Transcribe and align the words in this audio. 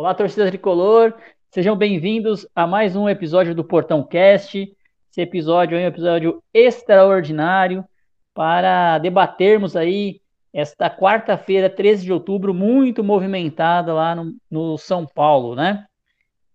Olá, 0.00 0.14
torcida 0.14 0.46
tricolor, 0.46 1.12
sejam 1.50 1.76
bem-vindos 1.76 2.48
a 2.54 2.66
mais 2.66 2.96
um 2.96 3.06
episódio 3.06 3.54
do 3.54 3.62
Portão 3.62 4.02
Cast. 4.02 4.74
Esse 5.10 5.20
episódio 5.20 5.76
é 5.76 5.82
um 5.82 5.86
episódio 5.86 6.42
extraordinário 6.54 7.84
para 8.32 8.96
debatermos 8.96 9.76
aí 9.76 10.22
esta 10.54 10.88
quarta-feira, 10.88 11.68
13 11.68 12.04
de 12.06 12.12
outubro, 12.14 12.54
muito 12.54 13.04
movimentada 13.04 13.92
lá 13.92 14.14
no, 14.14 14.34
no, 14.50 14.78
São 14.78 15.04
Paulo, 15.04 15.54
né? 15.54 15.84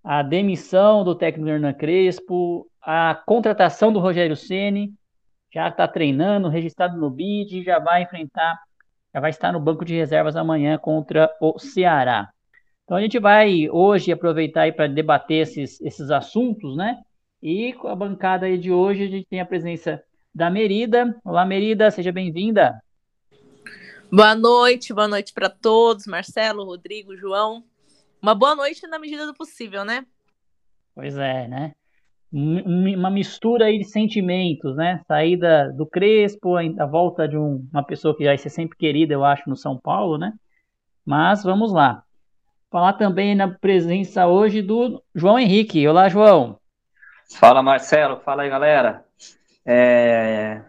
A 0.03 0.23
demissão 0.23 1.03
do 1.03 1.13
técnico 1.13 1.47
Hernan 1.47 1.73
Crespo, 1.73 2.65
a 2.81 3.13
contratação 3.27 3.93
do 3.93 3.99
Rogério 3.99 4.35
Ceni, 4.35 4.91
já 5.53 5.67
está 5.67 5.87
treinando, 5.87 6.49
registrado 6.49 6.97
no 6.97 7.11
BID, 7.11 7.61
já 7.61 7.77
vai 7.77 8.01
enfrentar, 8.01 8.59
já 9.13 9.19
vai 9.19 9.29
estar 9.29 9.51
no 9.51 9.59
banco 9.59 9.85
de 9.85 9.93
reservas 9.93 10.35
amanhã 10.35 10.79
contra 10.79 11.29
o 11.39 11.59
Ceará. 11.59 12.31
Então 12.85 12.97
a 12.97 13.01
gente 13.01 13.17
vai 13.17 13.67
hoje 13.71 14.11
aproveitar 14.11 14.71
para 14.73 14.85
debater 14.85 15.41
esses, 15.41 15.81
esses 15.81 16.11
assuntos, 16.11 16.77
né? 16.77 17.01
E 17.41 17.73
com 17.73 17.87
a 17.87 17.95
bancada 17.95 18.45
aí 18.45 18.59
de 18.59 18.71
hoje 18.71 19.03
a 19.03 19.07
gente 19.07 19.25
tem 19.27 19.39
a 19.39 19.45
presença 19.45 20.03
da 20.33 20.51
Merida. 20.51 21.19
Olá, 21.25 21.43
Merida, 21.43 21.89
seja 21.89 22.11
bem-vinda. 22.11 22.79
Boa 24.11 24.35
noite, 24.35 24.93
boa 24.93 25.07
noite 25.07 25.33
para 25.33 25.49
todos, 25.49 26.05
Marcelo, 26.05 26.63
Rodrigo, 26.63 27.17
João. 27.17 27.63
Uma 28.21 28.35
boa 28.35 28.55
noite 28.55 28.85
na 28.85 28.99
medida 28.99 29.25
do 29.25 29.33
possível, 29.33 29.83
né? 29.83 30.05
Pois 30.93 31.17
é, 31.17 31.47
né? 31.47 31.73
Uma 32.31 33.09
mistura 33.09 33.65
aí 33.65 33.79
de 33.79 33.85
sentimentos, 33.85 34.75
né? 34.75 35.01
Saída 35.07 35.73
do 35.75 35.87
Crespo, 35.87 36.55
a 36.55 36.85
volta 36.85 37.27
de 37.27 37.35
um, 37.35 37.67
uma 37.73 37.83
pessoa 37.83 38.15
que 38.15 38.25
vai 38.25 38.37
ser 38.37 38.51
sempre 38.51 38.77
querida, 38.77 39.15
eu 39.15 39.25
acho, 39.25 39.49
no 39.49 39.55
São 39.55 39.75
Paulo, 39.75 40.19
né? 40.19 40.33
Mas 41.03 41.43
vamos 41.43 41.73
lá. 41.73 42.04
Falar 42.71 42.93
também 42.93 43.35
na 43.35 43.47
presença 43.47 44.27
hoje 44.27 44.61
do 44.61 45.01
João 45.13 45.39
Henrique. 45.39 45.87
Olá, 45.87 46.09
João. 46.09 46.59
Fala, 47.39 47.63
Marcelo. 47.63 48.19
Fala 48.21 48.43
aí, 48.43 48.49
galera. 48.49 49.05
É, 49.65 50.61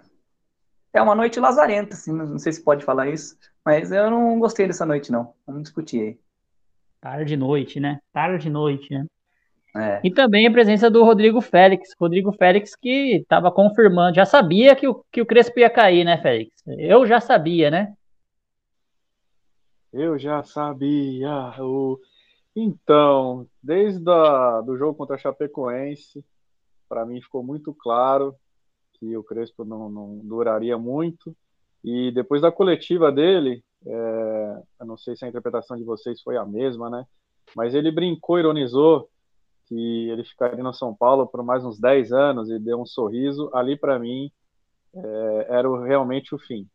é 0.92 1.02
uma 1.02 1.14
noite 1.14 1.38
lazarenta, 1.38 1.94
assim, 1.94 2.12
não 2.12 2.38
sei 2.38 2.52
se 2.52 2.64
pode 2.64 2.84
falar 2.84 3.08
isso, 3.08 3.36
mas 3.64 3.92
eu 3.92 4.10
não 4.10 4.38
gostei 4.38 4.66
dessa 4.66 4.86
noite, 4.86 5.12
não. 5.12 5.34
Vamos 5.46 5.64
discutir 5.64 6.00
aí. 6.00 6.18
Tarde 7.00 7.26
de 7.26 7.36
noite, 7.36 7.78
né? 7.78 8.00
Tarde 8.12 8.44
de 8.44 8.50
noite, 8.50 8.94
né? 8.94 9.06
É. 9.76 10.00
E 10.02 10.10
também 10.10 10.46
a 10.46 10.50
presença 10.50 10.90
do 10.90 11.04
Rodrigo 11.04 11.42
Félix. 11.42 11.90
Rodrigo 12.00 12.32
Félix 12.32 12.74
que 12.74 13.16
estava 13.16 13.52
confirmando, 13.52 14.16
já 14.16 14.24
sabia 14.24 14.74
que 14.74 14.88
o, 14.88 15.04
que 15.12 15.20
o 15.20 15.26
Crespo 15.26 15.60
ia 15.60 15.68
cair, 15.68 16.04
né, 16.04 16.16
Félix? 16.16 16.50
Eu 16.66 17.06
já 17.06 17.20
sabia, 17.20 17.70
né? 17.70 17.92
Eu 19.92 20.18
já 20.18 20.42
sabia. 20.42 21.54
O... 21.60 21.98
Então, 22.54 23.46
desde 23.62 24.08
a, 24.10 24.60
do 24.60 24.76
jogo 24.76 24.94
contra 24.96 25.16
a 25.16 25.18
Chapecoense, 25.18 26.24
para 26.88 27.04
mim 27.04 27.20
ficou 27.20 27.42
muito 27.42 27.74
claro 27.74 28.34
que 28.94 29.16
o 29.16 29.22
Crespo 29.22 29.64
não, 29.64 29.88
não 29.88 30.18
duraria 30.18 30.78
muito. 30.78 31.36
E 31.84 32.10
depois 32.12 32.42
da 32.42 32.50
coletiva 32.50 33.12
dele, 33.12 33.62
é, 33.86 34.62
eu 34.80 34.86
não 34.86 34.96
sei 34.96 35.14
se 35.16 35.24
a 35.24 35.28
interpretação 35.28 35.76
de 35.76 35.84
vocês 35.84 36.20
foi 36.22 36.36
a 36.36 36.44
mesma, 36.44 36.90
né? 36.90 37.06
Mas 37.54 37.74
ele 37.74 37.90
brincou, 37.90 38.38
ironizou 38.38 39.08
que 39.66 40.08
ele 40.08 40.24
ficaria 40.24 40.62
no 40.62 40.72
São 40.72 40.94
Paulo 40.94 41.26
por 41.26 41.42
mais 41.42 41.64
uns 41.64 41.78
10 41.78 42.12
anos 42.12 42.50
e 42.50 42.58
deu 42.58 42.80
um 42.80 42.86
sorriso. 42.86 43.50
Ali, 43.52 43.76
para 43.76 43.98
mim, 43.98 44.30
é, 44.94 45.46
era 45.50 45.84
realmente 45.84 46.34
o 46.34 46.38
fim. 46.38 46.68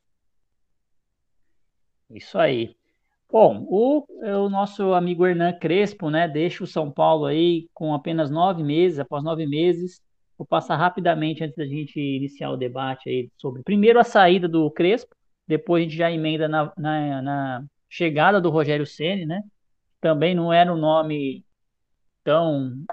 Isso 2.09 2.37
aí. 2.37 2.75
Bom, 3.31 3.65
o, 3.69 4.05
o 4.19 4.49
nosso 4.49 4.93
amigo 4.93 5.25
Hernan 5.25 5.53
Crespo, 5.53 6.09
né, 6.09 6.27
deixa 6.27 6.65
o 6.65 6.67
São 6.67 6.91
Paulo 6.91 7.25
aí 7.25 7.69
com 7.73 7.93
apenas 7.93 8.29
nove 8.29 8.61
meses, 8.61 8.99
após 8.99 9.23
nove 9.23 9.47
meses. 9.47 10.01
Vou 10.37 10.45
passar 10.45 10.75
rapidamente 10.75 11.41
antes 11.41 11.55
da 11.55 11.65
gente 11.65 11.97
iniciar 11.97 12.51
o 12.51 12.57
debate 12.57 13.09
aí 13.09 13.29
sobre, 13.37 13.63
primeiro, 13.63 13.99
a 13.99 14.03
saída 14.03 14.49
do 14.49 14.69
Crespo, 14.69 15.15
depois 15.47 15.81
a 15.81 15.83
gente 15.85 15.95
já 15.95 16.11
emenda 16.11 16.49
na, 16.49 16.73
na, 16.77 17.21
na 17.21 17.63
chegada 17.89 18.41
do 18.41 18.49
Rogério 18.49 18.85
Ceni, 18.85 19.25
né? 19.25 19.41
Também 20.01 20.35
não 20.35 20.51
era 20.51 20.73
um 20.73 20.77
nome 20.77 21.45
tão, 22.25 22.83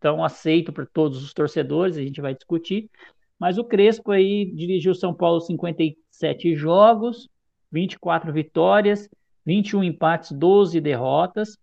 tão 0.00 0.24
aceito 0.24 0.72
por 0.72 0.86
todos 0.86 1.22
os 1.22 1.32
torcedores, 1.32 1.96
a 1.96 2.02
gente 2.02 2.20
vai 2.20 2.34
discutir. 2.34 2.90
Mas 3.38 3.56
o 3.56 3.64
Crespo 3.64 4.10
aí 4.10 4.46
dirigiu 4.52 4.96
São 4.96 5.14
Paulo 5.14 5.40
57 5.40 6.56
jogos, 6.56 7.28
24 7.70 8.32
vitórias, 8.32 9.08
21 9.46 9.84
empates, 9.84 10.32
12 10.32 10.80
derrotas. 10.80 11.56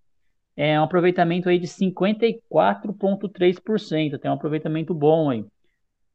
É 0.56 0.80
um 0.80 0.84
aproveitamento 0.84 1.50
aí 1.50 1.60
de 1.60 1.68
54,3%. 1.68 4.18
Tem 4.18 4.32
um 4.32 4.36
aproveitamento 4.36 4.94
bom 4.94 5.30
aí. 5.30 5.44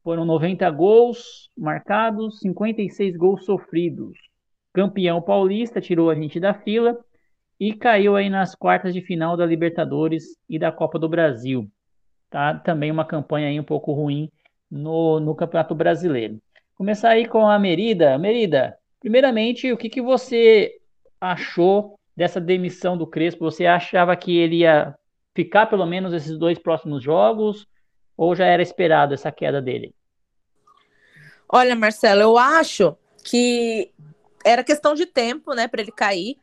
Foram 0.03 0.25
90 0.25 0.67
gols 0.71 1.51
marcados, 1.55 2.39
56 2.39 3.15
gols 3.15 3.45
sofridos. 3.45 4.17
Campeão 4.73 5.21
paulista, 5.21 5.79
tirou 5.79 6.09
a 6.09 6.15
gente 6.15 6.39
da 6.39 6.51
fila 6.53 6.97
e 7.59 7.73
caiu 7.73 8.15
aí 8.15 8.29
nas 8.29 8.55
quartas 8.55 8.93
de 8.93 9.01
final 9.01 9.35
da 9.35 9.45
Libertadores 9.45 10.37
e 10.47 10.57
da 10.57 10.71
Copa 10.71 10.97
do 10.97 11.09
Brasil. 11.09 11.69
Tá? 12.29 12.53
Também 12.53 12.89
uma 12.89 13.05
campanha 13.05 13.49
aí 13.49 13.59
um 13.59 13.63
pouco 13.63 13.91
ruim 13.91 14.31
no, 14.71 15.19
no 15.19 15.35
Campeonato 15.35 15.75
Brasileiro. 15.75 16.39
Começar 16.75 17.09
aí 17.09 17.25
com 17.25 17.45
a 17.45 17.59
Merida. 17.59 18.17
Merida, 18.17 18.77
primeiramente, 19.01 19.73
o 19.73 19.77
que, 19.77 19.89
que 19.89 20.01
você 20.01 20.78
achou 21.19 21.99
dessa 22.15 22.39
demissão 22.39 22.97
do 22.97 23.07
Crespo? 23.07 23.45
Você 23.45 23.65
achava 23.65 24.15
que 24.15 24.37
ele 24.37 24.57
ia 24.57 24.95
ficar 25.35 25.67
pelo 25.67 25.85
menos 25.85 26.13
esses 26.13 26.37
dois 26.37 26.59
próximos 26.59 27.03
jogos? 27.03 27.67
Ou 28.17 28.35
já 28.35 28.45
era 28.45 28.61
esperado 28.61 29.13
essa 29.13 29.31
queda 29.31 29.61
dele? 29.61 29.93
Olha, 31.47 31.75
Marcelo, 31.75 32.21
eu 32.21 32.37
acho 32.37 32.95
que 33.23 33.91
era 34.45 34.63
questão 34.63 34.93
de 34.93 35.05
tempo, 35.05 35.53
né, 35.53 35.67
para 35.67 35.81
ele 35.81 35.91
cair. 35.91 36.37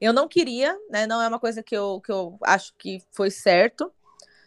Eu 0.00 0.12
não 0.12 0.26
queria, 0.26 0.76
né? 0.90 1.06
Não 1.06 1.22
é 1.22 1.28
uma 1.28 1.38
coisa 1.38 1.62
que 1.62 1.76
eu, 1.76 2.00
que 2.00 2.10
eu 2.10 2.36
acho 2.42 2.74
que 2.76 3.00
foi 3.12 3.30
certo. 3.30 3.92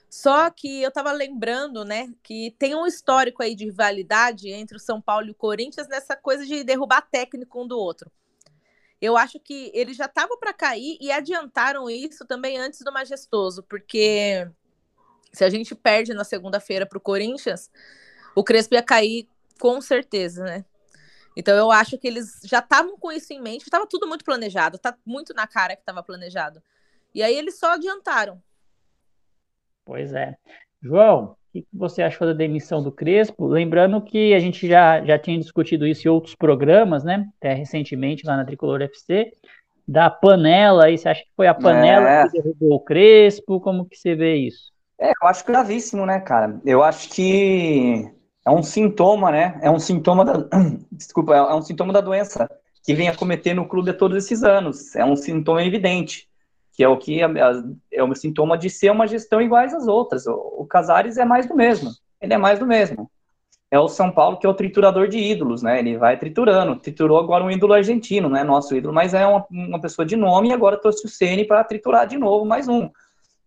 Só 0.10 0.50
que 0.50 0.82
eu 0.82 0.90
estava 0.90 1.12
lembrando, 1.12 1.84
né, 1.84 2.10
que 2.24 2.56
tem 2.60 2.76
um 2.76 2.86
histórico 2.86 3.42
aí 3.42 3.56
de 3.56 3.66
rivalidade 3.66 4.50
entre 4.50 4.78
o 4.78 4.80
São 4.80 5.02
Paulo 5.02 5.28
e 5.28 5.32
o 5.32 5.36
Corinthians 5.36 5.88
nessa 5.88 6.16
coisa 6.16 6.46
de 6.46 6.64
derrubar 6.64 7.02
técnico 7.02 7.62
um 7.62 7.68
do 7.68 7.78
outro. 7.78 8.10
Eu 9.06 9.16
acho 9.16 9.40
que 9.40 9.72
eles 9.74 9.96
já 9.96 10.06
estavam 10.06 10.38
para 10.40 10.52
cair 10.52 10.98
e 11.00 11.12
adiantaram 11.12 11.90
isso 11.90 12.26
também 12.26 12.58
antes 12.58 12.80
do 12.80 12.92
Majestoso, 12.92 13.62
porque 13.64 14.50
se 15.32 15.44
a 15.44 15.50
gente 15.50 15.76
perde 15.76 16.14
na 16.14 16.24
segunda-feira 16.24 16.86
para 16.86 16.98
o 16.98 17.02
Corinthians, 17.02 17.70
o 18.36 18.44
Crespo 18.44 18.74
ia 18.74 18.82
cair 18.82 19.28
com 19.60 19.80
certeza, 19.80 20.44
né? 20.44 20.66
Então 21.38 21.56
eu 21.56 21.72
acho 21.72 21.98
que 21.98 22.08
eles 22.08 22.40
já 22.46 22.60
estavam 22.60 22.98
com 22.98 23.12
isso 23.12 23.32
em 23.32 23.42
mente, 23.42 23.64
estava 23.64 23.86
tudo 23.86 24.08
muito 24.08 24.26
planejado, 24.26 24.80
tá 24.80 24.98
muito 25.06 25.34
na 25.34 25.46
cara 25.46 25.76
que 25.76 25.82
estava 25.82 26.02
planejado. 26.02 26.64
E 27.14 27.22
aí 27.22 27.36
eles 27.36 27.60
só 27.60 27.74
adiantaram. 27.74 28.42
Pois 29.84 30.14
é. 30.14 30.36
João, 30.82 31.38
que 31.62 31.68
você 31.74 32.02
achou 32.02 32.28
da 32.28 32.34
demissão 32.34 32.82
do 32.84 32.92
Crespo? 32.92 33.48
Lembrando 33.48 34.02
que 34.02 34.34
a 34.34 34.40
gente 34.40 34.68
já, 34.68 35.04
já 35.04 35.18
tinha 35.18 35.40
discutido 35.40 35.88
isso 35.88 36.08
em 36.08 36.12
outros 36.12 36.36
programas, 36.36 37.04
né? 37.04 37.28
Até 37.38 37.54
recentemente 37.54 38.26
lá 38.26 38.38
na 38.38 38.46
Tricolor 38.46 38.82
FC, 38.82 39.32
da 39.88 40.10
panela 40.10 40.86
aí. 40.86 40.98
Você 40.98 41.10
acha 41.10 41.22
que 41.22 41.32
foi 41.36 41.48
a 41.48 41.54
panela 41.54 42.10
é. 42.10 42.24
que 42.26 42.42
derrubou 42.42 42.74
o 42.74 42.80
Crespo? 42.80 43.60
Como 43.60 43.86
que 43.86 43.98
você 43.98 44.16
vê 44.16 44.36
isso? 44.36 44.74
É, 45.00 45.10
eu 45.10 45.28
acho 45.28 45.46
gravíssimo, 45.46 46.06
né, 46.06 46.20
cara? 46.20 46.60
Eu 46.66 46.84
acho 46.84 47.10
que 47.10 48.10
é 48.46 48.52
um 48.52 48.64
sintoma, 48.64 49.32
né? 49.32 49.60
É 49.62 49.70
um 49.70 49.80
sintoma 49.80 50.24
da. 50.24 50.48
Desculpa, 50.92 51.36
é 51.36 51.54
um 51.54 51.62
sintoma 51.62 51.92
da 51.92 52.02
doença 52.02 52.50
que 52.84 52.94
vem 52.94 53.10
acometendo 53.10 53.62
o 53.62 53.68
clube 53.68 53.92
todos 53.94 54.18
esses 54.18 54.44
anos. 54.44 54.96
É 54.96 55.04
um 55.04 55.16
sintoma 55.16 55.64
evidente 55.64 56.28
que 56.76 56.84
é 56.84 56.90
o 56.90 56.98
que 56.98 57.22
é 57.22 58.04
um 58.04 58.14
sintoma 58.14 58.58
de 58.58 58.70
ser 58.70 58.92
uma 58.92 59.08
gestão 59.08 59.42
iguais 59.42 59.74
às 59.74 59.88
outras. 59.88 60.28
O, 60.28 60.34
o 60.58 60.66
Casares 60.66 61.18
é 61.18 61.24
mais 61.24 61.48
do 61.48 61.56
mesmo, 61.56 61.92
ele 62.22 62.34
é 62.34 62.38
mais 62.38 62.60
do 62.60 62.68
mesmo. 62.68 63.10
É 63.72 63.80
o 63.80 63.88
São 63.88 64.12
Paulo 64.12 64.38
que 64.38 64.46
é 64.46 64.50
o 64.50 64.54
triturador 64.54 65.08
de 65.08 65.18
ídolos, 65.18 65.64
né? 65.64 65.80
Ele 65.80 65.98
vai 65.98 66.18
triturando. 66.18 66.76
Triturou 66.76 67.18
agora 67.18 67.44
um 67.44 67.50
ídolo 67.50 67.74
argentino, 67.74 68.30
não 68.30 68.38
é 68.38 68.44
nosso 68.44 68.76
ídolo, 68.76 68.94
mas 68.94 69.14
é 69.14 69.26
uma, 69.26 69.46
uma 69.50 69.82
pessoa 69.82 70.06
de 70.06 70.16
nome 70.16 70.50
e 70.50 70.54
agora 70.54 70.78
trouxe 70.78 71.06
o 71.06 71.10
Ceni 71.10 71.46
para 71.46 71.64
triturar 71.64 72.06
de 72.06 72.18
novo 72.18 72.46
mais 72.46 72.68
um. 72.68 72.90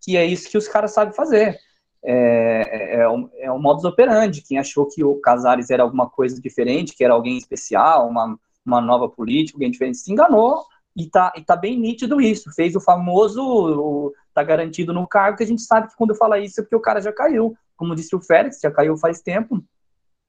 Que 0.03 0.17
é 0.17 0.25
isso 0.25 0.51
que 0.51 0.59
os 0.59 0.67
caras 0.67 0.93
sabem 0.93 1.15
fazer. 1.15 1.57
É, 2.03 2.63
é, 2.67 3.01
é, 3.01 3.09
um, 3.09 3.29
é 3.37 3.53
um 3.53 3.61
modus 3.61 3.85
operandi. 3.85 4.43
Quem 4.43 4.59
achou 4.59 4.87
que 4.87 5.05
o 5.05 5.17
Casares 5.17 5.71
era 5.71 5.83
alguma 5.83 6.09
coisa 6.09 6.41
diferente, 6.41 6.97
que 6.97 7.05
era 7.05 7.15
alguém 7.15 7.37
especial, 7.37 8.09
uma, 8.09 8.39
uma 8.65 8.81
nova 8.81 9.09
política, 9.09 9.57
alguém 9.57 9.71
diferente, 9.71 9.99
se 9.99 10.11
enganou 10.11 10.65
e 10.99 11.09
tá, 11.09 11.33
e 11.37 11.43
tá 11.43 11.55
bem 11.55 11.79
nítido 11.79 12.21
isso. 12.21 12.53
Fez 12.53 12.75
o 12.75 12.81
famoso, 12.81 13.41
o, 13.41 14.13
tá 14.35 14.43
garantido 14.43 14.93
no 14.93 15.07
cargo, 15.07 15.39
que 15.39 15.45
a 15.45 15.47
gente 15.47 15.63
sabe 15.63 15.89
que 15.89 15.97
quando 15.97 16.15
fala 16.15 16.41
isso 16.41 16.61
é 16.61 16.63
porque 16.63 16.75
o 16.75 16.81
cara 16.81 17.01
já 17.01 17.13
caiu. 17.13 17.57
Como 17.77 17.95
disse 17.95 18.17
o 18.17 18.21
Félix, 18.21 18.59
já 18.61 18.71
caiu 18.71 18.97
faz 18.97 19.21
tempo. 19.21 19.63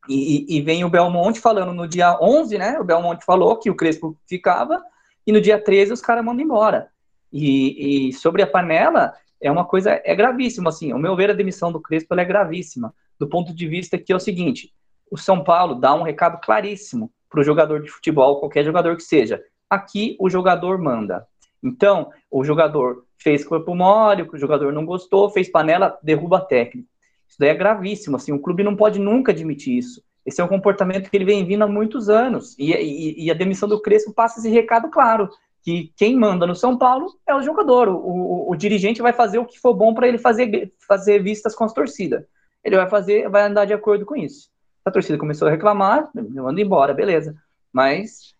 E, 0.08 0.58
e, 0.58 0.62
vem 0.62 0.84
o 0.84 0.90
Belmonte 0.90 1.40
falando 1.40 1.74
no 1.74 1.88
dia 1.88 2.18
11, 2.22 2.58
né? 2.58 2.80
O 2.80 2.84
Belmonte 2.84 3.26
falou 3.26 3.58
que 3.58 3.70
o 3.70 3.76
Crespo 3.76 4.16
ficava, 4.28 4.82
e 5.26 5.32
no 5.32 5.42
dia 5.42 5.62
13 5.62 5.92
os 5.92 6.02
caras 6.02 6.24
mandam 6.24 6.46
embora. 6.46 6.88
E, 7.34 8.08
e, 8.10 8.14
sobre 8.14 8.42
a 8.42 8.48
panela, 8.48 9.14
é 9.42 9.52
uma 9.52 9.66
coisa, 9.66 10.02
é 10.04 10.16
gravíssima, 10.16 10.70
assim, 10.70 10.92
ao 10.92 11.00
meu 11.00 11.16
ver, 11.16 11.32
a 11.32 11.34
demissão 11.34 11.72
do 11.72 11.82
Crespo 11.82 12.16
é 12.16 12.26
gravíssima, 12.26 12.94
do 13.20 13.28
ponto 13.28 13.54
de 13.54 13.68
vista 13.68 13.98
que 13.98 14.12
é 14.12 14.16
o 14.16 14.20
seguinte, 14.20 14.74
o 15.12 15.18
São 15.18 15.44
Paulo 15.44 15.76
dá 15.76 15.94
um 15.94 16.04
recado 16.04 16.40
claríssimo 16.42 17.12
para 17.30 17.42
o 17.42 17.44
jogador 17.44 17.82
de 17.82 17.90
futebol, 17.90 18.40
qualquer 18.40 18.64
jogador 18.64 18.96
que 18.96 19.04
seja, 19.04 19.44
aqui 19.70 20.16
o 20.20 20.30
jogador 20.30 20.80
manda. 20.80 21.26
Então, 21.64 22.10
o 22.32 22.44
jogador 22.44 23.04
fez 23.18 23.44
corpo 23.44 23.76
mole, 23.76 24.28
o 24.32 24.38
jogador 24.38 24.72
não 24.72 24.86
gostou, 24.86 25.30
fez 25.30 25.50
panela, 25.50 25.98
derruba 26.02 26.40
técnico. 26.42 26.88
Isso 27.28 27.38
daí 27.38 27.50
é 27.50 27.56
gravíssimo, 27.56 28.16
assim, 28.16 28.32
o 28.32 28.40
clube 28.40 28.64
não 28.64 28.76
pode 28.76 29.00
nunca 29.00 29.32
admitir 29.32 29.78
isso. 29.78 30.02
Esse 30.26 30.42
é 30.42 30.44
um 30.44 30.48
comportamento 30.48 31.10
que 31.10 31.18
ele 31.18 31.26
vem 31.26 31.46
vindo 31.46 31.64
há 31.64 31.68
muitos 31.68 32.10
anos. 32.10 32.56
E, 32.58 32.72
e, 32.72 33.26
e 33.26 33.32
a 33.32 33.34
demissão 33.34 33.68
do 33.68 33.82
Crespo 33.82 34.14
passa 34.14 34.40
esse 34.40 34.50
recado 34.50 34.90
claro, 34.90 35.30
que 35.64 35.92
quem 35.96 36.16
manda 36.16 36.48
no 36.48 36.56
São 36.56 36.78
Paulo 36.78 37.08
é 37.28 37.36
o 37.36 37.42
jogador. 37.42 37.90
O, 37.90 37.98
o, 37.98 38.52
o 38.52 38.56
dirigente 38.56 39.02
vai 39.02 39.14
fazer 39.14 39.38
o 39.38 39.46
que 39.46 39.60
for 39.60 39.74
bom 39.74 39.94
para 39.94 40.08
ele 40.08 40.18
fazer, 40.18 40.74
fazer 40.88 41.22
vistas 41.22 41.56
com 41.56 41.64
as 41.64 41.74
torcidas. 41.74 42.24
Ele 42.64 42.78
vai 42.78 42.90
fazer, 42.90 43.30
vai 43.30 43.44
andar 43.44 43.66
de 43.66 43.74
acordo 43.74 44.06
com 44.06 44.16
isso. 44.16 44.50
A 44.84 44.92
torcida 44.92 45.18
começou 45.18 45.48
a 45.48 45.52
reclamar, 45.52 46.10
manda 46.14 46.62
embora, 46.62 46.94
beleza. 46.94 47.36
Mas 47.72 48.34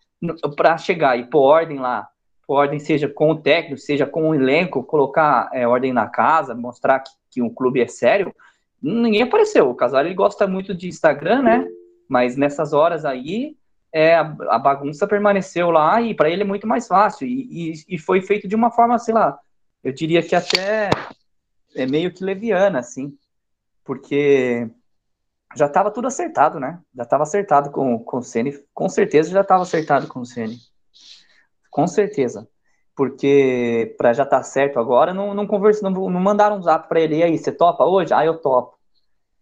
para 0.56 0.76
chegar 0.78 1.18
e 1.18 1.24
pôr 1.24 1.40
ordem 1.40 1.78
lá, 1.78 2.08
pôr 2.46 2.56
ordem 2.56 2.78
seja 2.78 3.08
com 3.08 3.30
o 3.30 3.40
técnico, 3.40 3.80
seja 3.80 4.06
com 4.06 4.30
o 4.30 4.34
elenco, 4.34 4.82
colocar 4.82 5.48
é, 5.52 5.66
ordem 5.66 5.92
na 5.92 6.08
casa, 6.08 6.54
mostrar 6.54 7.00
que, 7.00 7.10
que 7.30 7.42
um 7.42 7.48
clube 7.48 7.80
é 7.80 7.86
sério, 7.86 8.34
ninguém 8.82 9.22
apareceu. 9.22 9.70
O 9.70 9.74
Casal 9.74 10.04
ele 10.04 10.14
gosta 10.14 10.46
muito 10.46 10.74
de 10.74 10.88
Instagram, 10.88 11.42
né? 11.42 11.68
Mas 12.08 12.36
nessas 12.36 12.72
horas 12.72 13.04
aí, 13.04 13.56
é, 13.92 14.14
a, 14.14 14.36
a 14.48 14.58
bagunça 14.58 15.06
permaneceu 15.06 15.70
lá 15.70 16.00
e 16.00 16.14
para 16.14 16.30
ele 16.30 16.42
é 16.42 16.46
muito 16.46 16.66
mais 16.66 16.86
fácil. 16.86 17.26
E, 17.26 17.72
e, 17.72 17.94
e, 17.94 17.98
foi 17.98 18.20
feito 18.20 18.48
de 18.48 18.56
uma 18.56 18.70
forma, 18.70 18.98
sei 18.98 19.14
lá, 19.14 19.38
eu 19.82 19.92
diria 19.92 20.22
que 20.22 20.34
até 20.34 20.90
é 21.74 21.86
meio 21.86 22.12
que 22.12 22.24
leviana, 22.24 22.78
assim, 22.78 23.16
porque 23.84 24.68
já 25.56 25.66
estava 25.66 25.90
tudo 25.90 26.06
acertado, 26.06 26.60
né? 26.60 26.80
Já 26.94 27.02
estava 27.02 27.22
acertado 27.22 27.70
com, 27.70 27.98
com 27.98 28.18
o 28.18 28.22
Ceni, 28.22 28.52
com 28.72 28.88
certeza 28.88 29.30
já 29.30 29.40
estava 29.40 29.62
acertado 29.62 30.06
com 30.06 30.20
o 30.20 30.26
Ceni, 30.26 30.56
com 31.70 31.86
certeza, 31.86 32.48
porque 32.94 33.94
para 33.98 34.12
já 34.12 34.22
estar 34.22 34.38
tá 34.38 34.42
certo 34.42 34.78
agora, 34.78 35.12
não 35.12 35.34
não 35.34 35.46
conversa, 35.46 35.82
não, 35.82 36.10
não 36.10 36.20
mandaram 36.20 36.58
um 36.58 36.62
zap 36.62 36.88
para 36.88 37.00
ele 37.00 37.16
e 37.16 37.22
aí, 37.22 37.38
você 37.38 37.52
topa 37.52 37.84
hoje? 37.84 38.14
Ah, 38.14 38.24
eu 38.24 38.38
topo. 38.38 38.78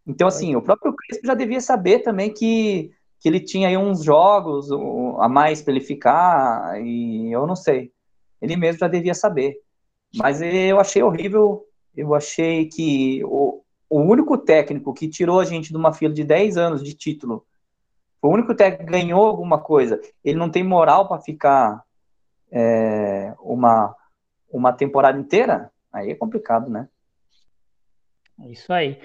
Então 0.07 0.29
assim, 0.29 0.57
o 0.57 0.63
próprio 0.63 0.95
Crespo 0.95 1.27
já 1.27 1.35
devia 1.35 1.61
saber 1.61 2.01
também 2.01 2.33
que 2.33 2.91
que 3.21 3.29
ele 3.29 3.41
tinha 3.41 3.69
aí 3.69 3.77
uns 3.77 4.05
jogos 4.05 4.71
a 5.19 5.29
mais 5.29 5.61
para 5.61 5.73
ele 5.73 5.81
ficar 5.81 6.81
e 6.81 7.33
eu 7.33 7.47
não 7.47 7.57
sei, 7.57 7.93
ele 8.41 8.57
mesmo 8.57 8.79
já 8.79 8.89
devia 8.89 9.15
saber. 9.15 9.57
Mas 10.15 10.41
eu 10.41 10.81
achei 10.81 11.03
horrível, 11.03 11.65
eu 11.95 12.15
achei 12.15 12.67
que 12.67 13.23
o, 13.25 13.63
o 13.91 14.01
único 14.01 14.37
técnico 14.37 14.93
que 14.93 15.09
tirou 15.09 15.41
a 15.41 15.45
gente 15.45 15.71
de 15.71 15.77
uma 15.77 15.93
fila 15.93 16.13
de 16.13 16.25
10 16.25 16.57
anos 16.57 16.83
de 16.83 16.95
título, 16.95 17.47
o 18.21 18.29
único 18.29 18.55
técnico 18.55 18.85
que 18.85 18.99
ganhou 18.99 19.25
alguma 19.25 19.61
coisa, 19.61 20.01
ele 20.25 20.39
não 20.39 20.51
tem 20.51 20.63
moral 20.63 21.09
para 21.09 21.21
ficar 21.21 21.85
é, 22.51 23.35
uma, 23.41 23.95
uma 24.51 24.73
temporada 24.73 25.19
inteira, 25.19 25.71
aí 25.93 26.11
é 26.11 26.15
complicado, 26.15 26.69
né? 26.71 26.89
É 28.41 28.51
isso 28.51 28.73
aí. 28.73 29.01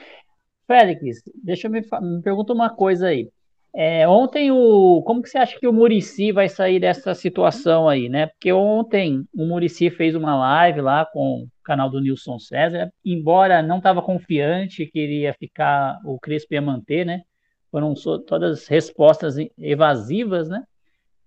Félix, 0.68 1.22
deixa 1.44 1.68
eu 1.68 1.72
me, 1.72 1.82
me 1.82 2.22
pergunta 2.22 2.54
uma 2.54 2.70
coisa 2.70 3.08
aí. 3.08 3.32
É, 3.76 4.08
ontem 4.08 4.52
o. 4.52 5.02
Como 5.04 5.22
que 5.22 5.30
você 5.30 5.38
acha 5.40 5.60
que 5.60 5.68
o 5.68 5.74
Murici 5.74 6.32
vai 6.32 6.48
sair 6.48 6.80
dessa 6.80 7.16
situação 7.16 7.90
aí, 7.90 8.08
né? 8.08 8.28
Porque 8.28 8.54
ontem 8.54 9.26
o 9.34 9.46
Murici 9.46 9.90
fez 9.90 10.16
uma 10.16 10.36
live 10.38 10.82
lá 10.82 11.06
com 11.06 11.44
o 11.44 11.50
canal 11.64 11.90
do 11.90 12.00
Nilson 12.00 12.38
César, 12.38 12.92
embora 13.04 13.64
não 13.64 13.78
estava 13.78 14.02
confiante 14.02 14.86
que 14.86 15.00
iria 15.00 15.34
ficar, 15.34 16.00
o 16.06 16.20
Crespo 16.20 16.54
ia 16.54 16.62
manter, 16.62 17.04
né? 17.06 17.24
Foram 17.72 17.96
todas 18.28 18.68
respostas 18.68 19.36
evasivas, 19.58 20.48
né? 20.48 20.64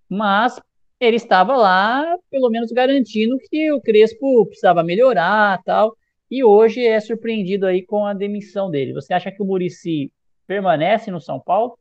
Mas 0.08 0.60
ele 1.00 1.16
estava 1.16 1.56
lá, 1.56 2.16
pelo 2.30 2.48
menos 2.48 2.70
garantindo 2.70 3.36
que 3.50 3.72
o 3.72 3.80
Crespo 3.80 4.46
precisava 4.46 4.84
melhorar 4.84 5.60
tal. 5.64 5.96
E 6.30 6.44
hoje 6.44 6.84
é 6.84 7.00
surpreendido 7.00 7.66
aí 7.66 7.84
com 7.84 8.06
a 8.06 8.14
demissão 8.14 8.70
dele. 8.70 8.92
Você 8.92 9.12
acha 9.12 9.32
que 9.32 9.42
o 9.42 9.46
Murici 9.46 10.12
permanece 10.46 11.10
no 11.10 11.20
São 11.20 11.40
Paulo? 11.40 11.76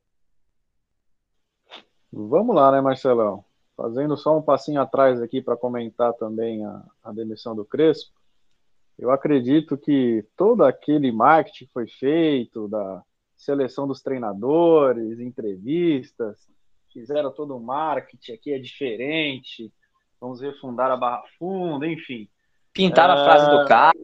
Vamos 2.17 2.55
lá, 2.55 2.71
né, 2.71 2.79
Marcelão? 2.79 3.43
Fazendo 3.75 4.15
só 4.15 4.37
um 4.37 4.41
passinho 4.41 4.79
atrás 4.79 5.21
aqui 5.21 5.41
para 5.41 5.57
comentar 5.57 6.13
também 6.13 6.65
a, 6.65 6.81
a, 7.03 7.11
demissão 7.11 7.53
do 7.53 7.65
Crespo. 7.65 8.09
Eu 8.97 9.11
acredito 9.11 9.77
que 9.77 10.25
todo 10.37 10.63
aquele 10.63 11.11
marketing 11.11 11.65
que 11.65 11.73
foi 11.73 11.87
feito, 11.87 12.69
da 12.69 13.03
seleção 13.35 13.85
dos 13.85 14.01
treinadores, 14.01 15.19
entrevistas, 15.19 16.47
fizeram 16.93 17.31
todo 17.31 17.57
o 17.57 17.59
marketing 17.59 18.31
aqui 18.31 18.53
é 18.53 18.59
diferente, 18.59 19.69
vamos 20.21 20.39
refundar 20.39 20.89
a 20.89 20.95
Barra 20.95 21.23
Funda, 21.37 21.85
enfim. 21.85 22.29
Pintaram 22.71 23.15
é... 23.15 23.21
a 23.21 23.25
frase 23.25 23.51
do 23.51 23.65
cara. 23.67 23.97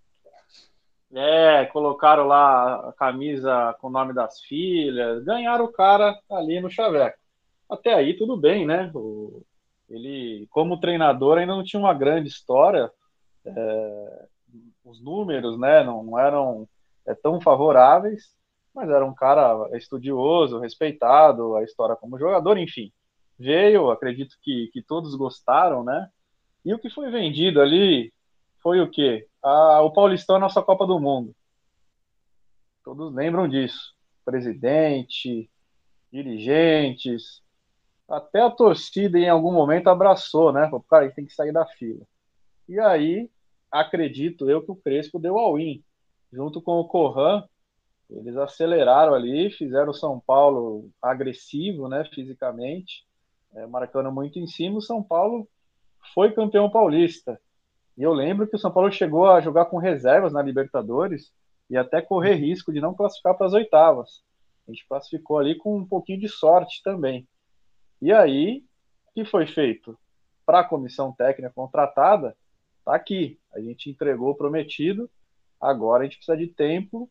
É, 1.13 1.65
colocaram 1.67 2.27
lá 2.27 2.89
a 2.89 2.93
camisa 2.93 3.73
com 3.79 3.87
o 3.87 3.91
nome 3.91 4.11
das 4.11 4.41
filhas, 4.41 5.23
ganharam 5.23 5.63
o 5.63 5.71
cara 5.71 6.19
ali 6.29 6.59
no 6.59 6.69
chaveco 6.69 7.20
até 7.71 7.93
aí 7.93 8.15
tudo 8.15 8.35
bem, 8.35 8.65
né? 8.65 8.91
O, 8.93 9.43
ele, 9.89 10.47
como 10.49 10.79
treinador, 10.79 11.37
ainda 11.37 11.55
não 11.55 11.63
tinha 11.63 11.79
uma 11.79 11.93
grande 11.93 12.27
história. 12.27 12.91
É, 13.45 14.25
os 14.83 15.01
números, 15.01 15.57
né, 15.57 15.83
não 15.83 16.19
eram 16.19 16.67
é, 17.07 17.15
tão 17.15 17.39
favoráveis, 17.39 18.35
mas 18.73 18.89
era 18.89 19.05
um 19.05 19.13
cara 19.13 19.69
estudioso, 19.77 20.59
respeitado, 20.59 21.55
a 21.55 21.63
história 21.63 21.95
como 21.95 22.19
jogador, 22.19 22.57
enfim. 22.57 22.91
Veio, 23.37 23.89
acredito 23.89 24.35
que, 24.41 24.69
que 24.71 24.81
todos 24.81 25.15
gostaram, 25.15 25.83
né? 25.83 26.09
E 26.63 26.73
o 26.73 26.79
que 26.79 26.89
foi 26.89 27.09
vendido 27.09 27.59
ali 27.59 28.13
foi 28.61 28.79
o 28.79 28.89
quê? 28.89 29.27
Ah, 29.41 29.81
o 29.81 29.91
Paulistão 29.91 30.35
é 30.35 30.37
a 30.37 30.41
nossa 30.41 30.61
Copa 30.61 30.85
do 30.85 30.99
Mundo. 30.99 31.35
Todos 32.83 33.13
lembram 33.13 33.47
disso. 33.47 33.93
Presidente, 34.23 35.49
dirigentes, 36.11 37.41
até 38.11 38.41
a 38.41 38.51
torcida 38.51 39.17
em 39.17 39.29
algum 39.29 39.53
momento 39.53 39.87
abraçou, 39.87 40.51
né? 40.51 40.65
Falou, 40.65 40.85
cara, 40.89 41.09
tem 41.11 41.25
que 41.25 41.33
sair 41.33 41.53
da 41.53 41.65
fila. 41.65 42.05
E 42.67 42.79
aí, 42.79 43.29
acredito 43.71 44.49
eu 44.49 44.61
que 44.61 44.71
o 44.71 44.75
Crespo 44.75 45.17
deu 45.17 45.37
all-in. 45.37 45.83
Junto 46.31 46.61
com 46.61 46.79
o 46.79 46.87
Corran, 46.87 47.43
eles 48.09 48.35
aceleraram 48.35 49.13
ali, 49.13 49.49
fizeram 49.51 49.91
o 49.91 49.93
São 49.93 50.19
Paulo 50.19 50.89
agressivo, 51.01 51.87
né, 51.87 52.03
fisicamente, 52.13 53.05
é, 53.53 53.65
marcando 53.65 54.11
muito 54.11 54.37
em 54.39 54.47
cima. 54.47 54.77
O 54.77 54.81
São 54.81 55.01
Paulo 55.01 55.47
foi 56.13 56.31
campeão 56.31 56.69
paulista. 56.69 57.39
E 57.97 58.03
eu 58.03 58.13
lembro 58.13 58.47
que 58.47 58.55
o 58.55 58.59
São 58.59 58.71
Paulo 58.71 58.91
chegou 58.91 59.29
a 59.29 59.39
jogar 59.41 59.65
com 59.65 59.77
reservas 59.77 60.33
na 60.33 60.41
Libertadores 60.41 61.31
e 61.69 61.77
até 61.77 62.01
correr 62.01 62.35
risco 62.35 62.73
de 62.73 62.81
não 62.81 62.93
classificar 62.93 63.37
para 63.37 63.47
as 63.47 63.53
oitavas. 63.53 64.21
A 64.67 64.71
gente 64.71 64.85
classificou 64.87 65.37
ali 65.37 65.55
com 65.55 65.77
um 65.77 65.85
pouquinho 65.85 66.19
de 66.19 66.29
sorte 66.29 66.81
também. 66.83 67.27
E 68.01 68.11
aí, 68.11 68.63
o 69.09 69.13
que 69.13 69.25
foi 69.25 69.45
feito? 69.45 69.97
Para 70.45 70.61
a 70.61 70.67
comissão 70.67 71.11
técnica 71.11 71.53
contratada, 71.53 72.35
está 72.79 72.95
aqui. 72.95 73.39
A 73.53 73.59
gente 73.59 73.89
entregou 73.89 74.31
o 74.31 74.35
prometido, 74.35 75.09
agora 75.59 76.01
a 76.01 76.05
gente 76.05 76.17
precisa 76.17 76.37
de 76.37 76.47
tempo 76.47 77.09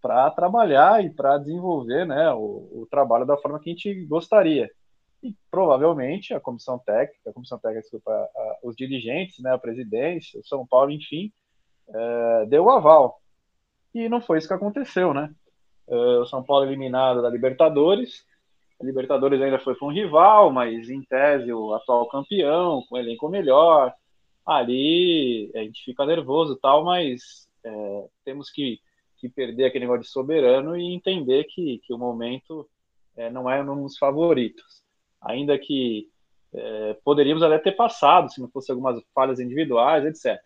para 0.00 0.30
trabalhar 0.30 1.04
e 1.04 1.10
para 1.10 1.36
desenvolver 1.38 2.06
né, 2.06 2.32
o, 2.32 2.82
o, 2.82 2.88
trabalho 2.90 3.26
da 3.26 3.36
forma 3.36 3.60
que 3.60 3.70
a 3.70 3.72
gente 3.72 4.06
gostaria. 4.06 4.70
E 5.22 5.34
provavelmente 5.50 6.32
a 6.32 6.40
comissão 6.40 6.78
técnica, 6.78 7.28
a 7.28 7.32
comissão 7.32 7.58
técnica, 7.58 7.82
desculpa, 7.82 8.10
a, 8.12 8.58
os 8.62 8.74
dirigentes, 8.74 9.40
né, 9.40 9.52
a 9.52 9.58
presidência, 9.58 10.40
o 10.40 10.46
São 10.46 10.66
Paulo, 10.66 10.90
enfim, 10.90 11.30
é, 11.88 12.46
deu 12.46 12.64
o 12.64 12.70
aval. 12.70 13.20
E 13.94 14.08
não 14.08 14.20
foi 14.20 14.38
isso 14.38 14.48
que 14.48 14.54
aconteceu, 14.54 15.12
né? 15.12 15.34
É, 15.88 15.94
o 15.94 16.24
São 16.24 16.42
Paulo 16.42 16.64
eliminado 16.64 17.20
da 17.20 17.28
Libertadores, 17.28 18.24
a 18.29 18.29
Libertadores 18.80 19.40
ainda 19.40 19.58
foi 19.58 19.74
para 19.74 19.86
um 19.86 19.92
rival, 19.92 20.50
mas 20.50 20.88
em 20.88 21.02
tese 21.02 21.52
o 21.52 21.74
atual 21.74 22.08
campeão, 22.08 22.82
com 22.88 22.96
elenco 22.96 23.28
melhor. 23.28 23.92
Ali 24.46 25.50
a 25.54 25.58
gente 25.58 25.84
fica 25.84 26.06
nervoso 26.06 26.58
tal, 26.60 26.84
mas 26.84 27.48
é, 27.62 28.08
temos 28.24 28.50
que, 28.50 28.80
que 29.18 29.28
perder 29.28 29.66
aquele 29.66 29.84
negócio 29.84 30.02
de 30.02 30.08
soberano 30.08 30.76
e 30.76 30.94
entender 30.94 31.44
que, 31.44 31.78
que 31.84 31.92
o 31.92 31.98
momento 31.98 32.68
é, 33.16 33.30
não 33.30 33.50
é 33.50 33.62
um 33.62 33.82
dos 33.82 33.98
favoritos. 33.98 34.82
Ainda 35.20 35.58
que 35.58 36.08
é, 36.52 36.94
poderíamos 37.04 37.42
até 37.42 37.58
ter 37.58 37.72
passado, 37.72 38.32
se 38.32 38.40
não 38.40 38.48
fosse 38.48 38.70
algumas 38.70 39.00
falhas 39.14 39.38
individuais, 39.38 40.04
etc. 40.06 40.40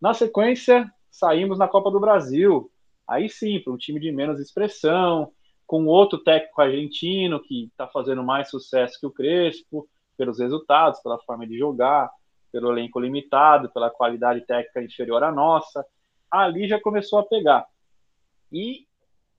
Na 0.00 0.12
sequência, 0.12 0.90
saímos 1.10 1.58
na 1.58 1.68
Copa 1.68 1.90
do 1.90 2.00
Brasil. 2.00 2.70
Aí 3.06 3.28
sim, 3.28 3.60
para 3.60 3.72
um 3.72 3.76
time 3.76 4.00
de 4.00 4.12
menos 4.12 4.40
expressão, 4.40 5.32
com 5.68 5.84
outro 5.86 6.18
técnico 6.18 6.60
argentino 6.60 7.38
que 7.38 7.66
está 7.66 7.86
fazendo 7.86 8.24
mais 8.24 8.50
sucesso 8.50 8.98
que 8.98 9.06
o 9.06 9.12
Crespo, 9.12 9.86
pelos 10.16 10.40
resultados, 10.40 11.00
pela 11.00 11.18
forma 11.20 11.46
de 11.46 11.56
jogar. 11.56 12.10
pelo 12.50 12.72
elenco 12.72 12.98
limitado, 12.98 13.70
pela 13.70 13.90
qualidade 13.90 14.40
técnica 14.46 14.82
inferior 14.82 15.22
à 15.22 15.30
nossa. 15.30 15.84
Ali 16.30 16.66
já 16.66 16.80
começou 16.80 17.18
a 17.18 17.22
pegar. 17.22 17.66
E 18.50 18.86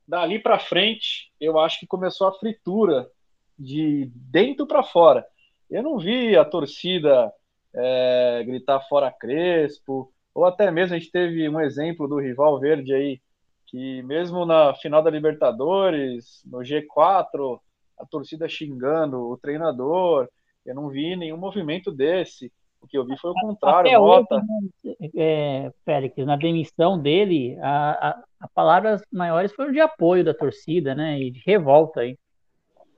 dali 0.08 0.38
para 0.38 0.60
frente, 0.60 1.32
eu 1.42 1.58
acho 1.60 1.80
que 1.80 1.88
começou 1.88 2.28
a 2.28 2.34
fritura 2.34 3.10
de 3.58 4.12
dentro 4.14 4.68
para 4.68 4.84
fora. 4.84 5.26
Eu 5.70 5.82
não 5.82 5.98
vi 5.98 6.38
a 6.38 6.46
torcida 6.46 7.34
é, 7.74 8.44
gritar 8.46 8.80
fora 8.82 9.12
Crespo, 9.12 10.14
ou 10.34 10.46
até 10.46 10.70
mesmo 10.70 10.96
a 10.96 11.00
gente 11.00 11.12
teve 11.12 11.50
um 11.50 11.60
exemplo 11.60 12.08
do 12.08 12.20
rival 12.20 12.60
verde 12.60 12.94
aí, 12.94 13.20
que 13.70 14.02
mesmo 14.04 14.46
na 14.46 14.74
final 14.74 15.04
da 15.04 15.12
Libertadores, 15.12 16.42
no 16.46 16.60
G4, 16.60 17.60
a 17.98 18.06
torcida 18.06 18.50
xingando 18.50 19.30
o 19.30 19.38
treinador, 19.38 20.28
eu 20.66 20.74
não 20.74 20.90
vi 20.90 21.16
nenhum 21.16 21.38
movimento 21.38 21.92
desse. 21.92 22.52
O 22.82 22.88
que 22.88 22.98
eu 22.98 23.06
vi 23.06 23.18
foi 23.18 23.32
o 23.32 23.34
contrário. 23.34 23.90
Até 23.90 23.98
Mota... 23.98 24.36
hoje, 24.36 24.46
né, 24.84 25.10
é, 25.16 25.72
Félix, 25.84 26.18
na 26.26 26.38
demissão 26.38 26.98
dele, 26.98 27.58
a, 27.62 28.10
a, 28.10 28.24
a, 28.40 28.48
palavras 28.48 29.02
maiores 29.12 29.52
foram 29.54 29.72
de 29.72 29.82
apoio 29.82 30.24
da 30.24 30.34
torcida, 30.34 30.96
né? 30.96 31.20
E 31.20 31.30
de 31.30 31.42
revolta 31.46 32.02
aí. 32.02 32.18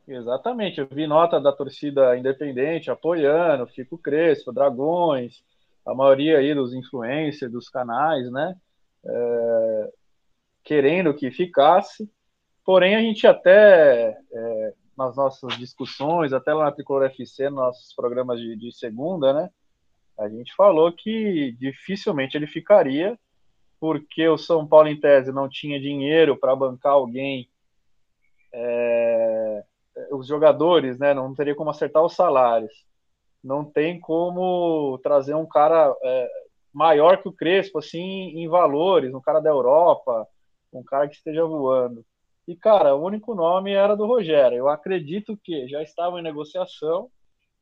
Exatamente, 0.08 0.80
eu 0.80 0.88
vi 0.92 1.08
nota 1.08 1.40
da 1.40 1.52
torcida 1.52 2.18
independente 2.18 2.92
apoiando, 2.92 3.68
Fico 3.68 3.98
Crespo, 3.98 4.52
Dragões, 4.52 5.42
a 5.86 5.96
maioria 5.96 6.38
aí 6.38 6.54
dos 6.54 6.74
influencers, 6.74 7.52
dos 7.52 7.70
canais, 7.70 8.30
né? 8.32 8.56
É, 9.06 9.92
querendo 10.64 11.14
que 11.14 11.32
ficasse. 11.32 12.10
Porém, 12.64 12.96
a 12.96 13.02
gente 13.02 13.26
até 13.26 14.18
é, 14.32 14.74
nas 14.98 15.16
nossas 15.16 15.58
discussões, 15.58 16.34
até 16.34 16.54
lá 16.54 16.66
na 16.66 16.72
Tricolor 16.72 17.06
FC, 17.06 17.46
nos 17.50 17.60
nossos 17.60 17.94
programas 17.96 18.40
de, 18.40 18.56
de 18.56 18.72
segunda, 18.72 19.34
né? 19.34 19.50
A 20.18 20.30
gente 20.30 20.54
falou 20.56 20.92
que 20.92 21.54
dificilmente 21.54 22.38
ele 22.38 22.46
ficaria, 22.46 23.18
porque 23.80 24.28
o 24.28 24.38
São 24.38 24.68
Paulo, 24.68 24.88
em 24.88 25.00
tese, 25.00 25.32
não 25.32 25.50
tinha 25.50 25.80
dinheiro 25.80 26.38
para 26.38 26.56
bancar 26.56 26.94
alguém. 26.94 27.50
É, 28.54 29.64
os 30.12 30.28
jogadores, 30.28 31.00
né? 31.00 31.14
Não 31.14 31.34
teria 31.34 31.56
como 31.56 31.72
acertar 31.72 32.04
os 32.04 32.14
salários. 32.14 32.86
Não 33.44 33.66
tem 33.66 34.00
como 34.00 35.00
trazer 35.00 35.34
um 35.34 35.48
cara 35.48 35.96
é, 36.04 36.30
maior 36.72 37.22
que 37.22 37.28
o 37.28 37.34
Crespo, 37.34 37.80
assim, 37.80 38.30
em 38.38 38.48
valores, 38.48 39.14
um 39.14 39.22
cara 39.22 39.40
da 39.40 39.50
Europa, 39.50 40.28
um 40.74 40.84
cara 40.84 41.08
que 41.08 41.16
esteja 41.16 41.46
voando. 41.46 42.06
E, 42.48 42.56
cara, 42.56 42.96
o 42.96 43.06
único 43.06 43.36
nome 43.36 43.72
era 43.72 43.96
do 43.96 44.06
Rogério. 44.06 44.58
Eu 44.58 44.70
acredito 44.70 45.38
que 45.44 45.68
já 45.68 45.82
estava 45.82 46.20
em 46.20 46.24
negociação 46.24 47.10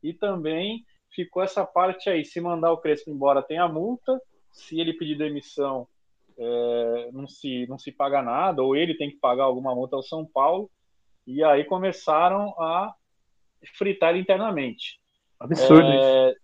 e 0.01 0.13
também 0.13 0.84
ficou 1.12 1.44
essa 1.44 1.66
parte 1.66 2.10
aí. 2.10 2.24
Se 2.24 2.39
mandar 2.39 2.72
o 2.72 2.78
Crespo 2.78 3.10
embora, 3.10 3.44
tem 3.44 3.58
a 3.58 3.68
multa. 3.68 4.20
Se 4.51 4.80
ele 4.80 4.94
pedir 4.94 5.18
demissão, 5.18 5.88
é, 6.38 7.10
não, 7.12 7.28
se, 7.28 7.68
não 7.68 7.78
se 7.78 7.92
paga 7.92 8.22
nada, 8.22 8.63
ou 8.63 8.75
ele 8.75 8.96
tem 8.96 9.10
que 9.10 9.18
pagar 9.18 9.44
alguma 9.44 9.75
multa 9.75 9.96
ao 9.96 10.04
São 10.04 10.25
Paulo. 10.25 10.70
E 11.28 11.44
aí 11.44 11.63
começaram 11.66 12.50
a 12.60 12.94
fritar 13.75 14.16
internamente. 14.16 15.00
Absurdo 15.39 15.88
é, 15.88 16.36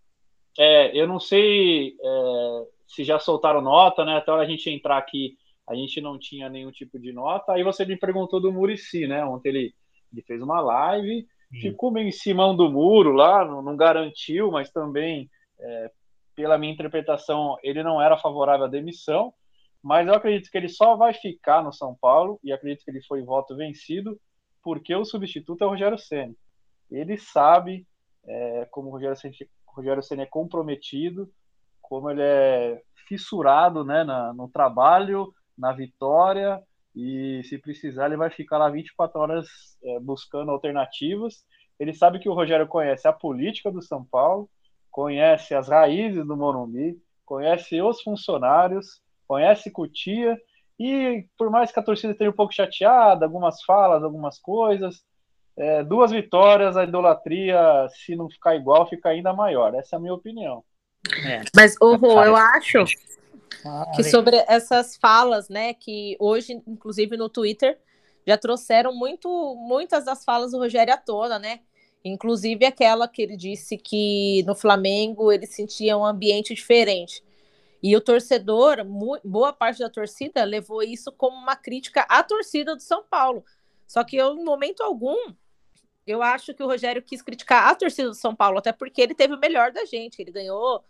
é, 0.58 0.98
eu 0.98 1.08
não 1.08 1.20
sei 1.20 1.96
é, 2.00 2.68
se 2.88 3.04
já 3.04 3.18
soltaram 3.20 3.62
nota, 3.62 4.06
né? 4.06 4.18
Até 4.18 4.32
a 4.32 4.46
gente 4.46 4.70
entrar 4.70 4.98
aqui 4.98 5.38
a 5.68 5.76
gente 5.76 6.00
não 6.00 6.20
tinha 6.20 6.50
nenhum 6.50 6.72
tipo 6.72 7.00
de 7.00 7.12
nota. 7.12 7.54
Aí 7.54 7.64
você 7.64 7.86
me 7.86 7.98
perguntou 7.98 8.40
do 8.40 8.52
Murici, 8.52 9.08
né? 9.08 9.26
Ontem 9.26 9.50
ele, 9.50 9.76
ele 10.14 10.22
fez 10.22 10.42
uma 10.42 10.62
live, 10.62 11.28
uhum. 11.54 11.60
ficou 11.60 11.92
meio 11.92 12.08
em 12.08 12.12
cima 12.12 12.54
do 12.56 12.70
muro 12.70 13.12
lá, 13.12 13.44
não, 13.44 13.62
não 13.62 13.76
garantiu, 13.76 14.52
mas 14.52 14.70
também, 14.70 15.30
é, 15.60 15.92
pela 16.36 16.58
minha 16.58 16.74
interpretação, 16.74 17.58
ele 17.64 17.82
não 17.82 18.02
era 18.02 18.18
favorável 18.18 18.66
à 18.66 18.70
demissão. 18.70 19.34
Mas 19.82 20.08
eu 20.08 20.14
acredito 20.14 20.50
que 20.50 20.58
ele 20.58 20.70
só 20.70 20.96
vai 20.96 21.14
ficar 21.14 21.64
no 21.64 21.72
São 21.72 21.96
Paulo, 22.00 22.40
e 22.44 22.52
acredito 22.52 22.84
que 22.84 22.92
ele 22.92 23.04
foi 23.04 23.22
voto 23.22 23.56
vencido, 23.56 24.20
porque 24.64 24.96
o 24.96 25.06
substituto 25.06 25.64
é 25.64 25.68
o 25.68 25.70
Rogério 25.70 25.98
Senna. 25.98 26.34
Ele 26.90 27.18
sabe 27.18 27.86
é, 28.26 28.68
como 28.72 28.90
o 28.90 28.92
Rogério 28.92 29.16
Senna, 29.16 29.34
Rogério 29.68 30.02
Senna 30.02 30.24
é 30.24 30.28
comprometido, 30.28 31.32
como 31.82 32.10
ele 32.10 32.22
é 32.22 32.82
fissurado 33.08 33.84
né, 33.84 34.04
na, 34.04 34.34
no 34.34 34.50
trabalho, 34.50 35.32
na 35.58 35.72
vitória 35.72 36.62
e 36.96 37.42
se 37.44 37.58
precisar 37.58 38.08
ele 38.08 38.18
vai 38.18 38.30
ficar 38.30 38.58
lá 38.58 38.70
24 38.70 39.20
horas 39.20 39.48
é, 39.84 40.00
buscando 40.00 40.52
alternativas. 40.52 41.44
Ele 41.80 41.94
sabe 41.94 42.20
que 42.20 42.30
o 42.30 42.34
Rogério 42.34 42.68
conhece 42.68 43.08
a 43.08 43.14
política 43.14 43.72
do 43.72 43.82
São 43.82 44.04
Paulo, 44.06 44.50
conhece 44.90 45.54
as 45.54 45.68
raízes 45.68 46.26
do 46.26 46.38
Morumbi, 46.38 46.98
conhece 47.26 47.82
os 47.82 48.02
funcionários, 48.02 49.02
conhece 49.28 49.70
Cutia 49.70 50.38
e 50.80 51.26
por 51.38 51.50
mais 51.50 51.72
que 51.72 51.80
a 51.80 51.84
torcida 51.84 52.14
esteja 52.14 52.30
um 52.30 52.36
pouco 52.36 52.54
chateada, 52.54 53.26
algumas 53.26 53.62
falas, 53.64 54.04
algumas 54.04 54.40
coisas, 54.40 55.04
é, 55.58 55.84
duas 55.84 56.12
vitórias, 56.12 56.76
a 56.76 56.84
idolatria, 56.84 57.88
se 57.90 58.16
não 58.16 58.30
ficar 58.30 58.56
igual, 58.56 58.88
fica 58.88 59.10
ainda 59.10 59.34
maior. 59.34 59.74
Essa 59.74 59.96
é 59.96 59.98
a 59.98 60.02
minha 60.02 60.14
opinião. 60.14 60.64
É. 61.26 61.42
Mas, 61.56 61.76
oh, 61.82 61.96
eu 62.24 62.36
acho 62.36 62.84
que 63.96 64.04
sobre 64.04 64.44
essas 64.48 64.96
falas, 64.98 65.50
né, 65.50 65.74
que 65.74 66.16
hoje, 66.20 66.62
inclusive 66.68 67.18
no 67.18 67.30
Twitter, 67.30 67.78
já 68.26 68.38
trouxeram 68.38 68.94
muito, 68.94 69.30
muitas 69.56 70.06
das 70.06 70.24
falas 70.24 70.52
do 70.52 70.58
Rogério 70.58 70.94
à 70.94 70.98
tona, 70.98 71.38
né? 71.38 71.62
Inclusive 72.04 72.66
aquela 72.66 73.08
que 73.08 73.22
ele 73.22 73.36
disse 73.36 73.78
que 73.78 74.44
no 74.46 74.56
Flamengo 74.56 75.32
ele 75.32 75.46
sentia 75.46 75.98
um 75.98 76.06
ambiente 76.06 76.54
diferente. 76.54 77.24
E 77.82 77.96
o 77.96 78.02
torcedor, 78.02 78.78
boa 79.24 79.54
parte 79.54 79.80
da 79.80 79.90
torcida, 79.90 80.44
levou 80.44 80.82
isso 80.82 81.12
como 81.12 81.36
uma 81.36 81.56
crítica 81.56 82.02
à 82.10 82.24
torcida 82.24 82.76
do 82.76 82.82
São 82.82 83.04
Paulo. 83.04 83.44
Só 83.88 84.04
que 84.04 84.16
eu, 84.16 84.36
em 84.36 84.44
momento 84.44 84.82
algum, 84.82 85.34
eu 86.06 86.22
acho 86.22 86.54
que 86.54 86.64
o 86.64 86.68
Rogério 86.68 87.02
quis 87.02 87.22
criticar 87.22 87.70
a 87.70 87.76
torcida 87.76 88.10
do 88.10 88.16
São 88.16 88.36
Paulo, 88.36 88.58
até 88.58 88.72
porque 88.72 89.02
ele 89.02 89.14
teve 89.14 89.36
o 89.36 89.40
melhor 89.40 89.72
da 89.72 89.86
gente. 89.86 90.20
Ele 90.20 90.32
ganhou 90.32 90.84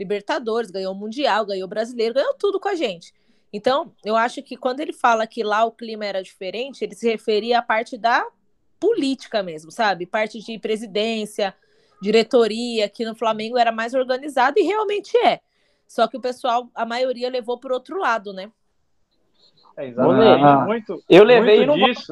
Libertadores, 0.00 0.70
ganhou 0.70 0.94
o 0.94 0.96
Mundial, 0.96 1.44
ganhou 1.44 1.66
o 1.66 1.68
Brasileiro, 1.68 2.14
ganhou 2.14 2.32
tudo 2.32 2.58
com 2.58 2.70
a 2.70 2.74
gente. 2.74 3.12
Então, 3.52 3.92
eu 4.02 4.16
acho 4.16 4.42
que 4.42 4.56
quando 4.56 4.80
ele 4.80 4.94
fala 4.94 5.26
que 5.26 5.42
lá 5.42 5.62
o 5.66 5.72
clima 5.72 6.06
era 6.06 6.22
diferente, 6.22 6.82
ele 6.82 6.94
se 6.94 7.06
referia 7.06 7.58
à 7.58 7.62
parte 7.62 7.98
da 7.98 8.26
política 8.78 9.42
mesmo, 9.42 9.70
sabe? 9.70 10.06
Parte 10.06 10.40
de 10.40 10.58
presidência, 10.58 11.54
diretoria, 12.00 12.88
que 12.88 13.04
no 13.04 13.14
Flamengo 13.14 13.58
era 13.58 13.70
mais 13.70 13.92
organizado 13.92 14.58
e 14.58 14.62
realmente 14.62 15.14
é. 15.18 15.40
Só 15.86 16.08
que 16.08 16.16
o 16.16 16.20
pessoal, 16.20 16.70
a 16.74 16.86
maioria 16.86 17.28
levou 17.28 17.58
para 17.58 17.74
outro 17.74 17.98
lado, 17.98 18.32
né? 18.32 18.50
É, 19.76 19.86
exatamente. 19.86 20.44
Ah, 20.44 20.64
muito, 20.64 21.04
eu 21.10 21.24
levei 21.24 21.66
muito 21.66 21.84
disso. 21.84 22.10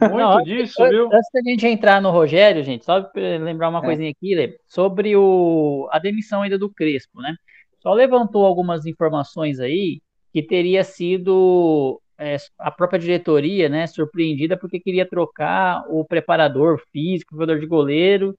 Muito 0.00 0.16
não, 0.16 0.42
disso, 0.42 0.82
antes, 0.82 0.96
viu? 0.96 1.06
Antes 1.06 1.28
da 1.32 1.42
gente 1.42 1.66
entrar 1.66 2.00
no 2.00 2.10
Rogério, 2.10 2.62
gente, 2.62 2.84
só 2.84 3.02
para 3.02 3.38
lembrar 3.38 3.68
uma 3.68 3.78
é. 3.78 3.82
coisinha 3.82 4.10
aqui, 4.10 4.34
Lê, 4.34 4.58
sobre 4.68 5.16
o, 5.16 5.88
a 5.90 5.98
demissão 5.98 6.42
ainda 6.42 6.58
do 6.58 6.70
Crespo, 6.70 7.20
né? 7.20 7.34
Só 7.80 7.92
levantou 7.92 8.44
algumas 8.44 8.84
informações 8.84 9.60
aí 9.60 10.00
que 10.32 10.42
teria 10.42 10.84
sido 10.84 12.00
é, 12.18 12.36
a 12.58 12.70
própria 12.70 12.98
diretoria, 12.98 13.68
né, 13.68 13.86
surpreendida 13.86 14.56
porque 14.56 14.80
queria 14.80 15.08
trocar 15.08 15.84
o 15.88 16.04
preparador 16.04 16.82
físico, 16.92 17.34
o 17.34 17.38
preparador 17.38 17.60
de 17.60 17.66
goleiro, 17.66 18.38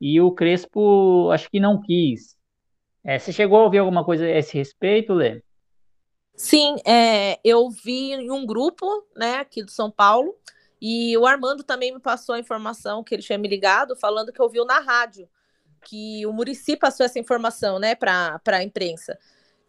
e 0.00 0.20
o 0.20 0.32
Crespo 0.32 1.30
acho 1.32 1.50
que 1.50 1.60
não 1.60 1.80
quis. 1.80 2.36
É, 3.02 3.18
você 3.18 3.32
chegou 3.32 3.58
a 3.58 3.64
ouvir 3.64 3.78
alguma 3.78 4.04
coisa 4.04 4.24
a 4.24 4.38
esse 4.38 4.56
respeito, 4.56 5.12
Lê? 5.12 5.42
Sim, 6.34 6.76
é, 6.84 7.38
eu 7.44 7.70
vi 7.70 8.12
em 8.12 8.30
um 8.30 8.44
grupo, 8.44 8.86
né, 9.16 9.36
aqui 9.36 9.62
do 9.62 9.70
São 9.70 9.90
Paulo, 9.90 10.34
e 10.86 11.16
o 11.16 11.24
Armando 11.24 11.64
também 11.64 11.94
me 11.94 11.98
passou 11.98 12.34
a 12.34 12.38
informação 12.38 13.02
que 13.02 13.14
ele 13.14 13.22
tinha 13.22 13.38
me 13.38 13.48
ligado, 13.48 13.96
falando 13.96 14.30
que 14.30 14.42
ouviu 14.42 14.66
na 14.66 14.80
rádio, 14.80 15.26
que 15.82 16.26
o 16.26 16.32
Murici 16.32 16.76
passou 16.76 17.06
essa 17.06 17.18
informação, 17.18 17.78
né, 17.78 17.94
para 17.94 18.38
a 18.48 18.62
imprensa, 18.62 19.18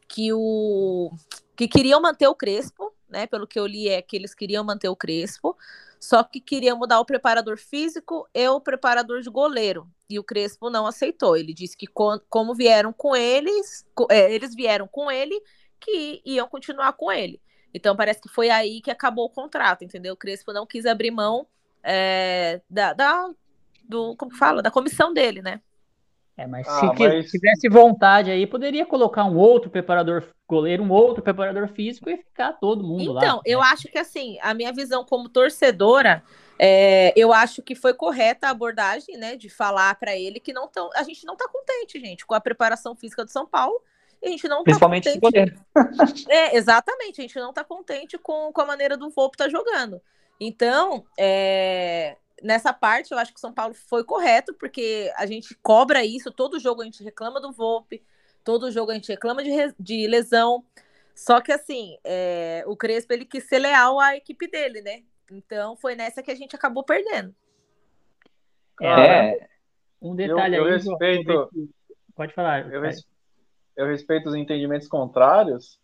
que 0.10 0.34
o 0.34 1.10
que 1.56 1.70
queriam 1.70 2.02
manter 2.02 2.28
o 2.28 2.36
Crespo, 2.36 2.94
né, 3.08 3.26
pelo 3.28 3.48
que 3.48 3.58
eu 3.58 3.66
li 3.66 3.88
é 3.88 4.02
que 4.02 4.18
eles 4.18 4.36
queriam 4.36 4.62
manter 4.62 4.90
o 4.90 4.96
Crespo, 4.96 5.56
só 6.02 6.22
que 6.22 6.42
queriam 6.42 6.78
mudar 6.78 7.00
o 7.00 7.06
preparador 7.06 7.58
físico 7.58 8.28
e 8.34 8.50
o 8.50 8.60
preparador 8.60 9.22
de 9.22 9.30
goleiro. 9.30 9.90
E 10.10 10.20
o 10.20 10.24
Crespo 10.24 10.70
não 10.70 10.86
aceitou. 10.86 11.38
Ele 11.38 11.54
disse 11.54 11.78
que 11.78 11.88
como 11.88 12.54
vieram 12.54 12.92
com 12.92 13.16
eles, 13.16 13.86
é, 14.12 14.34
eles 14.34 14.54
vieram 14.54 14.86
com 14.86 15.10
ele, 15.10 15.42
que 15.80 16.22
iam 16.26 16.50
continuar 16.50 16.92
com 16.92 17.10
ele. 17.10 17.42
Então 17.76 17.94
parece 17.94 18.22
que 18.22 18.30
foi 18.30 18.50
aí 18.50 18.80
que 18.80 18.90
acabou 18.90 19.26
o 19.26 19.30
contrato, 19.30 19.84
entendeu? 19.84 20.14
O 20.14 20.18
Crespo 20.18 20.54
não 20.54 20.66
quis 20.66 20.86
abrir 20.86 21.12
mão 21.12 21.46
é, 21.84 22.62
da, 22.70 22.94
da, 22.94 23.30
do 23.84 24.16
como 24.16 24.34
fala, 24.34 24.62
da 24.62 24.72
comissão 24.72 25.14
dele, 25.14 25.42
né? 25.42 25.60
É, 26.38 26.48
mas 26.48 26.66
ah, 26.68 26.80
se 26.80 26.86
mas... 26.86 27.30
tivesse 27.30 27.68
vontade 27.68 28.32
aí, 28.32 28.48
poderia 28.48 28.86
colocar 28.86 29.26
um 29.26 29.36
outro 29.36 29.70
preparador 29.70 30.24
goleiro, 30.48 30.84
um 30.84 30.92
outro 30.92 31.22
preparador 31.22 31.68
físico 31.68 32.10
e 32.10 32.18
ficar 32.18 32.54
todo 32.54 32.82
mundo 32.82 33.02
então, 33.02 33.14
lá. 33.14 33.22
Então, 33.26 33.42
eu 33.46 33.60
né? 33.60 33.66
acho 33.68 33.90
que 33.90 33.98
assim, 33.98 34.38
a 34.42 34.54
minha 34.54 34.72
visão 34.72 35.04
como 35.04 35.28
torcedora, 35.28 36.24
é, 36.58 37.14
eu 37.14 37.34
acho 37.34 37.62
que 37.62 37.76
foi 37.76 37.94
correta 37.94 38.48
a 38.48 38.52
abordagem, 38.52 39.18
né, 39.18 39.36
de 39.36 39.50
falar 39.50 39.96
para 39.96 40.16
ele 40.16 40.40
que 40.40 40.54
não 40.54 40.70
tão, 40.70 40.90
a 40.96 41.04
gente 41.04 41.26
não 41.26 41.36
tá 41.36 41.48
contente, 41.50 42.00
gente, 42.00 42.26
com 42.26 42.34
a 42.34 42.40
preparação 42.40 42.96
física 42.96 43.26
do 43.26 43.32
São 43.32 43.46
Paulo. 43.46 43.82
A 44.26 44.30
gente 44.30 44.48
não 44.48 44.58
tá 44.58 44.64
Principalmente 44.64 45.14
tá 45.14 45.20
contente. 45.20 45.56
é, 46.30 46.58
exatamente, 46.58 47.22
a 47.22 47.22
gente 47.22 47.36
não 47.38 47.54
tá 47.54 47.64
contente 47.64 48.18
com, 48.18 48.52
com 48.52 48.62
a 48.62 48.66
maneira 48.66 48.98
do 48.98 49.10
Volpe 49.12 49.38
tá 49.38 49.48
jogando. 49.48 50.02
Então, 50.40 51.06
é, 51.18 52.18
nessa 52.42 52.74
parte, 52.74 53.12
eu 53.12 53.20
acho 53.20 53.32
que 53.32 53.38
o 53.38 53.42
São 53.42 53.54
Paulo 53.54 53.76
foi 53.76 54.04
correto, 54.04 54.54
porque 54.56 55.14
a 55.16 55.28
gente 55.28 55.56
cobra 55.62 56.04
isso, 56.04 56.32
todo 56.32 56.60
jogo 56.60 56.82
a 56.82 56.86
gente 56.86 57.04
reclama 57.04 57.40
do 57.40 57.52
Volpe, 57.52 58.04
todo 58.44 58.72
jogo 58.72 58.92
a 58.92 58.96
gente 58.96 59.12
reclama 59.12 59.44
de, 59.44 59.52
de 59.80 60.08
lesão. 60.08 60.66
Só 61.14 61.40
que 61.40 61.52
assim, 61.52 61.98
é, 62.04 62.64
o 62.66 62.76
Crespo 62.76 63.14
ele 63.14 63.26
quis 63.26 63.48
ser 63.48 63.60
leal 63.60 64.00
à 64.00 64.16
equipe 64.18 64.48
dele, 64.48 64.82
né? 64.82 65.04
Então 65.32 65.76
foi 65.76 65.96
nessa 65.96 66.24
que 66.24 66.32
a 66.32 66.36
gente 66.36 66.56
acabou 66.56 66.84
perdendo. 66.84 67.34
É. 68.82 69.48
Um 70.02 70.16
detalhe 70.16 70.58
eu, 70.58 70.68
eu 70.68 70.74
aí. 70.74 70.74
Respeito, 70.74 71.50
Pode 72.16 72.34
falar. 72.34 72.72
Eu, 72.72 72.82
res, 72.82 73.06
eu 73.78 73.88
respeito 73.88 74.30
os 74.30 74.36
entendimentos 74.36 74.88
contrários, 74.88 75.80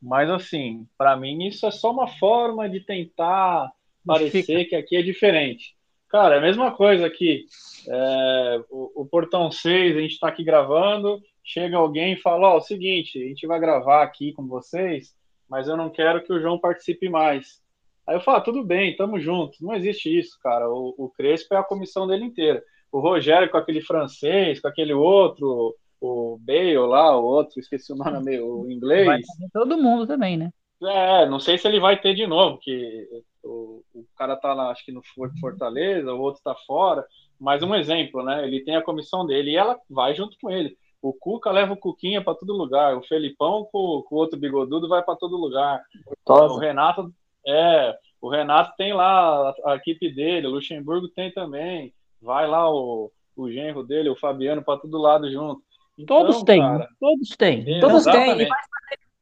mas 0.00 0.28
assim, 0.30 0.86
para 0.96 1.16
mim 1.16 1.46
isso 1.46 1.66
é 1.66 1.70
só 1.70 1.90
uma 1.90 2.06
forma 2.06 2.68
de 2.68 2.80
tentar 2.80 3.70
parecer 4.04 4.66
que 4.66 4.76
aqui 4.76 4.96
é 4.96 5.02
diferente. 5.02 5.76
Cara, 6.08 6.36
é 6.36 6.38
a 6.38 6.42
mesma 6.42 6.70
coisa 6.70 7.06
aqui. 7.06 7.46
É, 7.88 8.60
o, 8.70 9.02
o, 9.02 9.06
Portão 9.06 9.50
6, 9.50 9.96
a 9.96 10.00
gente 10.00 10.12
está 10.12 10.28
aqui 10.28 10.44
gravando, 10.44 11.20
chega 11.44 11.76
alguém 11.76 12.12
e 12.12 12.20
fala, 12.20 12.48
ó, 12.48 12.54
oh, 12.54 12.58
o 12.58 12.60
seguinte, 12.60 13.20
a 13.20 13.26
gente 13.26 13.46
vai 13.46 13.58
gravar 13.58 14.02
aqui 14.02 14.32
com 14.32 14.46
vocês, 14.46 15.14
mas 15.48 15.68
eu 15.68 15.76
não 15.76 15.90
quero 15.90 16.22
que 16.22 16.32
o 16.32 16.40
João 16.40 16.58
participe 16.58 17.08
mais. 17.08 17.60
Aí 18.06 18.14
eu 18.14 18.20
falo, 18.20 18.38
ah, 18.38 18.40
tudo 18.40 18.62
bem, 18.62 18.94
tamo 18.94 19.18
junto. 19.18 19.58
Não 19.60 19.74
existe 19.74 20.16
isso, 20.16 20.38
cara. 20.40 20.70
O, 20.70 20.94
o 20.96 21.08
Crespo 21.10 21.54
é 21.54 21.58
a 21.58 21.64
comissão 21.64 22.06
dele 22.06 22.24
inteira. 22.24 22.62
O 22.92 23.00
Rogério 23.00 23.50
com 23.50 23.56
aquele 23.56 23.80
francês, 23.80 24.60
com 24.60 24.68
aquele 24.68 24.92
outro, 24.94 25.74
o 26.00 26.38
Bale 26.40 26.76
lá, 26.78 27.16
o 27.16 27.24
outro, 27.24 27.58
esqueci 27.58 27.92
o 27.92 27.96
nome, 27.96 28.38
o 28.40 28.70
inglês. 28.70 29.06
Vai 29.06 29.20
todo 29.52 29.80
mundo 29.80 30.06
também, 30.06 30.36
né? 30.36 30.50
É, 30.82 31.26
não 31.26 31.40
sei 31.40 31.56
se 31.56 31.66
ele 31.66 31.80
vai 31.80 31.98
ter 31.98 32.14
de 32.14 32.26
novo, 32.26 32.58
que 32.58 33.08
o, 33.42 33.82
o 33.94 34.04
cara 34.16 34.36
tá 34.36 34.52
lá, 34.52 34.70
acho 34.70 34.84
que 34.84 34.92
no 34.92 35.00
Fortaleza, 35.40 36.12
o 36.12 36.20
outro 36.20 36.42
tá 36.42 36.54
fora. 36.66 37.04
Mas 37.38 37.62
um 37.62 37.74
exemplo, 37.74 38.22
né? 38.22 38.46
Ele 38.46 38.60
tem 38.60 38.76
a 38.76 38.82
comissão 38.82 39.26
dele 39.26 39.52
e 39.52 39.56
ela 39.56 39.78
vai 39.88 40.14
junto 40.14 40.36
com 40.40 40.50
ele. 40.50 40.76
O 41.00 41.12
Cuca 41.12 41.50
leva 41.50 41.72
o 41.72 41.76
Cuquinha 41.76 42.22
para 42.22 42.34
todo 42.34 42.56
lugar. 42.56 42.96
O 42.96 43.02
Felipão 43.02 43.68
com, 43.70 44.02
com 44.02 44.14
o 44.14 44.18
outro 44.18 44.38
bigodudo 44.38 44.88
vai 44.88 45.02
para 45.02 45.16
todo 45.16 45.36
lugar. 45.36 45.82
O 46.26 46.58
Renato 46.58 47.12
é, 47.46 47.96
o 48.20 48.28
Renato 48.28 48.74
tem 48.76 48.92
lá 48.92 49.50
a, 49.64 49.72
a, 49.72 49.76
equipe 49.76 50.10
dele, 50.10 50.48
o 50.48 50.50
Luxemburgo 50.50 51.08
tem 51.08 51.30
também. 51.30 51.94
Vai 52.20 52.46
lá 52.48 52.68
o, 52.68 53.12
o 53.36 53.50
genro 53.50 53.84
dele, 53.84 54.08
o 54.08 54.16
Fabiano, 54.16 54.64
para 54.64 54.80
todo 54.80 54.98
lado 54.98 55.30
junto. 55.30 55.62
Então, 55.98 56.18
todos 56.18 56.42
têm, 56.42 56.62
todos 57.00 57.36
têm. 57.36 57.80
Todos 57.80 58.04
têm 58.04 58.48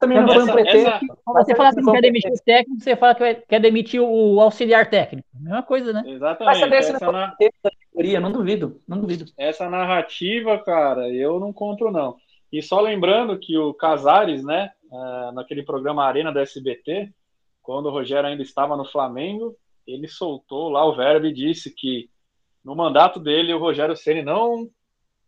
também 0.04 0.20
não 0.20 0.28
foi 0.28 0.42
um 0.42 0.52
pretexto. 0.52 0.88
Essa... 0.88 1.44
Você 1.44 1.54
fala 1.54 1.70
que 1.70 1.80
não 1.80 1.92
quer 1.92 2.00
demitir 2.02 2.32
o 2.32 2.44
técnico, 2.44 2.82
você 2.82 2.96
fala 2.96 3.14
que 3.14 3.34
quer 3.48 3.60
demitir 3.60 4.00
o 4.00 4.40
auxiliar 4.40 4.88
técnico. 4.88 5.26
Mesma 5.34 5.62
coisa, 5.62 5.92
né? 5.92 6.02
Exatamente. 6.06 6.60
Vai 6.60 6.60
saber 6.60 6.82
se 6.82 6.92
na... 6.92 7.36
categoria, 7.62 8.20
não 8.20 8.32
duvido, 8.32 8.80
não 8.86 9.00
duvido. 9.00 9.24
Essa 9.36 9.68
narrativa, 9.68 10.58
cara, 10.58 11.08
eu 11.08 11.40
não 11.40 11.52
compro, 11.52 11.90
não. 11.90 12.16
E 12.52 12.62
só 12.62 12.80
lembrando 12.80 13.38
que 13.38 13.56
o 13.56 13.74
Casares, 13.74 14.44
né, 14.44 14.70
uh, 14.90 15.32
naquele 15.32 15.62
programa 15.62 16.04
Arena 16.04 16.30
do 16.30 16.38
SBT, 16.38 17.10
quando 17.62 17.86
o 17.86 17.90
Rogério 17.90 18.28
ainda 18.28 18.42
estava 18.42 18.76
no 18.76 18.84
Flamengo, 18.84 19.56
ele 19.86 20.06
soltou 20.06 20.68
lá 20.68 20.84
o 20.84 20.94
verbo 20.94 21.26
e 21.26 21.32
disse 21.32 21.74
que 21.74 22.08
no 22.64 22.76
mandato 22.76 23.18
dele 23.18 23.52
o 23.52 23.58
Rogério 23.58 23.96
Ceni 23.96 24.22
não 24.22 24.68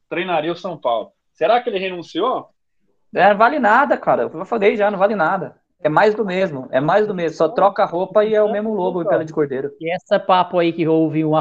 treinaria 0.09 0.53
o 0.53 0.57
São 0.57 0.79
Paulo. 0.79 1.12
Será 1.37 1.61
que 1.61 1.68
ele 1.68 1.79
renunciou? 1.79 2.49
É, 3.14 3.29
não 3.31 3.37
vale 3.37 3.59
nada, 3.59 3.96
cara. 3.96 4.22
Eu 4.22 4.44
falei 4.44 4.77
já, 4.77 4.90
não 4.90 4.99
vale 4.99 5.14
nada. 5.14 5.57
É 5.81 5.88
mais 5.88 6.14
do 6.14 6.25
mesmo, 6.25 6.66
é 6.72 6.81
mais 6.81 7.07
do 7.07 7.14
mesmo. 7.14 7.37
Só 7.37 7.49
troca 7.49 7.83
a 7.83 7.87
roupa 7.87 8.25
e 8.25 8.35
é 8.35 8.42
o 8.42 8.51
mesmo 8.51 8.75
lobo 8.75 9.03
e 9.03 9.07
pele 9.07 9.25
de 9.25 9.33
cordeiro. 9.33 9.70
E 9.79 9.92
essa 9.92 10.18
papo 10.18 10.59
aí 10.59 10.72
que 10.72 10.88
houve 10.88 11.25
um 11.25 11.33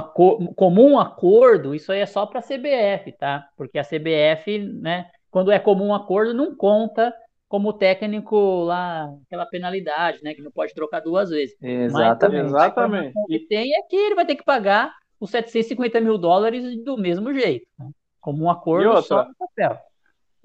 comum 0.56 1.00
acordo, 1.00 1.74
isso 1.74 1.92
aí 1.92 2.02
é 2.02 2.06
só 2.06 2.26
para 2.26 2.40
a 2.40 2.44
CBF, 2.44 3.14
tá? 3.14 3.48
Porque 3.58 3.80
a 3.80 3.84
CBF, 3.84 4.60
né, 4.60 5.10
quando 5.32 5.52
é 5.52 5.58
comum 5.58 5.94
acordo, 5.94 6.34
não 6.34 6.54
conta 6.54 7.14
como 7.48 7.72
técnico 7.72 8.64
lá 8.64 9.10
aquela 9.26 9.46
penalidade, 9.46 10.22
né, 10.22 10.34
que 10.34 10.42
não 10.42 10.52
pode 10.52 10.74
trocar 10.74 11.00
duas 11.00 11.30
vezes. 11.30 11.56
Exatamente. 11.62 12.44
Mas, 12.44 12.52
exatamente. 12.52 13.14
O 13.18 13.28
que 13.28 13.40
tem 13.48 13.74
é 13.74 13.82
que 13.84 13.96
ele 13.96 14.16
vai 14.16 14.26
ter 14.26 14.36
que 14.36 14.44
pagar 14.44 14.94
os 15.20 15.30
750 15.32 16.02
mil 16.02 16.18
dólares 16.18 16.84
do 16.84 16.98
mesmo 16.98 17.34
jeito, 17.34 17.66
né? 17.80 17.90
Como 18.26 18.44
um 18.44 18.50
acordo 18.50 19.02
só 19.04 19.24
no 19.24 19.36
papel 19.36 19.80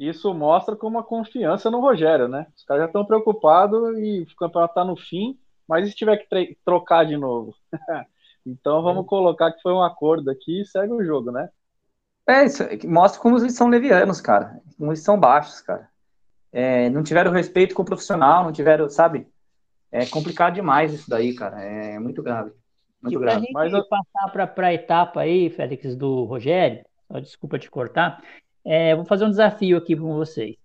isso 0.01 0.33
mostra 0.33 0.75
como 0.75 0.99
a 0.99 1.05
confiança 1.05 1.71
no 1.71 1.79
Rogério, 1.79 2.27
né? 2.27 2.47
Os 2.57 2.65
caras 2.65 2.85
já 2.85 2.87
estão 2.87 3.05
preocupados 3.05 3.99
e 3.99 4.23
o 4.23 4.37
campeonato 4.37 4.71
está 4.71 4.83
no 4.83 4.97
fim, 4.97 5.39
mas 5.69 5.87
e 5.87 5.91
se 5.91 5.97
tiver 5.97 6.17
que 6.17 6.57
trocar 6.65 7.05
de 7.05 7.19
novo? 7.19 7.55
então 8.47 8.83
vamos 8.83 9.05
é. 9.05 9.07
colocar 9.07 9.53
que 9.53 9.61
foi 9.61 9.75
um 9.75 9.83
acordo 9.83 10.31
aqui 10.31 10.63
e 10.63 10.65
segue 10.65 10.91
o 10.91 11.05
jogo, 11.05 11.31
né? 11.31 11.51
É, 12.27 12.47
isso 12.47 12.65
mostra 12.87 13.21
como 13.21 13.37
eles 13.37 13.55
são 13.55 13.69
levianos, 13.69 14.23
cara. 14.23 14.59
Como 14.79 14.91
eles 14.91 15.03
são 15.03 15.21
baixos, 15.21 15.61
cara. 15.61 15.87
É, 16.51 16.89
não 16.89 17.03
tiveram 17.03 17.31
respeito 17.31 17.75
com 17.75 17.83
o 17.83 17.87
profissional, 17.87 18.45
não 18.45 18.53
tiveram, 18.53 18.89
sabe? 18.89 19.29
É 19.93 20.07
complicado 20.07 20.55
demais 20.55 20.95
isso 20.95 21.11
daí, 21.11 21.35
cara. 21.35 21.61
É 21.63 21.99
muito 21.99 22.23
grave. 22.23 22.53
Muito 23.03 23.19
e 23.19 23.21
grave. 23.21 23.53
Pra 23.53 23.69
gente 23.69 23.75
Mas 23.75 23.87
passar 23.87 24.49
para 24.55 24.69
a 24.69 24.75
etapa 24.75 25.21
aí, 25.21 25.51
Félix, 25.51 25.95
do 25.95 26.25
Rogério, 26.25 26.85
desculpa 27.19 27.59
te 27.59 27.71
cortar, 27.71 28.23
é, 28.65 28.95
vou 28.95 29.05
fazer 29.05 29.25
um 29.25 29.31
desafio 29.31 29.79
aqui 29.79 29.97
com 29.97 30.15
vocês. 30.15 30.57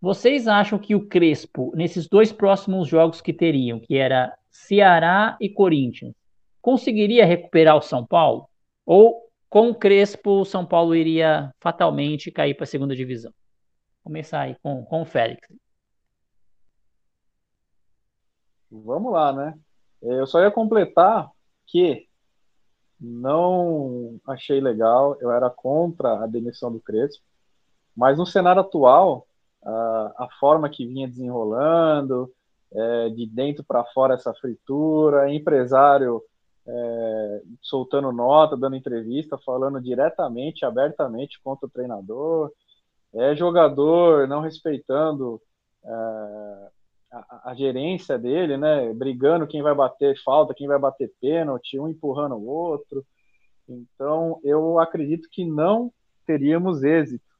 Vocês 0.00 0.46
acham 0.46 0.78
que 0.78 0.94
o 0.94 1.06
Crespo, 1.06 1.72
nesses 1.74 2.06
dois 2.08 2.30
próximos 2.30 2.88
jogos 2.88 3.20
que 3.20 3.32
teriam, 3.32 3.80
que 3.80 3.96
era 3.96 4.36
Ceará 4.50 5.36
e 5.40 5.48
Corinthians, 5.48 6.14
conseguiria 6.60 7.24
recuperar 7.24 7.76
o 7.76 7.80
São 7.80 8.04
Paulo? 8.04 8.48
Ou 8.84 9.22
com 9.48 9.70
o 9.70 9.74
Crespo, 9.74 10.40
o 10.40 10.44
São 10.44 10.66
Paulo 10.66 10.94
iria 10.94 11.50
fatalmente 11.60 12.30
cair 12.30 12.54
para 12.54 12.64
a 12.64 12.66
segunda 12.66 12.94
divisão? 12.94 13.32
Vou 14.02 14.12
começar 14.12 14.40
aí 14.40 14.56
com, 14.62 14.84
com 14.84 15.02
o 15.02 15.06
Félix. 15.06 15.48
Vamos 18.70 19.12
lá, 19.12 19.32
né? 19.32 19.54
Eu 20.02 20.26
só 20.26 20.40
ia 20.40 20.50
completar 20.50 21.30
que 21.66 22.06
não 23.00 24.20
achei 24.26 24.60
legal, 24.60 25.16
eu 25.20 25.30
era 25.30 25.50
contra 25.50 26.22
a 26.22 26.26
demissão 26.26 26.72
do 26.72 26.80
Crespo. 26.80 27.24
Mas 27.96 28.18
no 28.18 28.26
cenário 28.26 28.60
atual, 28.60 29.26
a, 29.62 30.14
a 30.18 30.28
forma 30.40 30.68
que 30.68 30.86
vinha 30.86 31.08
desenrolando, 31.08 32.32
é, 32.72 33.08
de 33.10 33.26
dentro 33.26 33.64
para 33.64 33.84
fora 33.84 34.14
essa 34.14 34.34
fritura, 34.34 35.32
empresário 35.32 36.22
é, 36.66 37.42
soltando 37.60 38.10
nota, 38.10 38.56
dando 38.56 38.76
entrevista, 38.76 39.38
falando 39.44 39.80
diretamente, 39.80 40.64
abertamente 40.64 41.40
contra 41.42 41.66
o 41.66 41.70
treinador, 41.70 42.50
é 43.14 43.34
jogador 43.36 44.26
não 44.26 44.40
respeitando 44.40 45.40
é, 45.84 46.68
a, 47.14 47.50
a, 47.50 47.54
gerência 47.54 48.18
dele, 48.18 48.56
né, 48.56 48.92
brigando 48.92 49.46
quem 49.46 49.62
vai 49.62 49.74
bater 49.74 50.20
falta, 50.22 50.54
quem 50.54 50.66
vai 50.66 50.78
bater 50.78 51.12
pênalti, 51.20 51.78
um 51.78 51.88
empurrando 51.88 52.34
o 52.34 52.46
outro. 52.46 53.04
Então, 53.68 54.40
eu 54.42 54.78
acredito 54.78 55.28
que 55.30 55.44
não 55.44 55.92
teríamos 56.26 56.82
êxito 56.82 57.34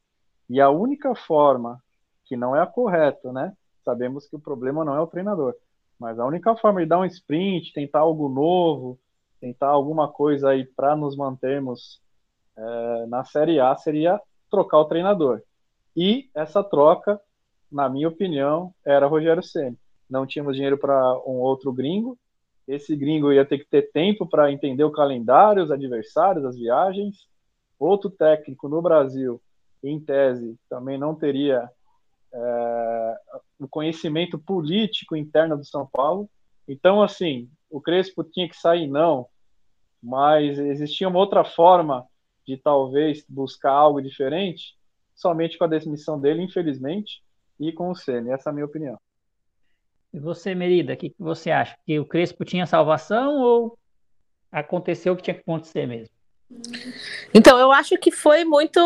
e 0.48 0.60
a 0.60 0.70
única 0.70 1.14
forma, 1.14 1.82
que 2.24 2.36
não 2.36 2.54
é 2.54 2.60
a 2.60 2.66
correta, 2.66 3.32
né? 3.32 3.52
Sabemos 3.84 4.26
que 4.26 4.36
o 4.36 4.40
problema 4.40 4.84
não 4.84 4.94
é 4.94 5.00
o 5.00 5.06
treinador, 5.06 5.54
mas 5.98 6.18
a 6.18 6.26
única 6.26 6.54
forma 6.56 6.80
de 6.80 6.86
dar 6.86 7.00
um 7.00 7.04
sprint, 7.04 7.72
tentar 7.72 8.00
algo 8.00 8.28
novo, 8.28 8.98
tentar 9.40 9.68
alguma 9.68 10.10
coisa 10.10 10.50
aí 10.50 10.64
para 10.64 10.96
nos 10.96 11.16
mantermos 11.16 12.00
é, 12.56 13.06
na 13.06 13.24
Série 13.24 13.60
A 13.60 13.74
seria 13.76 14.20
trocar 14.50 14.78
o 14.78 14.84
treinador. 14.86 15.42
E 15.96 16.30
essa 16.34 16.62
troca, 16.62 17.20
na 17.74 17.88
minha 17.88 18.08
opinião, 18.08 18.72
era 18.86 19.08
Rogério 19.08 19.42
Ceni. 19.42 19.76
Não 20.08 20.24
tínhamos 20.24 20.54
dinheiro 20.54 20.78
para 20.78 21.18
um 21.26 21.40
outro 21.40 21.72
gringo. 21.72 22.16
Esse 22.68 22.94
gringo 22.94 23.32
ia 23.32 23.44
ter 23.44 23.58
que 23.58 23.66
ter 23.66 23.90
tempo 23.90 24.26
para 24.26 24.52
entender 24.52 24.84
o 24.84 24.92
calendário, 24.92 25.62
os 25.62 25.72
adversários, 25.72 26.44
as 26.44 26.56
viagens. 26.56 27.26
Outro 27.76 28.08
técnico 28.08 28.68
no 28.68 28.80
Brasil 28.80 29.42
em 29.82 29.98
tese, 29.98 30.56
também 30.70 30.96
não 30.96 31.16
teria 31.16 31.68
é, 32.32 33.16
o 33.58 33.66
conhecimento 33.66 34.38
político 34.38 35.16
interno 35.16 35.56
do 35.56 35.64
São 35.64 35.84
Paulo. 35.84 36.30
Então, 36.66 37.02
assim, 37.02 37.50
o 37.68 37.80
Crespo 37.80 38.22
tinha 38.22 38.48
que 38.48 38.56
sair, 38.56 38.86
não, 38.86 39.26
mas 40.00 40.58
existia 40.58 41.08
uma 41.08 41.18
outra 41.18 41.44
forma 41.44 42.06
de 42.46 42.56
talvez 42.56 43.24
buscar 43.28 43.72
algo 43.72 44.00
diferente. 44.00 44.76
somente 45.14 45.58
com 45.58 45.64
a 45.64 45.68
demissão 45.68 46.18
dele, 46.20 46.42
infelizmente, 46.42 47.23
e 47.58 47.72
com 47.72 47.90
o 47.90 47.94
Ceni. 47.94 48.30
Essa 48.30 48.48
é 48.48 48.50
a 48.50 48.52
minha 48.52 48.66
opinião. 48.66 48.98
E 50.12 50.18
você, 50.18 50.54
Merida, 50.54 50.94
o 50.94 50.96
que, 50.96 51.10
que 51.10 51.20
você 51.22 51.50
acha? 51.50 51.76
Que 51.84 51.98
o 51.98 52.06
Crespo 52.06 52.44
tinha 52.44 52.66
salvação 52.66 53.36
ou 53.40 53.78
aconteceu 54.50 55.12
o 55.12 55.16
que 55.16 55.22
tinha 55.22 55.34
que 55.34 55.40
acontecer 55.40 55.86
mesmo? 55.86 56.14
Então, 57.32 57.58
eu 57.58 57.72
acho 57.72 57.98
que 57.98 58.12
foi 58.12 58.44
muito. 58.44 58.78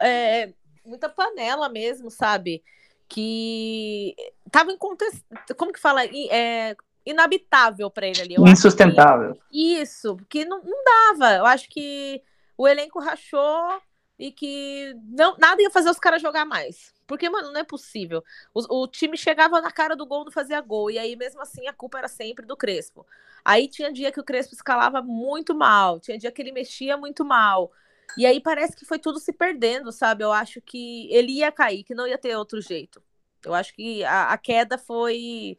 É, 0.00 0.52
muita 0.84 1.08
panela 1.08 1.68
mesmo, 1.68 2.10
sabe? 2.10 2.62
Que 3.08 4.14
tava 4.50 4.72
em 4.72 4.78
contexto. 4.78 5.22
Como 5.56 5.72
que 5.72 5.78
fala? 5.78 6.04
É, 6.04 6.74
inabitável 7.04 7.90
para 7.90 8.06
ele 8.06 8.20
ali. 8.20 8.34
Eu 8.34 8.46
Insustentável. 8.46 9.34
Que, 9.50 9.80
isso, 9.80 10.16
que 10.28 10.44
não, 10.44 10.62
não 10.62 10.82
dava. 10.84 11.34
Eu 11.34 11.46
acho 11.46 11.68
que 11.68 12.22
o 12.56 12.66
elenco 12.66 13.00
rachou 13.00 13.80
e 14.18 14.30
que 14.30 14.94
não, 15.04 15.36
nada 15.38 15.62
ia 15.62 15.70
fazer 15.70 15.90
os 15.90 15.98
caras 15.98 16.22
jogar 16.22 16.44
mais. 16.44 16.92
Porque, 17.12 17.28
mano, 17.28 17.52
não 17.52 17.60
é 17.60 17.62
possível. 17.62 18.24
O, 18.54 18.84
o, 18.84 18.88
time 18.88 19.18
chegava 19.18 19.60
na 19.60 19.70
cara 19.70 19.94
do 19.94 20.06
gol, 20.06 20.24
não 20.24 20.32
fazia 20.32 20.58
gol. 20.62 20.90
E 20.90 20.98
aí, 20.98 21.14
mesmo 21.14 21.42
assim, 21.42 21.68
a 21.68 21.72
culpa 21.72 21.98
era 21.98 22.08
sempre 22.08 22.46
do 22.46 22.56
Crespo. 22.56 23.06
Aí 23.44 23.68
tinha 23.68 23.92
dia 23.92 24.10
que 24.10 24.18
o 24.18 24.24
Crespo 24.24 24.54
escalava 24.54 25.02
muito 25.02 25.54
mal, 25.54 26.00
tinha 26.00 26.16
dia 26.16 26.32
que 26.32 26.40
ele 26.40 26.52
mexia 26.52 26.96
muito 26.96 27.22
mal. 27.22 27.70
E 28.16 28.24
aí 28.24 28.40
parece 28.40 28.74
que 28.74 28.86
foi 28.86 28.98
tudo 28.98 29.20
se 29.20 29.30
perdendo, 29.30 29.92
sabe? 29.92 30.24
Eu 30.24 30.32
acho 30.32 30.58
que 30.62 31.06
ele 31.12 31.32
ia 31.32 31.52
cair, 31.52 31.84
que 31.84 31.94
não 31.94 32.06
ia 32.06 32.16
ter 32.16 32.34
outro 32.34 32.62
jeito. 32.62 33.02
Eu 33.44 33.52
acho 33.52 33.74
que 33.74 34.02
a, 34.04 34.32
a 34.32 34.38
queda 34.38 34.78
foi 34.78 35.54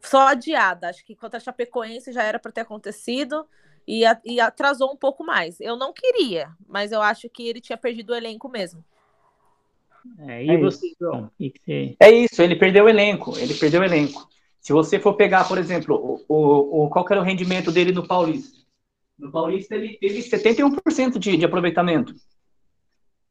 só 0.00 0.26
adiada. 0.26 0.88
Acho 0.88 1.04
que 1.04 1.14
contra 1.14 1.36
a 1.36 1.40
Chapecoense 1.40 2.10
já 2.12 2.24
era 2.24 2.40
para 2.40 2.50
ter 2.50 2.62
acontecido 2.62 3.46
e, 3.86 4.02
e 4.24 4.40
atrasou 4.40 4.92
um 4.92 4.96
pouco 4.96 5.22
mais. 5.22 5.60
Eu 5.60 5.76
não 5.76 5.92
queria, 5.92 6.52
mas 6.66 6.90
eu 6.90 7.00
acho 7.00 7.30
que 7.30 7.46
ele 7.46 7.60
tinha 7.60 7.78
perdido 7.78 8.10
o 8.10 8.16
elenco 8.16 8.48
mesmo. 8.48 8.84
É, 10.18 10.44
e 10.44 10.50
é 10.50 10.58
você, 10.58 10.92
João? 11.00 11.30
É 12.00 12.10
isso, 12.10 12.42
ele 12.42 12.56
perdeu 12.56 12.84
o 12.84 12.88
elenco. 12.88 13.36
Ele 13.38 13.54
perdeu 13.54 13.80
o 13.80 13.84
elenco. 13.84 14.28
Se 14.60 14.72
você 14.72 14.98
for 14.98 15.14
pegar, 15.14 15.46
por 15.46 15.58
exemplo, 15.58 16.24
o, 16.28 16.34
o, 16.34 16.84
o, 16.84 16.90
qual 16.90 17.06
era 17.10 17.20
o 17.20 17.24
rendimento 17.24 17.70
dele 17.70 17.92
no 17.92 18.06
Paulista? 18.06 18.58
No 19.18 19.30
Paulista 19.30 19.74
ele 19.74 19.96
teve 19.98 20.18
71% 20.18 21.18
de, 21.18 21.36
de 21.36 21.44
aproveitamento. 21.44 22.14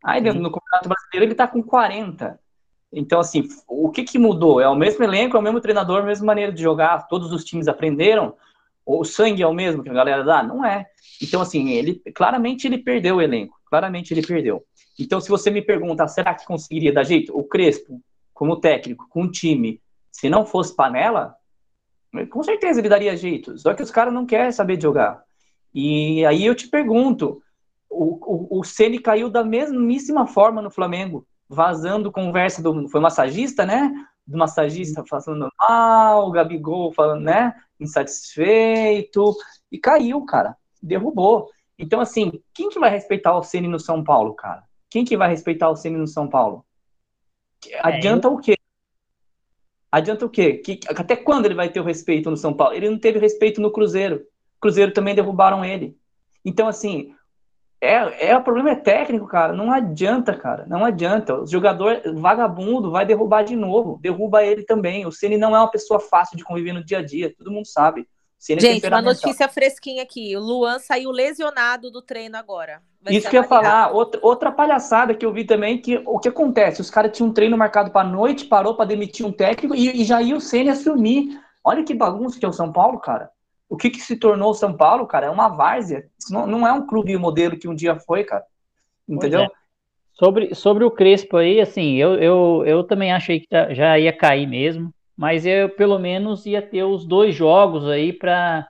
Aí 0.03 0.21
Sim. 0.21 0.39
no 0.39 0.51
Campeonato 0.51 0.89
Brasileiro 0.89 1.25
ele 1.25 1.31
está 1.31 1.47
com 1.47 1.63
40%. 1.63 2.37
Então, 2.93 3.19
assim, 3.19 3.47
o 3.67 3.89
que, 3.89 4.03
que 4.03 4.17
mudou? 4.17 4.61
É 4.61 4.69
o 4.69 4.75
mesmo 4.75 5.03
elenco, 5.03 5.35
é 5.35 5.39
o 5.39 5.43
mesmo 5.43 5.59
treinador, 5.59 6.01
a 6.01 6.05
mesma 6.05 6.27
maneira 6.27 6.53
de 6.53 6.61
jogar, 6.61 7.07
todos 7.07 7.33
os 7.33 7.43
times 7.43 7.67
aprenderam. 7.67 8.33
O 8.85 9.03
sangue 9.03 9.43
é 9.43 9.47
o 9.47 9.53
mesmo 9.53 9.83
que 9.83 9.89
a 9.89 9.93
galera 9.93 10.23
dá? 10.23 10.41
Não 10.41 10.63
é. 10.63 10.85
Então, 11.21 11.41
assim, 11.41 11.71
ele 11.71 12.01
claramente 12.13 12.67
ele 12.67 12.77
perdeu 12.77 13.17
o 13.17 13.21
elenco. 13.21 13.59
Claramente 13.75 14.13
ele 14.13 14.25
perdeu. 14.25 14.63
Então, 14.97 15.19
se 15.19 15.27
você 15.27 15.51
me 15.51 15.61
pergunta, 15.61 16.07
será 16.07 16.33
que 16.33 16.45
conseguiria 16.45 16.93
dar 16.93 17.03
jeito? 17.03 17.37
O 17.37 17.43
Crespo, 17.43 18.01
como 18.33 18.55
técnico, 18.55 19.05
com 19.09 19.23
o 19.23 19.31
time, 19.31 19.81
se 20.09 20.29
não 20.29 20.45
fosse 20.45 20.73
panela, 20.73 21.35
com 22.29 22.41
certeza 22.41 22.79
ele 22.79 22.87
daria 22.87 23.17
jeito. 23.17 23.57
Só 23.57 23.73
que 23.73 23.83
os 23.83 23.91
caras 23.91 24.13
não 24.13 24.25
querem 24.25 24.53
saber 24.53 24.77
de 24.77 24.83
jogar. 24.83 25.21
E 25.73 26.25
aí 26.25 26.45
eu 26.45 26.55
te 26.55 26.69
pergunto, 26.69 27.43
o, 27.89 28.55
o, 28.55 28.59
o 28.59 28.63
Ceni 28.63 28.97
caiu 28.97 29.29
da 29.29 29.43
mesmíssima 29.43 30.25
forma 30.25 30.61
no 30.61 30.71
Flamengo, 30.71 31.27
vazando 31.49 32.13
conversa 32.13 32.63
do. 32.63 32.87
Foi 32.87 33.01
massagista, 33.01 33.65
né? 33.65 33.91
Do 34.25 34.37
massagista 34.37 35.03
falando 35.05 35.49
mal, 35.59 36.29
o 36.29 36.31
Gabigol 36.31 36.93
falando, 36.93 37.23
né? 37.25 37.53
Insatisfeito. 37.77 39.35
E 39.69 39.77
caiu, 39.77 40.23
cara. 40.23 40.55
Derrubou. 40.81 41.49
Então, 41.77 41.99
assim, 41.99 42.41
quem 42.53 42.69
que 42.69 42.79
vai 42.79 42.89
respeitar 42.89 43.37
o 43.37 43.43
Ceni 43.43 43.67
no 43.67 43.79
São 43.79 44.03
Paulo, 44.03 44.33
cara? 44.33 44.63
Quem 44.89 45.03
que 45.03 45.17
vai 45.17 45.29
respeitar 45.29 45.69
o 45.69 45.75
Ceni 45.75 45.97
no 45.97 46.07
São 46.07 46.27
Paulo? 46.27 46.65
Adianta 47.81 48.27
é, 48.27 48.31
o 48.31 48.37
quê? 48.37 48.57
Adianta 49.91 50.25
o 50.25 50.29
quê? 50.29 50.53
Que, 50.57 50.79
até 50.89 51.15
quando 51.15 51.45
ele 51.45 51.55
vai 51.55 51.69
ter 51.69 51.79
o 51.79 51.83
respeito 51.83 52.29
no 52.29 52.37
São 52.37 52.53
Paulo? 52.53 52.73
Ele 52.73 52.89
não 52.89 52.99
teve 52.99 53.19
respeito 53.19 53.61
no 53.61 53.71
Cruzeiro. 53.71 54.25
Cruzeiro 54.59 54.93
também 54.93 55.15
derrubaram 55.15 55.65
ele. 55.65 55.97
Então, 56.43 56.67
assim, 56.67 57.13
é, 57.81 58.29
é 58.29 58.37
o 58.37 58.43
problema 58.43 58.71
é 58.71 58.75
técnico, 58.75 59.27
cara. 59.27 59.53
Não 59.53 59.71
adianta, 59.71 60.35
cara. 60.35 60.65
Não 60.65 60.83
adianta. 60.83 61.41
O 61.41 61.47
jogador 61.47 62.01
vagabundo 62.15 62.91
vai 62.91 63.05
derrubar 63.05 63.43
de 63.43 63.55
novo. 63.55 63.99
Derruba 64.01 64.43
ele 64.43 64.63
também. 64.63 65.05
O 65.05 65.11
Ceni 65.11 65.37
não 65.37 65.55
é 65.55 65.59
uma 65.59 65.71
pessoa 65.71 65.99
fácil 65.99 66.37
de 66.37 66.43
conviver 66.43 66.73
no 66.73 66.83
dia 66.83 66.99
a 66.99 67.05
dia. 67.05 67.33
Todo 67.35 67.51
mundo 67.51 67.65
sabe. 67.65 68.07
É 68.49 68.59
Gente, 68.59 68.87
uma 68.87 69.01
notícia 69.01 69.47
fresquinha 69.47 70.03
aqui. 70.03 70.35
O 70.37 70.39
Luan 70.39 70.77
saiu 70.77 71.09
lesionado 71.09 71.89
do 71.89 72.01
treino 72.01 72.37
agora. 72.37 72.81
Vai 73.01 73.15
Isso 73.15 73.29
que 73.29 73.37
eu 73.37 73.41
ia 73.41 73.47
falar. 73.47 73.91
Outra, 73.91 74.19
outra 74.23 74.51
palhaçada 74.51 75.15
que 75.15 75.25
eu 75.25 75.33
vi 75.33 75.45
também, 75.45 75.81
que 75.81 76.01
o 76.05 76.19
que 76.19 76.27
acontece? 76.27 76.81
Os 76.81 76.91
caras 76.91 77.15
tinham 77.15 77.29
um 77.29 77.33
treino 77.33 77.57
marcado 77.57 77.89
para 77.89 78.07
noite, 78.07 78.45
parou 78.45 78.75
para 78.75 78.85
demitir 78.85 79.25
um 79.25 79.31
técnico 79.31 79.73
e, 79.73 80.01
e 80.01 80.05
já 80.05 80.21
ia 80.21 80.35
o 80.35 80.41
Ceni 80.41 80.69
assumir. 80.69 81.39
Olha 81.63 81.83
que 81.83 81.93
bagunça 81.93 82.37
que 82.37 82.45
é 82.45 82.49
o 82.49 82.53
São 82.53 82.71
Paulo, 82.71 82.99
cara. 82.99 83.31
O 83.67 83.75
que, 83.75 83.89
que 83.89 83.99
se 83.99 84.15
tornou 84.15 84.51
o 84.51 84.55
São 84.55 84.73
Paulo, 84.73 85.07
cara? 85.07 85.25
É 85.25 85.29
uma 85.29 85.49
várzea. 85.49 86.05
Isso 86.19 86.31
não, 86.31 86.45
não 86.45 86.67
é 86.67 86.71
um 86.71 86.85
clube 86.85 87.17
modelo 87.17 87.57
que 87.57 87.67
um 87.67 87.73
dia 87.73 87.95
foi, 87.95 88.23
cara. 88.23 88.43
Entendeu? 89.09 89.41
É. 89.41 89.49
Sobre, 90.13 90.53
sobre 90.53 90.83
o 90.83 90.91
Crespo 90.91 91.37
aí, 91.37 91.59
assim, 91.59 91.95
eu, 91.95 92.13
eu, 92.15 92.63
eu 92.65 92.83
também 92.83 93.11
achei 93.11 93.41
que 93.41 93.47
já 93.73 93.97
ia 93.99 94.13
cair 94.13 94.47
mesmo 94.47 94.93
mas 95.17 95.45
eu 95.45 95.69
pelo 95.69 95.99
menos 95.99 96.45
ia 96.45 96.61
ter 96.61 96.83
os 96.83 97.05
dois 97.05 97.35
jogos 97.35 97.87
aí 97.87 98.13
para. 98.13 98.67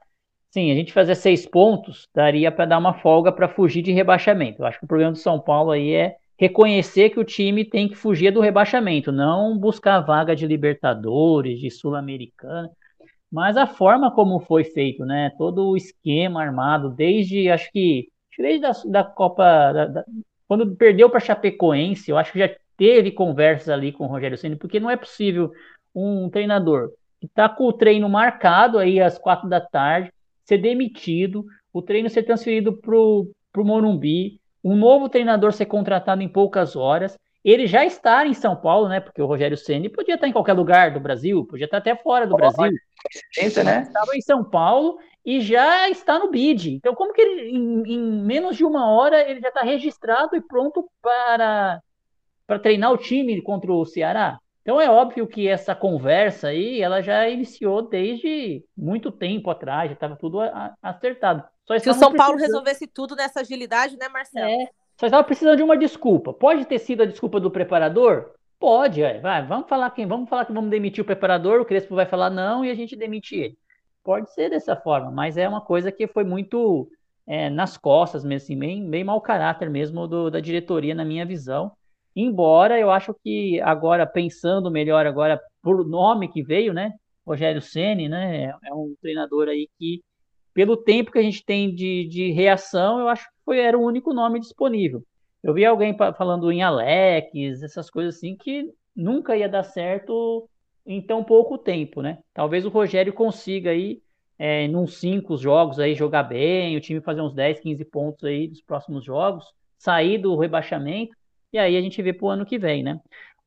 Sim, 0.52 0.72
a 0.72 0.76
gente 0.76 0.94
fazer 0.94 1.16
seis 1.16 1.46
pontos 1.46 2.08
daria 2.16 2.52
para 2.52 2.66
dar 2.66 2.78
uma 2.78 2.94
folga 2.94 3.32
para 3.32 3.50
fugir 3.50 3.82
de 3.82 3.92
rebaixamento. 3.92 4.62
Eu 4.62 4.66
acho 4.66 4.80
que 4.80 4.86
o 4.86 4.88
problema 4.88 5.12
do 5.12 5.18
São 5.18 5.40
Paulo 5.40 5.72
aí 5.72 5.92
é 5.94 6.16
reconhecer 6.38 7.10
que 7.10 7.20
o 7.20 7.26
time 7.26 7.66
tem 7.66 7.90
que 7.90 7.96
fugir 7.96 8.32
do 8.32 8.40
rebaixamento, 8.42 9.12
não 9.12 9.58
buscar 9.58 10.00
vaga 10.02 10.36
de 10.36 10.48
Libertadores, 10.48 11.60
de 11.60 11.70
Sul-Americana, 11.72 12.70
mas 13.32 13.58
a 13.58 13.68
forma 13.68 14.12
como 14.12 14.40
foi 14.40 14.64
feito, 14.64 15.06
né? 15.06 15.32
Todo 15.38 15.70
o 15.70 15.78
esquema 15.78 16.42
armado, 16.42 16.90
desde 16.90 17.50
acho 17.50 17.72
que 17.72 18.10
desde 18.38 18.62
da, 18.62 18.72
da 18.86 19.04
Copa, 19.04 19.44
da, 19.74 19.86
da, 19.88 20.06
quando 20.48 20.76
perdeu 20.76 21.10
para 21.10 21.20
Chapecoense, 21.20 22.12
eu 22.12 22.18
acho 22.18 22.32
que 22.32 22.40
já 22.40 22.50
teve 22.78 23.12
conversas 23.12 23.70
ali 23.70 23.92
com 23.92 24.06
o 24.06 24.08
Rogério 24.08 24.38
Ceni, 24.38 24.56
porque 24.56 24.80
não 24.80 24.90
é 24.90 24.98
possível 24.98 25.52
um 25.96 26.30
treinador 26.30 26.92
que 27.20 27.26
está 27.26 27.48
com 27.48 27.66
o 27.66 27.74
treino 27.74 28.10
marcado 28.10 28.78
aí 28.78 29.00
às 29.00 29.18
quatro 29.18 29.48
da 29.48 29.62
tarde, 29.62 30.12
ser 30.44 30.58
demitido, 30.58 31.46
o 31.74 31.82
treino 31.82 32.10
ser 32.10 32.24
transferido 32.24 32.74
para 32.78 32.96
o 32.96 33.34
Morumbi, 33.58 34.40
um 34.64 34.76
novo 34.76 35.10
treinador 35.10 35.54
ser 35.54 35.66
contratado 35.66 36.22
em 36.22 36.28
poucas 36.28 36.76
horas, 36.76 37.18
ele 37.44 37.68
já 37.68 37.86
está 37.86 38.26
em 38.26 38.34
São 38.34 38.56
Paulo, 38.56 38.90
né? 38.90 39.00
Porque 39.00 39.22
o 39.22 39.28
Rogério 39.28 39.56
Ceni 39.56 39.88
podia 39.88 40.16
estar 40.16 40.28
em 40.28 40.32
qualquer 40.32 40.54
lugar 40.54 40.92
do 40.92 41.00
Brasil, 41.00 41.46
podia 41.46 41.66
estar 41.66 41.78
até 41.78 41.96
fora 41.96 42.26
do 42.26 42.34
oh, 42.34 42.38
Brasil. 42.38 42.72
Né? 43.64 43.82
Estava 43.84 44.16
em 44.16 44.22
São 44.22 44.44
Paulo 44.44 44.98
e 45.24 45.40
já 45.42 45.88
está 45.88 46.18
no 46.18 46.32
bid. 46.32 46.74
Então, 46.74 46.96
como 46.96 47.14
que 47.14 47.22
ele, 47.22 47.52
em, 47.52 47.84
em 47.94 48.24
menos 48.24 48.58
de 48.58 48.66
uma 48.66 48.90
hora 48.90 49.30
ele 49.30 49.42
já 49.42 49.50
está 49.50 49.62
registrado 49.62 50.36
e 50.36 50.42
pronto 50.42 50.90
para 51.02 51.80
para 52.48 52.60
treinar 52.60 52.92
o 52.92 52.98
time 52.98 53.40
contra 53.42 53.72
o 53.72 53.86
Ceará? 53.86 54.40
Então 54.66 54.82
é 54.82 54.90
óbvio 54.90 55.28
que 55.28 55.48
essa 55.48 55.76
conversa 55.76 56.48
aí, 56.48 56.82
ela 56.82 57.00
já 57.00 57.30
iniciou 57.30 57.84
desde 57.84 58.66
muito 58.76 59.12
tempo 59.12 59.52
atrás, 59.52 59.92
já 59.92 59.94
estava 59.94 60.16
tudo 60.16 60.40
acertado. 60.82 61.44
Só 61.68 61.78
Se 61.78 61.88
o 61.88 61.94
São 61.94 62.12
Paulo 62.12 62.36
resolvesse 62.36 62.88
tudo 62.88 63.16
nessa 63.16 63.42
agilidade, 63.42 63.96
né, 63.96 64.10
Marcelo? 64.10 64.50
É, 64.50 64.68
só 65.00 65.06
estava 65.06 65.24
precisando 65.24 65.58
de 65.58 65.62
uma 65.62 65.78
desculpa. 65.78 66.34
Pode 66.34 66.66
ter 66.66 66.80
sido 66.80 67.04
a 67.04 67.06
desculpa 67.06 67.40
do 67.40 67.52
preparador? 67.52 68.32
Pode, 68.60 69.04
é. 69.04 69.20
vai, 69.20 69.46
vamos 69.46 69.70
falar 69.70 69.92
quem, 69.92 70.08
vamos 70.08 70.28
falar 70.28 70.46
que 70.46 70.54
vamos 70.54 70.72
demitir 70.72 71.04
o 71.04 71.06
preparador, 71.06 71.62
o 71.62 71.66
Crespo 71.66 71.94
vai 71.94 72.08
falar 72.08 72.32
não 72.32 72.66
e 72.66 72.72
a 72.72 72.76
gente 72.76 72.96
demite 72.96 73.36
ele. 73.36 73.58
Pode 74.04 74.34
ser 74.34 74.50
dessa 74.50 74.76
forma, 74.76 75.12
mas 75.12 75.38
é 75.38 75.48
uma 75.48 75.62
coisa 75.62 75.92
que 75.92 76.08
foi 76.08 76.24
muito 76.24 76.90
é, 77.28 77.52
nas 77.52 77.78
costas 77.78 78.24
mesmo, 78.24 78.46
assim, 78.46 78.58
bem, 78.58 78.90
bem 78.90 79.04
mau 79.04 79.22
caráter 79.22 79.70
mesmo 79.70 80.08
do, 80.08 80.32
da 80.32 80.40
diretoria, 80.40 80.96
na 80.96 81.06
minha 81.06 81.24
visão. 81.24 81.72
Embora 82.16 82.80
eu 82.80 82.90
acho 82.90 83.14
que 83.24 83.60
agora, 83.62 84.08
pensando 84.08 84.72
melhor 84.72 85.06
agora 85.06 85.40
por 85.62 85.86
nome 85.86 86.32
que 86.32 86.42
veio, 86.42 86.74
né? 86.74 86.94
Rogério 87.26 87.62
Ceni, 87.62 88.08
né? 88.08 88.54
É 88.64 88.74
um 88.74 88.96
treinador 89.02 89.50
aí 89.50 89.68
que, 89.78 90.02
pelo 90.54 90.78
tempo 90.78 91.12
que 91.12 91.20
a 91.20 91.22
gente 91.22 91.44
tem 91.44 91.74
de, 91.74 92.08
de 92.08 92.32
reação, 92.32 93.00
eu 93.00 93.10
acho 93.10 93.26
que 93.26 93.36
foi, 93.44 93.60
era 93.60 93.78
o 93.78 93.84
único 93.84 94.14
nome 94.14 94.40
disponível. 94.40 95.04
Eu 95.44 95.54
vi 95.54 95.66
alguém 95.66 95.96
falando 96.18 96.52
em 96.52 96.64
Alex, 96.64 97.62
essas 97.62 97.90
coisas 97.90 98.16
assim, 98.16 98.36
que 98.36 98.72
nunca 98.96 99.36
ia 99.36 99.50
dar 99.50 99.64
certo 99.64 100.48
em 100.86 101.02
tão 101.02 101.24
pouco 101.24 101.58
tempo, 101.58 102.02
né? 102.02 102.20
Talvez 102.34 102.66
o 102.66 102.70
Rogério 102.70 103.12
consiga 103.12 103.72
aí, 103.72 104.02
é, 104.40 104.68
uns 104.70 104.98
cinco 104.98 105.36
jogos 105.36 105.80
aí, 105.80 105.96
jogar 105.96 106.24
bem, 106.24 106.78
o 106.78 106.82
time 106.82 107.02
fazer 107.02 107.22
uns 107.22 107.34
10, 107.34 107.60
15 107.60 107.84
pontos 107.86 108.24
aí 108.24 108.48
dos 108.48 108.62
próximos 108.62 109.04
jogos, 109.04 109.46
sair 109.78 110.18
do 110.18 110.36
rebaixamento 110.38 111.16
e 111.56 111.58
aí 111.58 111.78
a 111.78 111.82
gente 111.82 112.02
vê 112.02 112.12
para 112.12 112.26
o 112.26 112.30
ano 112.30 112.46
que 112.46 112.60
vem, 112.60 112.84
né? 112.84 113.00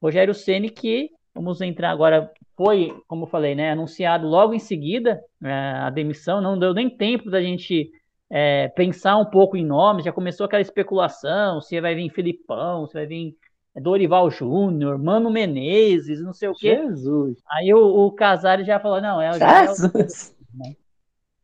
Rogério 0.03 0.33
Ceni 0.33 0.71
que 0.71 1.11
vamos 1.35 1.61
entrar 1.61 1.91
agora 1.91 2.33
foi, 2.57 2.93
como 3.07 3.25
eu 3.25 3.29
falei, 3.29 3.55
né, 3.55 3.71
anunciado 3.71 4.27
logo 4.27 4.55
em 4.55 4.59
seguida 4.59 5.23
é, 5.45 5.53
a 5.53 5.91
demissão, 5.91 6.41
não 6.41 6.59
deu 6.59 6.73
nem 6.73 6.89
tempo 6.89 7.31
da 7.31 7.41
gente 7.41 7.91
é, 8.31 8.69
pensar 8.69 9.19
um 9.19 9.27
pouco 9.27 9.57
em 9.57 9.65
nomes, 9.65 10.07
já 10.07 10.13
começou 10.13 10.47
aquela 10.47 10.63
especulação, 10.63 11.61
se 11.61 11.81
vai 11.81 11.95
vir 11.95 12.11
Filipão, 12.11 12.87
se 12.87 12.95
vai 12.95 13.07
vir 13.07 13.37
Dorival 13.77 14.31
Júnior, 14.31 14.99
Mano 14.99 15.31
Menezes, 15.31 16.21
não 16.21 16.33
sei 16.33 16.49
o 16.49 16.55
quê. 16.55 16.77
Jesus. 16.77 17.39
Aí 17.49 17.73
o, 17.73 18.07
o 18.07 18.11
Casares 18.13 18.67
já 18.67 18.81
falou, 18.81 19.01
não, 19.03 19.21
é 19.21 19.31
o 19.31 19.35
Jesus. 19.35 20.35
né? 20.55 20.75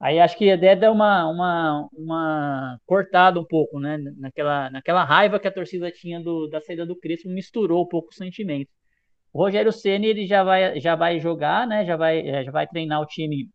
Aí 0.04 0.20
acho 0.20 0.36
que 0.36 0.50
até 0.50 0.76
deu 0.76 0.92
uma, 0.92 1.26
uma, 1.26 1.88
uma 1.94 2.78
cortada 2.84 3.40
um 3.40 3.44
pouco, 3.44 3.80
né? 3.80 3.96
Naquela, 4.18 4.68
naquela 4.68 5.02
raiva 5.02 5.40
que 5.40 5.48
a 5.48 5.50
torcida 5.50 5.90
tinha 5.90 6.20
do, 6.20 6.46
da 6.46 6.60
saída 6.60 6.84
do 6.84 6.94
Crespo, 6.94 7.30
misturou 7.30 7.82
um 7.84 7.88
pouco 7.88 8.10
os 8.10 8.16
sentimentos. 8.16 8.70
O 9.32 9.38
Rogério 9.38 9.72
Ceni 9.72 10.08
ele 10.08 10.26
já 10.26 10.44
vai, 10.44 10.78
já 10.78 10.94
vai 10.94 11.18
jogar, 11.20 11.66
né? 11.66 11.86
Já 11.86 11.96
vai, 11.96 12.44
já 12.44 12.50
vai 12.52 12.66
treinar 12.66 13.00
o 13.00 13.06
time 13.06 13.48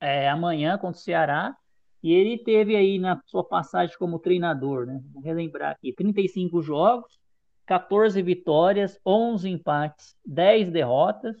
é, 0.00 0.28
amanhã 0.28 0.78
contra 0.78 0.96
o 0.96 1.02
Ceará. 1.02 1.52
E 2.00 2.12
ele 2.12 2.38
teve 2.38 2.76
aí 2.76 2.96
na 3.00 3.20
sua 3.26 3.42
passagem 3.42 3.96
como 3.98 4.20
treinador, 4.20 4.86
né? 4.86 5.00
Vou 5.12 5.24
relembrar 5.24 5.72
aqui: 5.72 5.92
35 5.92 6.62
jogos, 6.62 7.18
14 7.66 8.22
vitórias, 8.22 8.96
11 9.04 9.50
empates, 9.50 10.14
10 10.24 10.70
derrotas, 10.70 11.36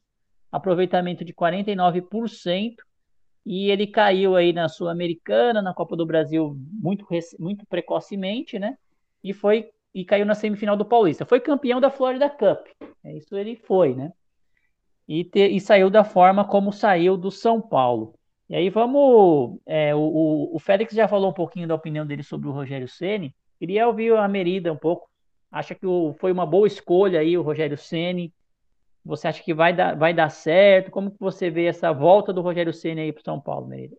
aproveitamento 0.50 1.24
de 1.24 1.32
49%. 1.32 2.74
E 3.44 3.70
ele 3.70 3.86
caiu 3.86 4.36
aí 4.36 4.52
na 4.52 4.68
Sul-Americana, 4.68 5.60
na 5.60 5.74
Copa 5.74 5.96
do 5.96 6.06
Brasil 6.06 6.56
muito, 6.72 7.06
muito 7.38 7.66
precocemente, 7.66 8.58
né? 8.58 8.76
E 9.22 9.32
foi 9.32 9.70
e 9.94 10.04
caiu 10.04 10.26
na 10.26 10.34
semifinal 10.34 10.76
do 10.76 10.84
Paulista. 10.84 11.24
Foi 11.24 11.38
campeão 11.38 11.80
da 11.80 11.90
Florida 11.90 12.28
Cup. 12.28 12.66
É 13.04 13.16
isso 13.16 13.36
ele 13.36 13.54
foi, 13.54 13.94
né? 13.94 14.12
E, 15.06 15.22
te, 15.22 15.46
e 15.46 15.60
saiu 15.60 15.88
da 15.88 16.02
forma 16.02 16.44
como 16.44 16.72
saiu 16.72 17.16
do 17.16 17.30
São 17.30 17.60
Paulo. 17.60 18.14
E 18.48 18.56
aí 18.56 18.70
vamos. 18.70 19.58
É, 19.66 19.94
o, 19.94 20.50
o 20.52 20.58
Félix 20.58 20.94
já 20.94 21.06
falou 21.06 21.30
um 21.30 21.34
pouquinho 21.34 21.68
da 21.68 21.74
opinião 21.74 22.06
dele 22.06 22.22
sobre 22.22 22.48
o 22.48 22.52
Rogério 22.52 22.88
Ceni. 22.88 23.34
Queria 23.58 23.86
ouvir 23.86 24.14
a 24.16 24.26
Merida 24.26 24.72
um 24.72 24.76
pouco. 24.76 25.08
Acha 25.50 25.74
que 25.74 25.86
o, 25.86 26.12
foi 26.18 26.32
uma 26.32 26.44
boa 26.44 26.66
escolha 26.66 27.20
aí 27.20 27.38
o 27.38 27.42
Rogério 27.42 27.78
Ceni? 27.78 28.32
Você 29.04 29.28
acha 29.28 29.42
que 29.42 29.52
vai 29.52 29.74
dar, 29.74 29.96
vai 29.96 30.14
dar 30.14 30.30
certo? 30.30 30.90
Como 30.90 31.10
que 31.10 31.20
você 31.20 31.50
vê 31.50 31.66
essa 31.66 31.92
volta 31.92 32.32
do 32.32 32.40
Rogério 32.40 32.72
Ceni 32.72 33.02
aí 33.02 33.12
para 33.12 33.22
São 33.22 33.40
Paulo, 33.40 33.66
Merida? 33.66 33.96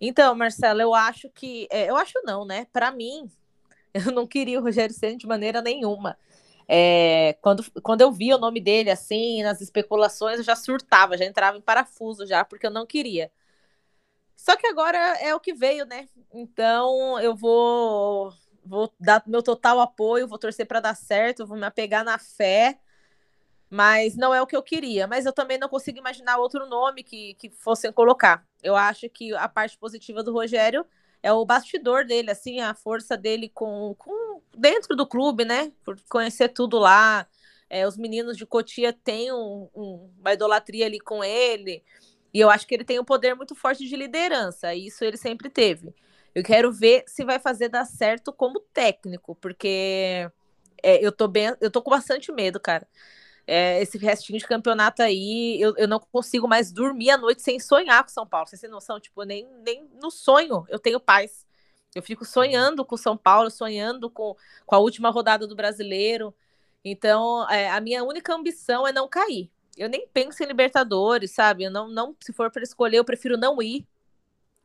Então, 0.00 0.34
Marcelo, 0.34 0.80
eu 0.80 0.94
acho 0.94 1.28
que, 1.30 1.66
é, 1.70 1.90
eu 1.90 1.96
acho 1.96 2.14
não, 2.24 2.44
né? 2.44 2.66
Para 2.72 2.90
mim, 2.90 3.30
eu 3.92 4.12
não 4.12 4.26
queria 4.26 4.60
o 4.60 4.62
Rogério 4.62 4.94
Ceni 4.94 5.16
de 5.16 5.26
maneira 5.26 5.60
nenhuma. 5.60 6.16
É, 6.68 7.36
quando, 7.42 7.64
quando 7.82 8.00
eu 8.00 8.12
vi 8.12 8.32
o 8.32 8.38
nome 8.38 8.60
dele 8.60 8.90
assim, 8.90 9.42
nas 9.42 9.60
especulações, 9.60 10.38
eu 10.38 10.44
já 10.44 10.54
surtava, 10.54 11.18
já 11.18 11.24
entrava 11.24 11.58
em 11.58 11.60
parafuso 11.60 12.24
já, 12.24 12.44
porque 12.44 12.64
eu 12.64 12.70
não 12.70 12.86
queria. 12.86 13.30
Só 14.36 14.56
que 14.56 14.66
agora 14.68 14.96
é 15.20 15.34
o 15.34 15.40
que 15.40 15.52
veio, 15.52 15.84
né? 15.84 16.08
Então 16.32 17.20
eu 17.20 17.34
vou, 17.34 18.32
vou 18.64 18.92
dar 18.98 19.22
meu 19.26 19.42
total 19.42 19.80
apoio, 19.80 20.28
vou 20.28 20.38
torcer 20.38 20.66
para 20.66 20.80
dar 20.80 20.94
certo, 20.94 21.46
vou 21.46 21.56
me 21.56 21.66
apegar 21.66 22.04
na 22.04 22.18
fé, 22.18 22.78
mas 23.68 24.16
não 24.16 24.34
é 24.34 24.42
o 24.42 24.46
que 24.46 24.56
eu 24.56 24.62
queria. 24.62 25.06
Mas 25.06 25.26
eu 25.26 25.32
também 25.32 25.58
não 25.58 25.68
consigo 25.68 25.98
imaginar 25.98 26.38
outro 26.38 26.66
nome 26.66 27.02
que, 27.02 27.34
que 27.34 27.50
fossem 27.50 27.92
colocar. 27.92 28.44
Eu 28.62 28.76
acho 28.76 29.08
que 29.08 29.34
a 29.34 29.48
parte 29.48 29.78
positiva 29.78 30.22
do 30.22 30.32
Rogério 30.32 30.84
é 31.22 31.32
o 31.32 31.44
bastidor 31.44 32.04
dele, 32.04 32.30
assim, 32.30 32.60
a 32.60 32.74
força 32.74 33.16
dele 33.16 33.48
com, 33.48 33.94
com 33.98 34.42
dentro 34.56 34.96
do 34.96 35.06
clube, 35.06 35.44
né? 35.44 35.72
Por 35.84 35.96
conhecer 36.08 36.48
tudo 36.48 36.78
lá. 36.78 37.26
É, 37.68 37.86
os 37.86 37.96
meninos 37.96 38.36
de 38.36 38.44
Cotia 38.44 38.92
têm 38.92 39.32
um, 39.32 39.68
um, 39.74 40.10
uma 40.18 40.32
idolatria 40.32 40.86
ali 40.86 40.98
com 40.98 41.22
ele. 41.22 41.84
E 42.32 42.40
eu 42.40 42.50
acho 42.50 42.66
que 42.66 42.74
ele 42.74 42.84
tem 42.84 42.98
um 42.98 43.04
poder 43.04 43.34
muito 43.34 43.54
forte 43.54 43.86
de 43.86 43.96
liderança. 43.96 44.74
E 44.74 44.86
isso 44.86 45.04
ele 45.04 45.16
sempre 45.16 45.48
teve. 45.48 45.94
Eu 46.34 46.42
quero 46.42 46.72
ver 46.72 47.04
se 47.06 47.24
vai 47.24 47.38
fazer 47.38 47.68
dar 47.68 47.84
certo 47.84 48.32
como 48.32 48.60
técnico, 48.72 49.34
porque 49.36 50.30
é, 50.82 51.04
eu 51.04 51.12
tô 51.12 51.28
bem, 51.28 51.54
eu 51.60 51.70
tô 51.70 51.82
com 51.82 51.90
bastante 51.90 52.32
medo, 52.32 52.60
cara 52.60 52.86
é, 53.52 53.82
esse 53.82 53.98
restinho 53.98 54.38
de 54.38 54.46
campeonato 54.46 55.02
aí, 55.02 55.60
eu, 55.60 55.74
eu 55.76 55.88
não 55.88 55.98
consigo 55.98 56.46
mais 56.46 56.70
dormir 56.70 57.10
à 57.10 57.18
noite 57.18 57.42
sem 57.42 57.58
sonhar 57.58 58.04
com 58.04 58.08
São 58.08 58.24
Paulo. 58.24 58.46
Você 58.46 58.56
tem 58.56 58.70
noção? 58.70 59.00
Tipo, 59.00 59.24
nem, 59.24 59.44
nem 59.64 59.88
no 60.00 60.08
sonho 60.08 60.64
eu 60.68 60.78
tenho 60.78 61.00
paz. 61.00 61.44
Eu 61.92 62.00
fico 62.00 62.24
sonhando 62.24 62.84
com 62.84 62.96
São 62.96 63.16
Paulo, 63.16 63.50
sonhando 63.50 64.08
com, 64.08 64.36
com 64.64 64.74
a 64.76 64.78
última 64.78 65.10
rodada 65.10 65.48
do 65.48 65.56
brasileiro. 65.56 66.32
Então, 66.84 67.48
é, 67.50 67.68
a 67.68 67.80
minha 67.80 68.04
única 68.04 68.32
ambição 68.32 68.86
é 68.86 68.92
não 68.92 69.08
cair. 69.08 69.50
Eu 69.76 69.88
nem 69.88 70.06
penso 70.06 70.44
em 70.44 70.46
Libertadores, 70.46 71.32
sabe? 71.32 71.64
Eu 71.64 71.72
não, 71.72 71.88
não, 71.88 72.14
se 72.20 72.32
for 72.32 72.52
para 72.52 72.62
escolher, 72.62 72.98
eu 72.98 73.04
prefiro 73.04 73.36
não 73.36 73.60
ir 73.60 73.84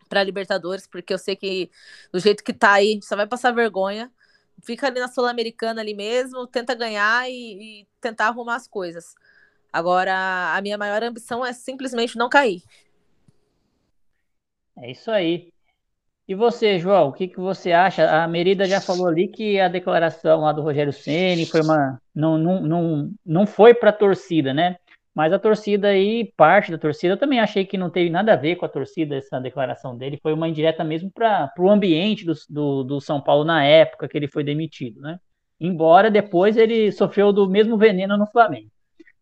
para 0.08 0.24
Libertadores, 0.24 0.88
porque 0.88 1.14
eu 1.14 1.18
sei 1.18 1.36
que 1.36 1.70
do 2.12 2.20
jeito 2.20 2.44
que 2.44 2.54
tá 2.54 2.74
aí, 2.74 3.00
só 3.04 3.16
vai 3.16 3.28
passar 3.28 3.52
vergonha 3.52 4.12
fica 4.64 4.88
ali 4.88 5.00
na 5.00 5.08
Sul-Americana 5.08 5.82
ali 5.82 5.94
mesmo, 5.94 6.48
tenta 6.48 6.74
ganhar 6.76 7.30
e, 7.30 7.82
e, 7.82 7.88
tentar 8.00 8.28
arrumar 8.28 8.56
as 8.56 8.68
coisas. 8.68 9.16
Agora, 9.72 10.56
a 10.56 10.62
minha 10.62 10.78
maior 10.78 11.04
ambição 11.04 11.46
é 11.46 11.54
simplesmente 11.54 12.18
não 12.18 12.30
cair. 12.30 12.64
É 14.78 14.92
isso 14.92 15.12
aí. 15.12 15.52
E 16.28 16.34
você, 16.34 16.80
João, 16.80 17.10
o 17.10 17.14
que, 17.14 17.28
que 17.28 17.40
você 17.40 17.72
acha? 17.72 18.24
A 18.24 18.28
Merida 18.28 18.66
já 18.66 18.82
falou 18.82 19.08
ali 19.08 19.28
que 19.28 19.60
a 19.60 19.68
declaração 19.68 20.42
lá 20.42 20.52
do 20.52 20.64
Rogério 20.64 20.92
Ceni 20.92 21.46
foi 21.46 21.62
uma 21.62 22.02
não, 22.16 22.38
não, 22.38 22.62
não, 22.62 23.12
não 23.24 23.46
foi 23.46 23.76
para 23.76 23.92
a 23.92 23.94
torcida, 23.94 24.54
né? 24.54 24.78
Mas 25.16 25.32
a 25.32 25.40
torcida 25.40 25.88
aí, 25.88 26.34
parte 26.36 26.70
da 26.70 26.78
torcida, 26.78 27.14
eu 27.14 27.18
também 27.18 27.40
achei 27.40 27.66
que 27.66 27.78
não 27.78 27.90
teve 27.90 28.10
nada 28.10 28.34
a 28.34 28.36
ver 28.36 28.58
com 28.58 28.66
a 28.66 28.70
torcida 28.70 29.16
essa 29.16 29.40
declaração 29.40 29.98
dele, 29.98 30.20
foi 30.22 30.34
uma 30.34 30.50
indireta 30.50 30.84
mesmo 30.84 31.10
para 31.10 31.50
o 31.58 31.70
ambiente 31.70 32.26
do, 32.26 32.34
do, 32.50 32.84
do, 32.84 33.02
São 33.02 33.22
Paulo 33.22 33.46
na 33.46 33.64
época 33.64 34.10
que 34.10 34.18
ele 34.18 34.28
foi 34.28 34.44
demitido, 34.44 35.00
né? 35.00 35.18
Embora 35.58 36.12
depois 36.12 36.58
ele 36.58 36.92
sofreu 36.92 37.32
do 37.32 37.50
mesmo 37.50 37.78
veneno 37.78 38.18
no 38.18 38.28
Flamengo. 38.28 38.70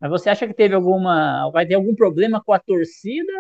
Mas 0.01 0.09
você 0.09 0.31
acha 0.31 0.47
que 0.47 0.53
teve 0.53 0.73
alguma. 0.73 1.49
Vai 1.51 1.65
ter 1.67 1.75
algum 1.75 1.93
problema 1.93 2.41
com 2.43 2.51
a 2.51 2.59
torcida? 2.59 3.31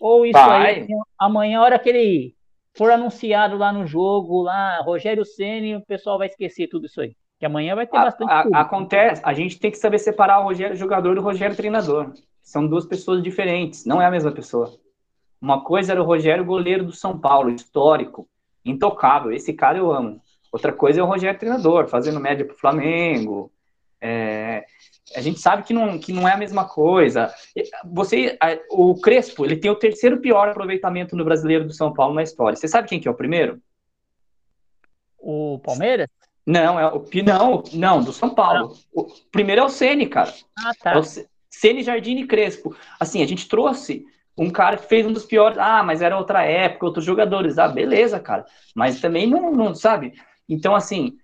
Ou 0.00 0.24
isso 0.24 0.32
vai. 0.32 0.80
aí, 0.80 0.86
amanhã, 1.18 1.58
a 1.58 1.62
hora 1.62 1.78
que 1.78 1.90
ele 1.90 2.34
for 2.74 2.90
anunciado 2.90 3.58
lá 3.58 3.70
no 3.70 3.86
jogo, 3.86 4.42
lá, 4.42 4.80
Rogério 4.80 5.26
Ceni, 5.26 5.76
o 5.76 5.84
pessoal 5.84 6.16
vai 6.16 6.28
esquecer 6.28 6.68
tudo 6.68 6.86
isso 6.86 7.02
aí? 7.02 7.14
Que 7.42 7.46
amanhã 7.46 7.74
vai 7.74 7.88
ter 7.88 7.96
a, 7.96 8.04
bastante. 8.04 8.30
A, 8.30 8.60
acontece, 8.60 9.20
a 9.24 9.32
gente 9.32 9.58
tem 9.58 9.68
que 9.68 9.76
saber 9.76 9.98
separar 9.98 10.38
o 10.38 10.44
Rogério 10.44 10.76
jogador 10.76 11.16
do 11.16 11.20
Rogério 11.20 11.56
treinador. 11.56 12.12
São 12.40 12.64
duas 12.68 12.86
pessoas 12.86 13.20
diferentes, 13.20 13.84
não 13.84 14.00
é 14.00 14.06
a 14.06 14.10
mesma 14.12 14.30
pessoa. 14.30 14.72
Uma 15.40 15.64
coisa 15.64 15.90
era 15.90 16.00
o 16.00 16.06
Rogério 16.06 16.44
goleiro 16.44 16.84
do 16.84 16.92
São 16.92 17.18
Paulo, 17.18 17.50
histórico, 17.50 18.28
intocável. 18.64 19.32
Esse 19.32 19.52
cara 19.52 19.76
eu 19.76 19.90
amo. 19.90 20.22
Outra 20.52 20.72
coisa 20.72 21.00
é 21.00 21.02
o 21.02 21.06
Rogério 21.06 21.36
treinador, 21.36 21.88
fazendo 21.88 22.20
média 22.20 22.44
pro 22.44 22.54
Flamengo. 22.54 23.50
É, 24.00 24.64
a 25.16 25.20
gente 25.20 25.40
sabe 25.40 25.64
que 25.64 25.72
não, 25.72 25.98
que 25.98 26.12
não 26.12 26.28
é 26.28 26.34
a 26.34 26.38
mesma 26.38 26.68
coisa. 26.68 27.34
Você, 27.86 28.38
o 28.70 28.94
Crespo, 29.00 29.44
ele 29.44 29.56
tem 29.56 29.68
o 29.68 29.74
terceiro 29.74 30.20
pior 30.20 30.48
aproveitamento 30.48 31.16
no 31.16 31.24
brasileiro 31.24 31.64
do 31.64 31.72
São 31.72 31.92
Paulo 31.92 32.14
na 32.14 32.22
história. 32.22 32.54
Você 32.54 32.68
sabe 32.68 32.86
quem 32.86 33.00
que 33.00 33.08
é 33.08 33.10
o 33.10 33.16
primeiro? 33.16 33.60
O 35.18 35.58
Palmeiras? 35.58 36.06
Não, 36.46 36.78
é 36.78 36.86
o 36.86 37.04
não, 37.24 37.62
não, 37.72 38.02
do 38.02 38.12
São 38.12 38.30
Paulo. 38.30 38.76
O 38.92 39.06
primeiro 39.30 39.62
é 39.62 39.64
o 39.64 39.68
Ceni, 39.68 40.06
cara. 40.06 40.32
Ah, 40.58 40.72
tá. 40.80 40.92
É 40.92 40.98
o 40.98 41.02
Ceni, 41.48 41.82
Jardim 41.82 42.16
e 42.16 42.26
Crespo. 42.26 42.74
Assim, 42.98 43.22
a 43.22 43.26
gente 43.26 43.48
trouxe 43.48 44.04
um 44.36 44.50
cara 44.50 44.76
que 44.76 44.88
fez 44.88 45.06
um 45.06 45.12
dos 45.12 45.24
piores. 45.24 45.58
Ah, 45.58 45.82
mas 45.82 46.02
era 46.02 46.18
outra 46.18 46.42
época, 46.42 46.86
outros 46.86 47.04
jogadores. 47.04 47.58
Ah, 47.58 47.68
beleza, 47.68 48.18
cara. 48.18 48.44
Mas 48.74 49.00
também 49.00 49.26
não, 49.26 49.52
não 49.52 49.74
sabe. 49.74 50.14
Então, 50.48 50.74
assim, 50.74 51.16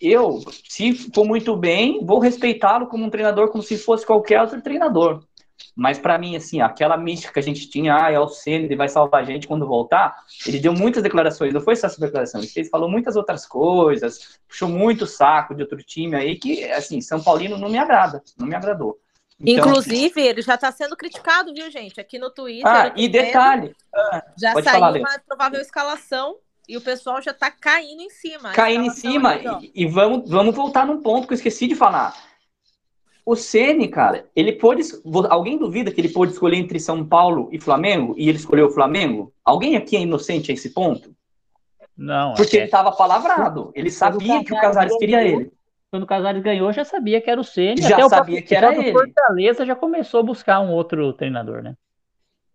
eu, 0.00 0.40
se 0.68 0.94
for 1.12 1.24
muito 1.24 1.56
bem, 1.56 2.04
vou 2.04 2.18
respeitá-lo 2.18 2.86
como 2.86 3.04
um 3.04 3.10
treinador, 3.10 3.48
como 3.48 3.62
se 3.62 3.76
fosse 3.76 4.06
qualquer 4.06 4.40
outro 4.40 4.62
treinador. 4.62 5.24
Mas 5.76 5.98
para 5.98 6.18
mim, 6.18 6.36
assim, 6.36 6.60
aquela 6.60 6.96
mística 6.96 7.32
que 7.32 7.38
a 7.38 7.42
gente 7.42 7.68
tinha, 7.68 7.96
ah, 7.96 8.10
é 8.10 8.18
o 8.18 8.28
Senna, 8.28 8.64
ele 8.64 8.76
vai 8.76 8.88
salvar 8.88 9.22
a 9.22 9.24
gente 9.24 9.46
quando 9.48 9.66
voltar, 9.66 10.16
ele 10.46 10.60
deu 10.60 10.72
muitas 10.72 11.02
declarações, 11.02 11.52
não 11.52 11.60
foi 11.60 11.74
só 11.74 11.88
essa 11.88 12.00
declaração, 12.00 12.40
ele 12.40 12.68
falou 12.68 12.88
muitas 12.88 13.16
outras 13.16 13.44
coisas, 13.44 14.38
puxou 14.48 14.68
muito 14.68 15.06
saco 15.06 15.54
de 15.54 15.62
outro 15.62 15.78
time 15.78 16.14
aí, 16.14 16.36
que, 16.36 16.64
assim, 16.70 17.00
São 17.00 17.22
Paulino 17.22 17.58
não 17.58 17.68
me 17.68 17.78
agrada, 17.78 18.22
não 18.38 18.46
me 18.46 18.54
agradou. 18.54 18.98
Então, 19.40 19.68
Inclusive, 19.68 20.20
ele 20.20 20.42
já 20.42 20.54
está 20.54 20.70
sendo 20.70 20.96
criticado, 20.96 21.52
viu, 21.52 21.68
gente? 21.70 22.00
Aqui 22.00 22.18
no 22.18 22.30
Twitter. 22.30 22.66
Ah, 22.66 22.92
e 22.96 23.08
detalhe. 23.08 23.74
Ah, 23.92 24.24
já 24.38 24.52
saiu 24.52 24.64
falar, 24.64 24.96
uma 24.96 25.18
provável 25.26 25.60
escalação 25.60 26.36
e 26.68 26.76
o 26.76 26.80
pessoal 26.80 27.20
já 27.20 27.32
está 27.32 27.50
caindo 27.50 28.00
em 28.00 28.10
cima. 28.10 28.52
Caindo 28.52 28.86
em 28.86 28.90
cima. 28.90 29.30
Aí, 29.30 29.72
e, 29.74 29.82
e 29.82 29.86
vamos, 29.86 30.30
vamos 30.30 30.54
voltar 30.54 30.86
num 30.86 31.02
ponto 31.02 31.26
que 31.26 31.34
eu 31.34 31.36
esqueci 31.36 31.66
de 31.66 31.74
falar. 31.74 32.14
O 33.26 33.34
Ceni, 33.34 33.88
cara, 33.88 34.26
ele 34.36 34.52
pôde. 34.52 34.82
Alguém 35.30 35.56
duvida 35.56 35.90
que 35.90 36.00
ele 36.00 36.10
pôde 36.10 36.32
escolher 36.32 36.58
entre 36.58 36.78
São 36.78 37.04
Paulo 37.04 37.48
e 37.50 37.58
Flamengo 37.58 38.14
e 38.18 38.28
ele 38.28 38.36
escolheu 38.36 38.66
o 38.66 38.70
Flamengo? 38.70 39.32
Alguém 39.42 39.76
aqui 39.76 39.96
é 39.96 40.00
inocente 40.00 40.50
a 40.50 40.54
esse 40.54 40.70
ponto? 40.70 41.14
Não. 41.96 42.34
Porque 42.34 42.56
é... 42.56 42.60
ele 42.60 42.66
estava 42.66 42.92
palavrado. 42.92 43.72
Ele 43.74 43.90
sabia 43.90 44.44
que 44.44 44.52
o 44.52 44.60
Casares 44.60 44.96
queria 44.98 45.20
ganhou, 45.22 45.40
ele. 45.40 45.52
Quando 45.90 46.02
o 46.02 46.06
Casares 46.06 46.42
ganhou, 46.42 46.72
já 46.72 46.84
sabia 46.84 47.20
que 47.20 47.30
era 47.30 47.40
o 47.40 47.44
Ceni. 47.44 47.80
Já 47.80 48.08
sabia 48.08 48.42
que 48.42 48.54
era 48.54 48.74
ele. 48.76 48.90
O 48.90 48.92
Fortaleza 48.92 49.64
já 49.64 49.74
começou 49.74 50.20
a 50.20 50.24
buscar 50.24 50.60
um 50.60 50.70
outro 50.70 51.12
treinador, 51.14 51.62
né? 51.62 51.74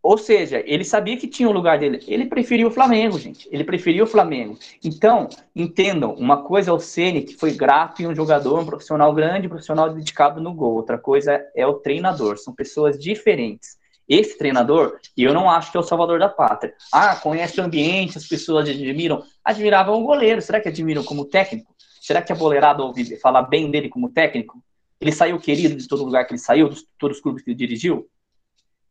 Ou 0.09 0.17
seja, 0.17 0.63
ele 0.65 0.83
sabia 0.83 1.15
que 1.15 1.27
tinha 1.27 1.47
o 1.47 1.51
lugar 1.51 1.77
dele. 1.77 2.03
Ele 2.07 2.25
preferia 2.25 2.67
o 2.67 2.71
Flamengo, 2.71 3.19
gente. 3.19 3.47
Ele 3.51 3.63
preferia 3.63 4.03
o 4.03 4.07
Flamengo. 4.07 4.57
Então, 4.83 5.29
entendam, 5.55 6.15
uma 6.15 6.41
coisa 6.41 6.71
é 6.71 6.73
o 6.73 6.79
Ceni, 6.79 7.21
que 7.21 7.35
foi 7.35 7.51
grato 7.51 8.01
e 8.01 8.07
um 8.07 8.15
jogador, 8.15 8.59
um 8.59 8.65
profissional 8.65 9.13
grande, 9.13 9.45
um 9.45 9.51
profissional 9.51 9.93
dedicado 9.93 10.41
no 10.41 10.51
gol. 10.51 10.73
Outra 10.73 10.97
coisa 10.97 11.39
é 11.55 11.67
o 11.67 11.75
treinador. 11.75 12.39
São 12.39 12.55
pessoas 12.55 12.97
diferentes. 12.97 13.77
Esse 14.07 14.35
treinador, 14.35 14.97
eu 15.15 15.31
não 15.31 15.47
acho 15.47 15.71
que 15.71 15.77
é 15.77 15.79
o 15.79 15.83
salvador 15.83 16.17
da 16.17 16.27
pátria. 16.27 16.73
Ah, 16.91 17.15
conhece 17.17 17.61
o 17.61 17.63
ambiente, 17.63 18.17
as 18.17 18.25
pessoas 18.25 18.67
admiram. 18.67 19.21
Admiravam 19.45 20.01
o 20.01 20.07
goleiro. 20.07 20.41
Será 20.41 20.59
que 20.59 20.69
admiram 20.69 21.03
como 21.03 21.23
técnico? 21.23 21.75
Será 22.01 22.19
que 22.19 22.33
a 22.33 22.35
boleirada 22.35 22.81
ouve 22.81 23.15
falar 23.17 23.43
bem 23.43 23.69
dele 23.69 23.87
como 23.87 24.09
técnico? 24.09 24.59
Ele 24.99 25.11
saiu 25.11 25.39
querido 25.39 25.75
de 25.75 25.87
todo 25.87 26.03
lugar 26.03 26.25
que 26.25 26.31
ele 26.31 26.39
saiu, 26.39 26.67
de 26.67 26.81
todos 26.97 27.17
os 27.17 27.21
clubes 27.21 27.43
que 27.43 27.51
ele 27.51 27.57
dirigiu? 27.57 28.09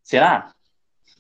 Será? 0.01 0.55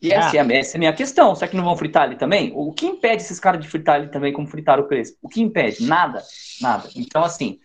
E 0.00 0.12
essa, 0.12 0.40
ah. 0.40 0.52
é, 0.52 0.58
essa 0.58 0.76
é 0.76 0.76
a 0.76 0.78
minha 0.78 0.92
questão. 0.92 1.34
Será 1.34 1.48
que 1.50 1.56
não 1.56 1.64
vão 1.64 1.76
fritar 1.76 2.06
ele 2.06 2.16
também? 2.16 2.52
O 2.54 2.72
que 2.72 2.86
impede 2.86 3.22
esses 3.22 3.40
caras 3.40 3.60
de 3.60 3.68
fritar 3.68 4.00
ele 4.00 4.08
também 4.08 4.32
como 4.32 4.46
fritaram 4.46 4.84
o 4.84 4.86
Crespo? 4.86 5.18
O 5.22 5.28
que 5.28 5.40
impede? 5.40 5.84
Nada. 5.84 6.22
Nada. 6.60 6.88
Então, 6.94 7.24
assim, 7.24 7.58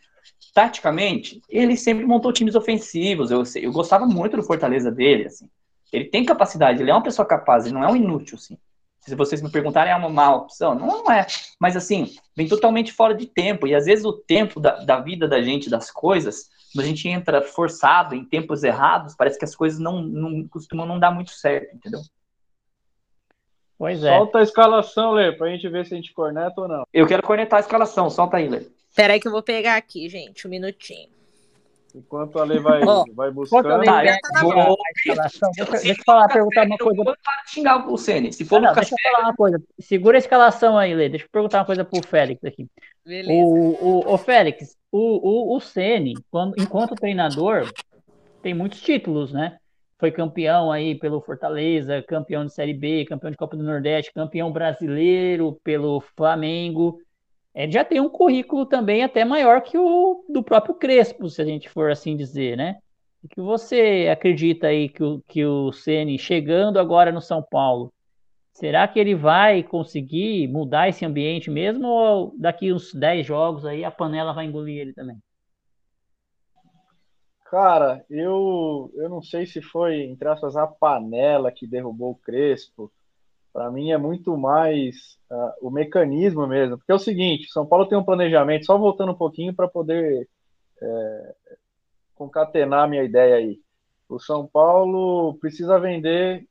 taticamente, 0.54 1.42
ele 1.50 1.78
sempre 1.78 2.06
montou 2.06 2.34
times 2.34 2.56
ofensivos. 2.56 3.32
Eu, 3.32 3.44
eu 3.56 3.72
gostava 3.72 4.06
muito 4.06 4.36
do 4.36 4.44
Fortaleza 4.44 4.92
dele, 4.92 5.26
assim. 5.26 5.48
Ele 5.92 6.06
tem 6.06 6.26
capacidade, 6.26 6.82
ele 6.82 6.90
é 6.90 6.94
uma 6.94 7.04
pessoa 7.04 7.26
capaz, 7.26 7.66
ele 7.66 7.76
não 7.76 7.84
é 7.84 7.88
um 7.88 7.96
inútil, 7.96 8.36
assim. 8.36 8.58
Se 9.02 9.14
vocês 9.16 9.42
me 9.42 9.52
perguntarem, 9.52 9.92
é 9.92 9.96
uma 9.96 10.10
má 10.10 10.34
opção? 10.34 10.74
Não, 10.74 10.88
não 10.88 11.12
é. 11.12 11.28
Mas, 11.60 11.76
assim, 11.76 12.16
vem 12.36 12.48
totalmente 12.48 12.92
fora 12.94 13.14
de 13.14 13.28
tempo. 13.28 13.68
E, 13.68 13.76
às 13.76 13.86
vezes, 13.86 14.06
o 14.06 14.14
tempo 14.14 14.60
da, 14.60 14.84
da 14.84 15.00
vida 15.00 15.28
da 15.28 15.42
gente, 15.42 15.70
das 15.70 15.92
coisas, 15.92 16.50
quando 16.74 16.86
a 16.86 16.88
gente 16.88 17.08
entra 17.08 17.42
forçado 17.42 18.16
em 18.16 18.24
tempos 18.24 18.64
errados, 18.64 19.14
parece 19.14 19.38
que 19.38 19.46
as 19.46 19.56
coisas 19.56 19.78
não, 19.78 20.02
não 20.02 20.48
costumam 20.48 20.86
não 20.86 21.00
dar 21.00 21.12
muito 21.12 21.32
certo, 21.32 21.76
entendeu? 21.76 22.00
Pois 23.84 24.02
é. 24.02 24.16
Solta 24.16 24.40
a 24.40 24.44
escalação, 24.44 25.12
Lê, 25.12 25.34
pra 25.34 25.50
gente 25.50 25.68
ver 25.68 25.86
se 25.86 25.94
a 25.94 25.98
gente 25.98 26.14
corneta 26.14 26.62
ou 26.62 26.70
não. 26.70 26.88
Eu 26.94 27.06
quero 27.06 27.22
cornetar 27.22 27.58
a 27.58 27.60
escalação, 27.60 28.10
solta 28.10 28.38
aí, 28.38 28.48
Lê. 28.48 28.66
Peraí 28.96 29.20
que 29.20 29.28
eu 29.28 29.32
vou 29.34 29.44
pegar 29.44 29.76
aqui, 29.76 30.08
gente, 30.08 30.48
um 30.48 30.50
minutinho. 30.50 31.10
Enquanto 31.94 32.40
a 32.40 32.46
Lê 32.46 32.60
vai, 32.60 32.82
oh, 32.82 33.04
vai 33.14 33.30
buscando. 33.30 33.68
Ah, 33.70 33.84
tá 33.84 34.42
vou... 34.42 34.78
escalação, 34.96 35.52
deixa, 35.54 35.72
deixa 35.74 36.00
eu 36.00 36.04
falar, 36.06 36.30
perguntar 36.30 36.66
uma 36.66 36.78
coisa. 36.78 37.04
Para 37.04 37.44
xingar 37.46 37.92
o 37.92 37.98
Ceni. 37.98 38.32
Se 38.32 38.46
for 38.46 38.56
ah, 38.56 38.62
não, 38.62 38.74
deixa 38.74 38.96
eu 38.96 39.12
falar 39.12 39.28
uma 39.28 39.36
coisa. 39.36 39.62
Segura 39.78 40.18
a 40.18 40.20
escalação 40.20 40.78
aí, 40.78 40.96
Lê. 40.96 41.10
Deixa 41.10 41.26
eu 41.26 41.30
perguntar 41.30 41.60
uma 41.60 41.66
coisa 41.66 41.84
pro 41.84 42.08
Félix 42.08 42.42
aqui. 42.46 42.66
Beleza. 43.06 43.34
O, 43.34 44.06
o, 44.08 44.14
o 44.14 44.18
Félix, 44.18 44.78
o, 44.90 45.52
o, 45.52 45.58
o 45.58 45.60
Ceni, 45.60 46.14
quando, 46.32 46.54
enquanto 46.58 46.96
treinador, 46.96 47.70
tem 48.42 48.54
muitos 48.54 48.80
títulos, 48.80 49.34
né? 49.34 49.58
Foi 50.04 50.12
campeão 50.12 50.70
aí 50.70 50.96
pelo 50.96 51.22
Fortaleza, 51.22 52.04
campeão 52.04 52.46
de 52.46 52.52
Série 52.52 52.74
B, 52.74 53.06
campeão 53.06 53.32
de 53.32 53.38
Copa 53.38 53.56
do 53.56 53.64
Nordeste, 53.64 54.12
campeão 54.12 54.52
brasileiro 54.52 55.58
pelo 55.64 56.02
Flamengo. 56.02 57.00
Ele 57.56 57.72
já 57.72 57.86
tem 57.86 58.02
um 58.02 58.10
currículo 58.10 58.66
também 58.66 59.02
até 59.02 59.24
maior 59.24 59.62
que 59.62 59.78
o 59.78 60.26
do 60.28 60.44
próprio 60.44 60.76
Crespo, 60.76 61.30
se 61.30 61.42
a 61.42 61.46
gente 61.46 61.70
for 61.70 61.90
assim 61.90 62.18
dizer, 62.18 62.58
né? 62.58 62.80
O 63.24 63.30
que 63.30 63.40
você 63.40 64.10
acredita 64.12 64.68
aí 64.68 64.90
que 64.90 65.02
o, 65.02 65.24
que 65.26 65.46
o 65.46 65.72
Ceni 65.72 66.20
chegando 66.20 66.80
agora 66.80 67.10
no 67.10 67.22
São 67.22 67.42
Paulo, 67.42 67.90
será 68.52 68.86
que 68.90 69.00
ele 69.00 69.16
vai 69.16 69.64
conseguir 69.64 70.50
mudar 70.50 70.90
esse 70.90 71.06
ambiente 71.06 71.50
mesmo 71.50 71.88
ou 71.88 72.36
daqui 72.38 72.74
uns 72.74 72.94
10 72.94 73.26
jogos 73.26 73.66
aí 73.66 73.86
a 73.86 73.92
panela 73.92 74.34
vai 74.34 74.48
engolir 74.48 74.82
ele 74.82 74.92
também? 74.92 75.16
Cara, 77.54 78.04
eu, 78.10 78.92
eu 78.96 79.08
não 79.08 79.22
sei 79.22 79.46
se 79.46 79.62
foi, 79.62 80.02
entre 80.02 80.28
aspas, 80.28 80.56
a 80.56 80.66
panela 80.66 81.52
que 81.52 81.68
derrubou 81.68 82.10
o 82.10 82.16
Crespo. 82.16 82.92
Para 83.54 83.70
mim 83.70 83.92
é 83.92 83.98
muito 83.98 84.36
mais 84.36 85.20
uh, 85.30 85.68
o 85.68 85.70
mecanismo 85.70 86.48
mesmo. 86.48 86.80
Porque 86.80 86.92
é 86.92 86.96
o 86.96 87.00
seguinte: 87.00 87.52
São 87.52 87.64
Paulo 87.64 87.86
tem 87.86 87.96
um 87.96 88.04
planejamento, 88.04 88.66
só 88.66 88.76
voltando 88.76 89.12
um 89.12 89.16
pouquinho 89.16 89.54
para 89.54 89.68
poder 89.68 90.28
é, 90.82 91.36
concatenar 92.16 92.86
a 92.86 92.88
minha 92.88 93.04
ideia 93.04 93.36
aí. 93.36 93.62
O 94.10 94.18
São 94.18 94.48
Paulo 94.48 95.36
precisa 95.36 95.80
vender 95.80 96.48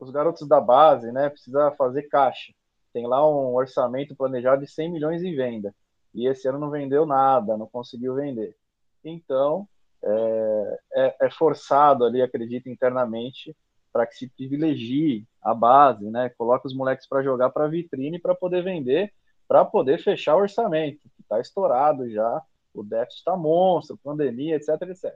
os 0.00 0.10
garotos 0.10 0.48
da 0.48 0.60
base, 0.60 1.12
né? 1.12 1.28
Precisa 1.30 1.70
fazer 1.78 2.08
caixa. 2.08 2.52
Tem 2.92 3.06
lá 3.06 3.24
um 3.24 3.54
orçamento 3.54 4.16
planejado 4.16 4.64
de 4.64 4.68
100 4.68 4.90
milhões 4.90 5.22
em 5.22 5.36
venda. 5.36 5.72
E 6.12 6.26
esse 6.26 6.48
ano 6.48 6.58
não 6.58 6.70
vendeu 6.70 7.06
nada, 7.06 7.56
não 7.56 7.68
conseguiu 7.68 8.16
vender. 8.16 8.56
Então, 9.04 9.68
é, 10.02 10.78
é, 10.94 11.16
é 11.22 11.30
forçado 11.30 12.04
ali, 12.04 12.22
acredito 12.22 12.68
internamente, 12.68 13.56
para 13.92 14.06
que 14.06 14.14
se 14.14 14.28
privilegie 14.28 15.26
a 15.42 15.54
base, 15.54 16.10
né? 16.10 16.28
Coloque 16.30 16.66
os 16.66 16.74
moleques 16.74 17.08
para 17.08 17.22
jogar 17.22 17.50
para 17.50 17.68
vitrine 17.68 18.18
para 18.18 18.34
poder 18.34 18.62
vender, 18.62 19.12
para 19.46 19.64
poder 19.64 19.98
fechar 20.02 20.36
o 20.36 20.40
orçamento, 20.40 21.00
que 21.16 21.22
está 21.22 21.40
estourado 21.40 22.08
já, 22.10 22.42
o 22.74 22.82
déficit 22.82 23.20
está 23.20 23.36
monstro, 23.36 23.98
pandemia, 24.02 24.56
etc, 24.56 24.82
etc. 24.82 25.14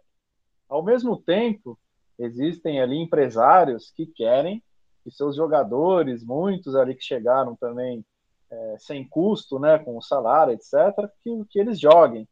Ao 0.68 0.82
mesmo 0.82 1.16
tempo, 1.16 1.78
existem 2.18 2.80
ali 2.80 2.96
empresários 2.96 3.92
que 3.94 4.06
querem 4.06 4.62
que 5.04 5.10
seus 5.10 5.36
jogadores, 5.36 6.24
muitos 6.24 6.74
ali 6.74 6.94
que 6.94 7.04
chegaram 7.04 7.56
também 7.56 8.04
é, 8.50 8.76
sem 8.78 9.06
custo, 9.06 9.58
né, 9.58 9.78
com 9.78 9.96
o 9.96 10.02
salário, 10.02 10.54
etc, 10.54 11.10
que, 11.22 11.44
que 11.50 11.58
eles 11.58 11.78
joguem. 11.78 12.28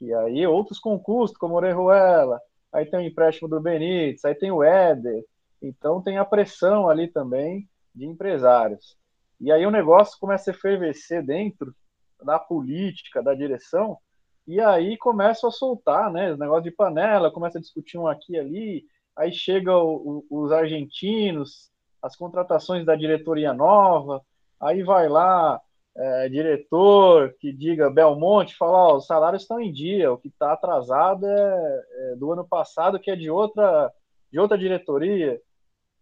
E 0.00 0.12
aí 0.14 0.46
outros 0.46 0.78
concursos, 0.78 1.36
como 1.36 1.54
Orejuela, 1.54 2.40
aí 2.72 2.86
tem 2.86 3.00
o 3.00 3.02
empréstimo 3.02 3.48
do 3.48 3.60
Benítez, 3.60 4.24
aí 4.24 4.34
tem 4.34 4.50
o 4.50 4.62
Éder. 4.62 5.24
Então 5.60 6.02
tem 6.02 6.18
a 6.18 6.24
pressão 6.24 6.88
ali 6.88 7.08
também 7.08 7.68
de 7.94 8.06
empresários. 8.06 8.96
E 9.40 9.52
aí 9.52 9.66
o 9.66 9.70
negócio 9.70 10.18
começa 10.18 10.50
a 10.50 10.54
fervecer 10.54 11.24
dentro 11.24 11.74
da 12.22 12.38
política, 12.38 13.22
da 13.22 13.34
direção, 13.34 13.98
e 14.46 14.60
aí 14.60 14.96
começa 14.96 15.46
a 15.46 15.50
soltar, 15.50 16.10
né? 16.10 16.32
Os 16.32 16.38
negócios 16.38 16.64
de 16.64 16.70
panela, 16.70 17.30
começa 17.30 17.58
a 17.58 17.60
discutir 17.60 17.98
um 17.98 18.08
aqui 18.08 18.32
e 18.32 18.38
ali, 18.38 18.84
aí 19.14 19.32
chegam 19.32 20.24
os 20.30 20.50
argentinos, 20.50 21.70
as 22.02 22.16
contratações 22.16 22.84
da 22.86 22.96
diretoria 22.96 23.52
nova, 23.52 24.22
aí 24.60 24.82
vai 24.82 25.08
lá 25.08 25.60
é, 25.98 26.28
diretor 26.28 27.34
que 27.40 27.52
diga 27.52 27.90
Belmonte, 27.90 28.56
fala, 28.56 28.94
os 28.94 29.06
salários 29.06 29.42
estão 29.42 29.60
em 29.60 29.72
dia, 29.72 30.12
o 30.12 30.18
que 30.18 30.28
está 30.28 30.52
atrasado 30.52 31.26
é, 31.26 31.84
é, 32.12 32.16
do 32.16 32.32
ano 32.32 32.46
passado, 32.46 33.00
que 33.00 33.10
é 33.10 33.16
de 33.16 33.28
outra, 33.28 33.92
de 34.30 34.38
outra 34.38 34.56
diretoria, 34.56 35.40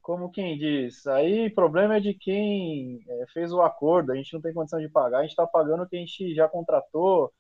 como 0.03 0.31
quem 0.31 0.59
diz, 0.59 1.07
aí 1.07 1.47
o 1.47 1.55
problema 1.55 1.97
é 1.97 2.01
de 2.01 2.13
quem 2.13 3.01
é, 3.09 3.25
fez 3.33 3.53
o 3.53 3.63
acordo, 3.63 4.13
a 4.13 4.17
gente 4.17 4.33
não 4.35 4.41
tem 4.41 4.53
condição 4.53 4.79
de 4.79 4.89
pagar, 4.89 5.19
a 5.19 5.23
gente 5.23 5.31
está 5.31 5.47
pagando 5.47 5.83
o 5.83 5.89
que 5.89 5.97
a 5.97 5.99
gente 5.99 6.35
já 6.35 6.47
contratou, 6.47 7.33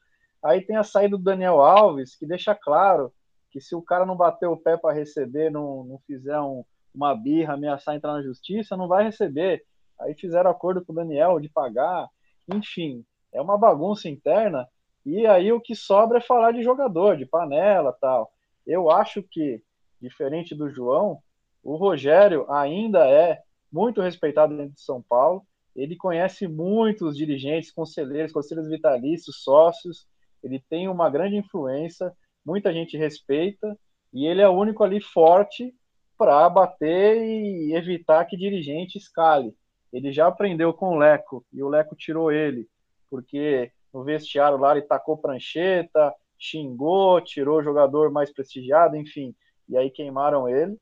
aí 0.42 0.62
tem 0.62 0.76
a 0.76 0.82
saída 0.82 1.16
do 1.16 1.22
Daniel 1.22 1.60
Alves, 1.60 2.16
que 2.16 2.26
deixa 2.26 2.54
claro 2.54 3.12
que 3.50 3.60
se 3.60 3.74
o 3.74 3.82
cara 3.82 4.06
não 4.06 4.16
bater 4.16 4.46
o 4.46 4.56
pé 4.56 4.78
para 4.78 4.94
receber, 4.94 5.50
não, 5.50 5.84
não 5.84 5.98
fizer 6.06 6.40
um, 6.40 6.64
uma 6.94 7.14
birra, 7.14 7.54
ameaçar 7.54 7.94
entrar 7.94 8.14
na 8.14 8.22
justiça, 8.22 8.76
não 8.76 8.88
vai 8.88 9.04
receber, 9.04 9.62
aí 10.00 10.14
fizeram 10.14 10.50
acordo 10.50 10.82
com 10.84 10.92
o 10.92 10.96
Daniel 10.96 11.38
de 11.38 11.50
pagar, 11.50 12.08
enfim, 12.52 13.04
é 13.32 13.40
uma 13.40 13.58
bagunça 13.58 14.08
interna. 14.08 14.68
E 15.04 15.26
aí 15.26 15.52
o 15.52 15.60
que 15.60 15.74
sobra 15.74 16.18
é 16.18 16.20
falar 16.20 16.52
de 16.52 16.62
jogador, 16.62 17.16
de 17.16 17.26
panela 17.26 17.92
tal. 18.00 18.32
Eu 18.66 18.90
acho 18.90 19.22
que, 19.22 19.62
diferente 20.00 20.54
do 20.54 20.68
João, 20.68 21.18
o 21.62 21.76
Rogério 21.76 22.50
ainda 22.50 23.08
é 23.08 23.40
muito 23.72 24.00
respeitado 24.00 24.56
dentro 24.56 24.74
de 24.74 24.80
São 24.80 25.02
Paulo. 25.02 25.42
Ele 25.74 25.96
conhece 25.96 26.48
muitos 26.48 27.16
dirigentes, 27.16 27.70
conselheiros, 27.70 28.32
conselheiros 28.32 28.70
vitalícios, 28.70 29.42
sócios. 29.42 30.06
Ele 30.42 30.62
tem 30.68 30.88
uma 30.88 31.10
grande 31.10 31.36
influência, 31.36 32.12
muita 32.44 32.72
gente 32.72 32.96
respeita, 32.96 33.78
e 34.12 34.26
ele 34.26 34.40
é 34.40 34.48
o 34.48 34.56
único 34.56 34.82
ali 34.82 35.00
forte 35.00 35.74
para 36.16 36.48
bater 36.48 37.20
e 37.20 37.74
evitar 37.74 38.24
que 38.24 38.36
dirigente 38.36 38.96
escale. 38.96 39.54
Ele 39.92 40.12
já 40.12 40.26
aprendeu 40.26 40.72
com 40.72 40.90
o 40.90 40.98
Leco 40.98 41.44
e 41.52 41.62
o 41.62 41.68
Leco 41.68 41.94
tirou 41.94 42.30
ele, 42.30 42.68
porque 43.10 43.70
no 43.92 44.04
vestiário 44.04 44.58
lá 44.58 44.72
ele 44.72 44.82
tacou 44.82 45.16
prancheta, 45.16 46.12
xingou, 46.38 47.20
tirou 47.20 47.58
o 47.58 47.62
jogador 47.62 48.10
mais 48.10 48.32
prestigiado, 48.32 48.96
enfim, 48.96 49.34
e 49.68 49.76
aí 49.76 49.90
queimaram 49.90 50.48
ele. 50.48 50.76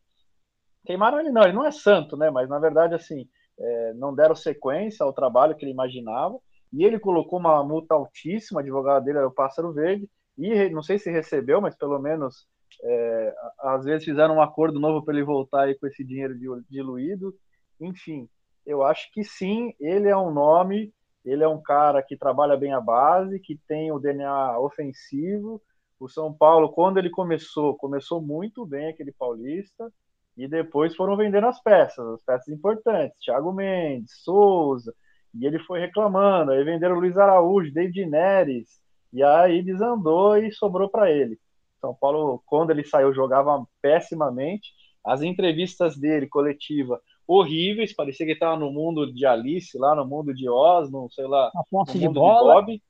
Queimaram 0.85 1.21
ele 1.21 1.31
não, 1.31 1.43
ele 1.43 1.53
não 1.53 1.67
é 1.67 1.71
santo, 1.71 2.17
né? 2.17 2.31
Mas 2.31 2.49
na 2.49 2.59
verdade, 2.59 2.95
assim, 2.95 3.29
é, 3.59 3.93
não 3.95 4.15
deram 4.15 4.35
sequência 4.35 5.05
ao 5.05 5.13
trabalho 5.13 5.55
que 5.55 5.65
ele 5.65 5.73
imaginava. 5.73 6.39
E 6.73 6.85
ele 6.85 6.99
colocou 6.99 7.39
uma 7.39 7.63
multa 7.63 7.95
altíssima, 7.95 8.61
advogado 8.61 9.05
dele 9.05 9.19
era 9.19 9.29
o 9.29 9.35
Pássaro 9.35 9.73
Verde, 9.73 10.09
e 10.37 10.69
não 10.71 10.83
sei 10.83 10.99
se 10.99 11.09
recebeu, 11.09 11.61
mas 11.61 11.77
pelo 11.77 12.01
menos 12.01 12.49
é, 12.83 13.35
às 13.61 13.85
vezes 13.85 14.05
fizeram 14.05 14.37
um 14.37 14.43
acordo 14.43 14.81
novo 14.81 15.05
para 15.05 15.15
ele 15.15 15.25
voltar 15.25 15.63
aí 15.63 15.79
com 15.79 15.87
esse 15.87 16.03
dinheiro 16.03 16.35
diluído. 16.69 17.33
Enfim, 17.81 18.29
eu 18.67 18.83
acho 18.83 19.11
que 19.12 19.23
sim, 19.25 19.75
ele 19.79 20.09
é 20.09 20.17
um 20.17 20.31
nome, 20.31 20.93
ele 21.25 21.43
é 21.43 21.49
um 21.49 21.61
cara 21.62 22.03
que 22.03 22.17
trabalha 22.17 22.57
bem 22.57 22.73
a 22.73 22.81
base, 22.81 23.41
que 23.41 23.59
tem 23.67 23.91
o 23.91 23.99
DNA 23.99 24.59
ofensivo. 24.59 25.61
O 25.99 26.09
São 26.09 26.33
Paulo, 26.33 26.71
quando 26.71 26.99
ele 26.99 27.11
começou, 27.11 27.77
começou 27.77 28.21
muito 28.21 28.67
bem 28.67 28.89
aquele 28.89 29.12
paulista. 29.12 29.91
E 30.37 30.49
depois 30.49 30.97
foram 30.97 31.17
vendendo 31.17 31.47
as 31.47 31.62
peças, 31.62 32.07
as 32.07 32.23
peças 32.23 32.49
importantes. 32.49 33.17
Thiago 33.21 33.53
Mendes, 33.53 34.23
Souza, 34.23 34.93
e 35.33 35.47
ele 35.47 35.59
foi 35.61 35.81
reclamando. 35.81 36.51
Aí 36.51 36.62
venderam 36.65 36.99
Luiz 36.99 37.17
Araújo, 37.17 37.73
David 37.73 38.07
Neres, 38.07 38.81
e 39.12 39.23
aí 39.23 39.62
desandou 39.62 40.37
e 40.37 40.53
sobrou 40.53 40.89
para 40.89 41.11
ele. 41.11 41.39
São 41.81 41.95
Paulo, 41.95 42.43
quando 42.47 42.71
ele 42.71 42.85
saiu, 42.85 43.15
jogava 43.15 43.65
pessimamente. 43.81 44.73
As 45.05 45.23
entrevistas 45.23 45.97
dele, 45.97 46.27
coletiva, 46.27 47.01
horríveis. 47.27 47.95
Parecia 47.95 48.27
que 48.27 48.33
ele 48.33 48.37
estava 48.37 48.57
no 48.57 48.70
mundo 48.70 49.12
de 49.12 49.27
Alice, 49.27 49.77
lá 49.79 49.95
no 49.95 50.05
mundo 50.05 50.35
de 50.35 50.49
Oz, 50.49 50.91
não 50.91 51.09
sei 51.09 51.27
lá. 51.27 51.51
A 51.55 51.62
posse 51.70 51.99
de 51.99 52.09
bola. 52.09 52.64
De 52.64 52.81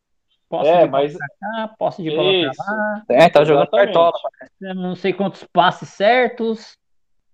posse 0.49 0.69
é, 0.69 0.85
de 0.85 0.91
mas... 0.91 1.13
bola 1.13 1.27
pra 1.39 1.67
cá, 1.67 1.75
posse 1.79 2.03
de 2.03 2.11
bola 2.11 2.33
Isso. 2.33 2.65
pra 2.65 2.75
lá. 2.75 3.05
É, 3.09 3.29
tá 3.29 3.45
jogando 3.45 3.71
cartola. 3.71 4.13
Não 4.61 4.95
sei 4.95 5.13
quantos 5.13 5.45
passes 5.45 5.89
certos. 5.89 6.77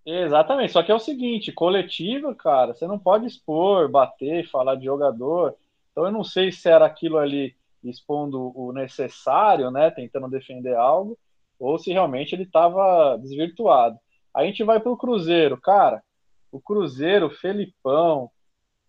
Exatamente, 0.04 0.72
só 0.72 0.82
que 0.82 0.90
é 0.90 0.94
o 0.94 0.98
seguinte, 0.98 1.52
coletiva, 1.52 2.34
cara, 2.34 2.72
você 2.72 2.86
não 2.86 2.98
pode 2.98 3.26
expor, 3.26 3.88
bater, 3.88 4.48
falar 4.48 4.74
de 4.74 4.86
jogador. 4.86 5.54
Então 5.92 6.06
eu 6.06 6.10
não 6.10 6.24
sei 6.24 6.50
se 6.50 6.68
era 6.68 6.86
aquilo 6.86 7.18
ali 7.18 7.54
expondo 7.84 8.52
o 8.54 8.72
necessário, 8.72 9.70
né, 9.70 9.90
tentando 9.90 10.28
defender 10.28 10.74
algo, 10.74 11.18
ou 11.58 11.78
se 11.78 11.92
realmente 11.92 12.34
ele 12.34 12.44
estava 12.44 13.16
desvirtuado. 13.18 13.98
Aí 14.34 14.44
a 14.44 14.46
gente 14.50 14.64
vai 14.64 14.80
para 14.80 14.90
o 14.90 14.96
Cruzeiro, 14.96 15.60
cara. 15.60 16.02
O 16.50 16.60
Cruzeiro, 16.60 17.30
Felipão, 17.30 18.30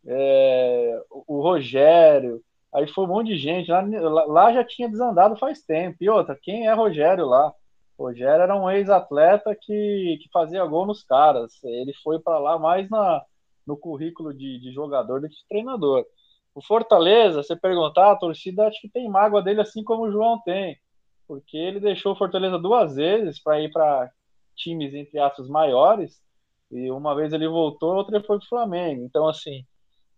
é, 0.05 1.03
o 1.09 1.41
Rogério, 1.41 2.41
aí 2.73 2.87
foi 2.87 3.05
um 3.05 3.07
monte 3.07 3.27
de 3.27 3.37
gente. 3.37 3.69
Lá, 3.71 4.25
lá 4.25 4.53
já 4.53 4.63
tinha 4.63 4.89
desandado 4.89 5.35
faz 5.37 5.61
tempo. 5.61 5.97
E 6.01 6.09
outra, 6.09 6.37
quem 6.41 6.67
é 6.67 6.73
Rogério 6.73 7.25
lá? 7.25 7.53
Rogério 7.97 8.41
era 8.41 8.55
um 8.55 8.69
ex-atleta 8.69 9.55
que, 9.55 10.17
que 10.21 10.29
fazia 10.31 10.65
gol 10.65 10.85
nos 10.85 11.03
caras. 11.03 11.63
Ele 11.63 11.93
foi 12.03 12.19
para 12.19 12.39
lá 12.39 12.57
mais 12.57 12.89
na, 12.89 13.23
no 13.65 13.77
currículo 13.77 14.33
de, 14.33 14.59
de 14.59 14.71
jogador 14.71 15.21
do 15.21 15.29
que 15.29 15.35
de 15.35 15.47
treinador. 15.47 16.05
O 16.53 16.61
Fortaleza, 16.61 17.41
você 17.43 17.55
perguntar, 17.55 18.11
a 18.11 18.15
torcida 18.15 18.67
acho 18.67 18.81
que 18.81 18.89
tem 18.89 19.09
mágoa 19.09 19.41
dele 19.41 19.61
assim 19.61 19.83
como 19.83 20.03
o 20.03 20.11
João 20.11 20.41
tem, 20.41 20.77
porque 21.27 21.55
ele 21.55 21.79
deixou 21.79 22.11
o 22.11 22.15
Fortaleza 22.15 22.59
duas 22.59 22.95
vezes 22.95 23.41
para 23.41 23.61
ir 23.61 23.71
para 23.71 24.11
times 24.55 24.93
entre 24.93 25.17
aspas 25.17 25.47
maiores, 25.47 26.21
e 26.71 26.89
uma 26.91 27.15
vez 27.15 27.33
ele 27.33 27.47
voltou, 27.47 27.95
outra 27.95 28.17
ele 28.17 28.25
foi 28.25 28.37
para 28.37 28.45
o 28.45 28.49
Flamengo. 28.49 29.03
Então 29.03 29.27
assim, 29.27 29.65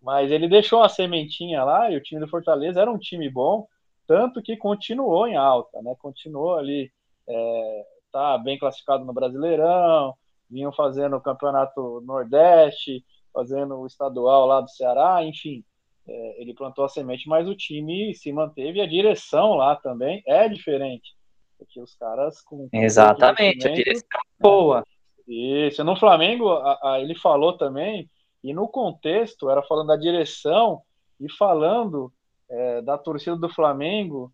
mas 0.01 0.31
ele 0.31 0.47
deixou 0.47 0.83
a 0.83 0.89
sementinha 0.89 1.63
lá 1.63 1.89
e 1.91 1.97
o 1.97 2.01
time 2.01 2.21
do 2.21 2.27
Fortaleza 2.27 2.81
era 2.81 2.91
um 2.91 2.97
time 2.97 3.29
bom, 3.29 3.65
tanto 4.07 4.41
que 4.41 4.57
continuou 4.57 5.27
em 5.27 5.35
alta, 5.35 5.81
né? 5.81 5.95
Continuou 5.99 6.55
ali 6.55 6.91
é, 7.27 7.85
tá 8.11 8.37
bem 8.37 8.57
classificado 8.57 9.03
no 9.03 9.13
Brasileirão, 9.13 10.13
vinham 10.49 10.71
fazendo 10.71 11.15
o 11.15 11.21
Campeonato 11.21 12.01
Nordeste, 12.05 13.03
fazendo 13.33 13.79
o 13.79 13.87
estadual 13.87 14.45
lá 14.45 14.61
do 14.61 14.69
Ceará, 14.69 15.23
enfim, 15.23 15.63
é, 16.07 16.41
ele 16.41 16.53
plantou 16.53 16.85
a 16.85 16.89
semente, 16.89 17.27
mas 17.27 17.47
o 17.47 17.55
time 17.55 18.13
se 18.13 18.31
manteve, 18.31 18.79
a 18.79 18.85
direção 18.85 19.55
lá 19.55 19.75
também 19.75 20.21
é 20.27 20.47
diferente, 20.47 21.15
porque 21.57 21.81
os 21.81 21.95
caras 21.95 22.41
com... 22.41 22.69
Exatamente, 22.71 23.67
a 23.67 23.71
direção 23.71 24.07
é 24.13 24.43
boa. 24.43 24.83
Isso, 25.27 25.83
no 25.83 25.95
Flamengo, 25.95 26.49
a, 26.49 26.79
a, 26.83 26.99
ele 26.99 27.15
falou 27.15 27.57
também, 27.57 28.09
e 28.43 28.53
no 28.53 28.67
contexto, 28.67 29.49
era 29.49 29.63
falando 29.63 29.87
da 29.87 29.95
direção 29.95 30.81
e 31.19 31.31
falando 31.31 32.11
é, 32.49 32.81
da 32.81 32.97
torcida 32.97 33.37
do 33.37 33.49
Flamengo, 33.49 34.33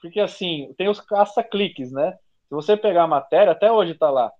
porque 0.00 0.20
assim, 0.20 0.74
tem 0.76 0.88
os 0.88 1.00
caça-cliques, 1.00 1.92
né? 1.92 2.12
Se 2.48 2.54
você 2.54 2.76
pegar 2.76 3.04
a 3.04 3.08
matéria, 3.08 3.52
até 3.52 3.70
hoje 3.70 3.92
está 3.92 4.10
lá. 4.10 4.30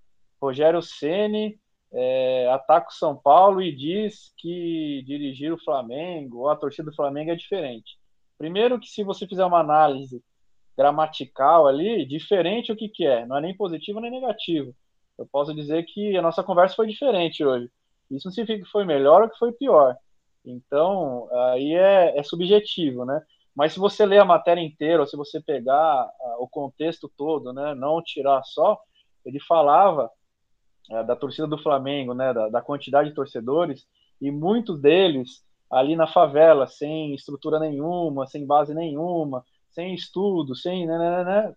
Rogério 0.41 0.83
Ceni 0.83 1.59
é, 1.93 2.49
ataca 2.53 2.89
o 2.91 2.93
São 2.93 3.17
Paulo 3.17 3.63
e 3.63 3.75
diz 3.75 4.35
que 4.37 5.03
dirigir 5.07 5.53
o 5.53 5.63
Flamengo 5.63 6.41
ou 6.41 6.51
a 6.51 6.57
torcida 6.57 6.91
do 6.91 6.97
Flamengo 6.97 7.31
é 7.31 7.37
diferente. 7.37 7.97
Primeiro 8.37 8.79
que 8.79 8.89
se 8.89 9.05
você 9.05 9.27
fizer 9.27 9.45
uma 9.45 9.61
análise 9.61 10.23
gramatical 10.77 11.67
ali, 11.69 12.05
diferente 12.05 12.73
o 12.73 12.77
que, 12.77 12.89
que 12.89 13.07
é, 13.07 13.25
não 13.25 13.37
é 13.37 13.41
nem 13.41 13.57
positivo 13.57 14.01
nem 14.01 14.11
negativo. 14.11 14.75
Eu 15.19 15.27
posso 15.27 15.55
dizer 15.55 15.85
que 15.85 16.17
a 16.17 16.23
nossa 16.23 16.43
conversa 16.43 16.75
foi 16.75 16.87
diferente 16.87 17.45
hoje. 17.45 17.71
Isso 18.11 18.27
não 18.27 18.33
significa 18.33 18.65
que 18.65 18.71
foi 18.71 18.85
melhor 18.85 19.23
ou 19.23 19.31
que 19.31 19.39
foi 19.39 19.53
pior. 19.53 19.97
Então, 20.45 21.29
aí 21.33 21.75
é, 21.75 22.19
é 22.19 22.23
subjetivo, 22.23 23.05
né? 23.05 23.23
Mas 23.55 23.73
se 23.73 23.79
você 23.79 24.05
ler 24.05 24.19
a 24.19 24.25
matéria 24.25 24.61
inteira, 24.61 25.01
ou 25.01 25.07
se 25.07 25.17
você 25.17 25.41
pegar 25.41 26.07
uh, 26.07 26.43
o 26.43 26.49
contexto 26.49 27.11
todo, 27.17 27.53
né, 27.53 27.75
não 27.75 28.03
tirar 28.03 28.43
só, 28.43 28.79
ele 29.25 29.39
falava 29.41 30.11
uh, 30.91 31.07
da 31.07 31.15
torcida 31.15 31.47
do 31.47 31.57
Flamengo, 31.57 32.15
né, 32.15 32.35
da, 32.35 32.49
da, 32.49 32.61
quantidade 32.61 33.11
de 33.11 33.15
torcedores, 33.15 33.87
e 34.21 34.31
muitos 34.31 34.81
deles 34.81 35.45
ali 35.71 35.95
na 35.95 36.07
favela, 36.07 36.67
sem 36.67 37.15
estrutura 37.15 37.61
nenhuma, 37.61 38.27
sem 38.27 38.45
base 38.45 38.75
nenhuma, 38.75 39.45
sem 39.71 39.95
estudo, 39.95 40.55
sem. 40.57 40.87
Né, 40.87 40.99
né, 40.99 41.11
né, 41.11 41.25
né 41.25 41.55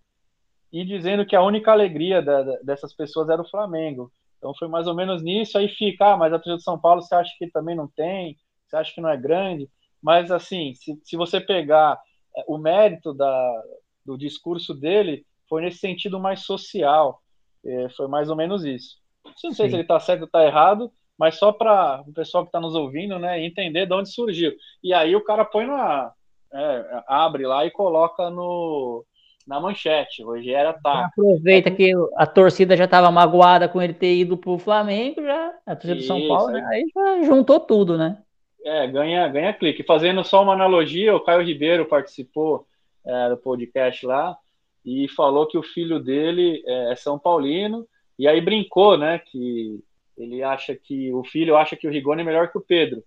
e 0.71 0.83
dizendo 0.83 1.25
que 1.25 1.35
a 1.35 1.41
única 1.41 1.71
alegria 1.71 2.21
da, 2.21 2.43
da, 2.43 2.57
dessas 2.63 2.93
pessoas 2.93 3.29
era 3.29 3.41
o 3.41 3.49
Flamengo. 3.49 4.11
Então 4.37 4.53
foi 4.55 4.67
mais 4.67 4.87
ou 4.87 4.95
menos 4.95 5.23
nisso. 5.23 5.57
Aí 5.57 5.67
fica, 5.69 6.13
ah, 6.13 6.17
mas 6.17 6.33
a 6.33 6.37
torcida 6.37 6.57
de 6.57 6.63
São 6.63 6.79
Paulo 6.79 7.01
você 7.01 7.15
acha 7.15 7.33
que 7.37 7.49
também 7.49 7.75
não 7.75 7.87
tem? 7.87 8.37
Você 8.67 8.75
acha 8.75 8.93
que 8.93 9.01
não 9.01 9.09
é 9.09 9.17
grande? 9.17 9.69
Mas, 10.01 10.31
assim, 10.31 10.73
se, 10.75 10.99
se 11.03 11.17
você 11.17 11.39
pegar 11.39 11.99
é, 12.35 12.43
o 12.47 12.57
mérito 12.57 13.13
da, 13.13 13.63
do 14.05 14.17
discurso 14.17 14.73
dele, 14.73 15.25
foi 15.49 15.61
nesse 15.61 15.79
sentido 15.79 16.19
mais 16.19 16.41
social. 16.41 17.21
É, 17.65 17.89
foi 17.89 18.07
mais 18.07 18.29
ou 18.29 18.35
menos 18.35 18.63
isso. 18.63 18.97
Não 19.25 19.33
sei 19.35 19.51
Sim. 19.51 19.69
se 19.69 19.75
ele 19.75 19.81
está 19.81 19.99
certo 19.99 20.21
ou 20.21 20.25
está 20.27 20.45
errado, 20.45 20.91
mas 21.17 21.35
só 21.35 21.51
para 21.51 22.03
o 22.07 22.13
pessoal 22.13 22.43
que 22.43 22.49
está 22.49 22.59
nos 22.59 22.75
ouvindo 22.75 23.17
né, 23.19 23.43
entender 23.43 23.85
de 23.85 23.93
onde 23.93 24.09
surgiu. 24.09 24.53
E 24.83 24.93
aí 24.93 25.15
o 25.15 25.23
cara 25.23 25.43
põe 25.43 25.65
na. 25.65 26.13
É, 26.53 27.03
abre 27.07 27.45
lá 27.45 27.65
e 27.65 27.71
coloca 27.71 28.29
no, 28.29 29.03
na 29.47 29.59
manchete. 29.59 30.21
Rogério 30.21 30.69
ataca. 30.69 31.07
Aproveita 31.07 31.71
que 31.71 31.93
a 32.17 32.25
torcida 32.25 32.75
já 32.75 32.85
estava 32.85 33.09
magoada 33.09 33.69
com 33.69 33.81
ele 33.81 33.93
ter 33.93 34.13
ido 34.15 34.37
para 34.37 34.51
o 34.51 34.59
Flamengo, 34.59 35.21
já, 35.21 35.53
a 35.65 35.75
torcida 35.75 35.95
do 35.95 36.03
São 36.03 36.27
Paulo, 36.27 36.51
né, 36.51 36.63
aí 36.69 36.83
já 36.93 37.23
juntou 37.23 37.59
tudo, 37.59 37.97
né? 37.97 38.17
É, 38.63 38.85
ganha, 38.87 39.27
ganha 39.29 39.53
clique. 39.53 39.83
Fazendo 39.83 40.23
só 40.23 40.43
uma 40.43 40.53
analogia, 40.53 41.15
o 41.15 41.21
Caio 41.21 41.41
Ribeiro 41.41 41.85
participou 41.85 42.65
é, 43.05 43.29
do 43.29 43.37
podcast 43.37 44.05
lá 44.05 44.37
e 44.85 45.07
falou 45.07 45.47
que 45.47 45.57
o 45.57 45.63
filho 45.63 45.99
dele 45.99 46.61
é, 46.65 46.91
é 46.91 46.95
São 46.95 47.17
Paulino, 47.17 47.87
e 48.19 48.27
aí 48.27 48.41
brincou, 48.41 48.97
né, 48.97 49.19
que 49.19 49.79
ele 50.17 50.43
acha 50.43 50.75
que 50.75 51.13
o 51.13 51.23
filho 51.23 51.55
acha 51.55 51.75
que 51.75 51.87
o 51.87 51.91
Rigoni 51.91 52.21
é 52.21 52.25
melhor 52.25 52.51
que 52.51 52.57
o 52.57 52.61
Pedro. 52.61 53.03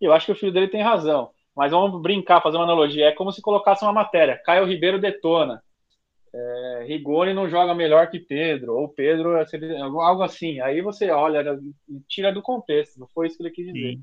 E 0.00 0.04
eu 0.04 0.12
acho 0.12 0.26
que 0.26 0.32
o 0.32 0.34
filho 0.34 0.52
dele 0.52 0.68
tem 0.68 0.82
razão. 0.82 1.30
Mas 1.56 1.72
vamos 1.72 2.00
brincar, 2.00 2.40
fazer 2.40 2.56
uma 2.56 2.64
analogia. 2.64 3.06
É 3.06 3.12
como 3.12 3.32
se 3.32 3.42
colocasse 3.42 3.84
uma 3.84 3.92
matéria. 3.92 4.40
Caio 4.44 4.64
Ribeiro 4.64 5.00
detona. 5.00 5.62
É, 6.34 6.84
Rigoni 6.86 7.32
não 7.32 7.48
joga 7.48 7.74
melhor 7.74 8.10
que 8.10 8.18
Pedro, 8.18 8.76
ou 8.76 8.88
Pedro, 8.88 9.36
algo 10.00 10.22
assim. 10.22 10.60
Aí 10.60 10.80
você 10.80 11.10
olha 11.10 11.58
e 11.88 12.00
tira 12.08 12.32
do 12.32 12.42
contexto. 12.42 13.00
Não 13.00 13.08
foi 13.08 13.26
isso 13.26 13.36
que 13.36 13.42
ele 13.42 13.50
quis 13.50 13.66
dizer. 13.72 13.98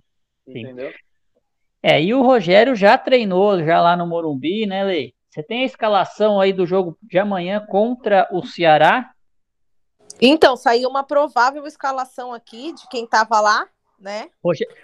Sim. 0.45 0.59
Entendeu? 0.59 0.91
É, 1.81 2.01
e 2.01 2.13
o 2.13 2.23
Rogério 2.23 2.75
já 2.75 2.97
treinou 2.97 3.63
já 3.63 3.79
lá 3.79 3.95
no 3.95 4.07
Morumbi, 4.07 4.65
né, 4.65 4.83
Lei? 4.83 5.13
Você 5.29 5.43
tem 5.43 5.63
a 5.63 5.65
escalação 5.65 6.39
aí 6.39 6.51
do 6.51 6.65
jogo 6.65 6.97
de 7.03 7.19
amanhã 7.19 7.63
contra 7.69 8.27
o 8.31 8.43
Ceará? 8.45 9.11
Então, 10.19 10.55
saiu 10.55 10.89
uma 10.89 11.03
provável 11.03 11.67
escalação 11.67 12.33
aqui 12.33 12.73
de 12.73 12.87
quem 12.89 13.05
tava 13.05 13.39
lá, 13.39 13.67
né? 13.99 14.29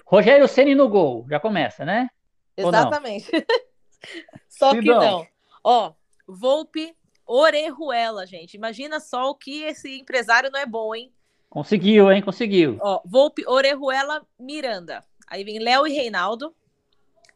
Rogério 0.06 0.48
Ceni 0.48 0.76
no 0.76 0.90
gol, 0.90 1.26
já 1.30 1.40
começa, 1.40 1.86
né? 1.86 2.10
Exatamente. 2.56 3.32
só 4.50 4.72
que 4.72 4.82
não. 4.82 5.26
Ó, 5.64 5.94
Volpe, 6.28 6.96
Orejuela, 7.34 8.26
gente. 8.26 8.56
Imagina 8.56 9.00
só 9.00 9.30
o 9.30 9.36
que 9.36 9.64
esse 9.64 9.98
empresário 9.98 10.52
não 10.52 10.60
é 10.60 10.66
bom, 10.66 10.94
hein? 10.94 11.14
Conseguiu, 11.50 12.12
hein? 12.12 12.22
Conseguiu. 12.22 12.78
Ó, 12.82 13.02
Volpe, 13.06 13.46
Orejuela, 13.48 14.28
Miranda. 14.38 15.02
Aí 15.26 15.46
vem 15.46 15.58
Léo 15.58 15.88
e 15.88 15.94
Reinaldo, 15.94 16.54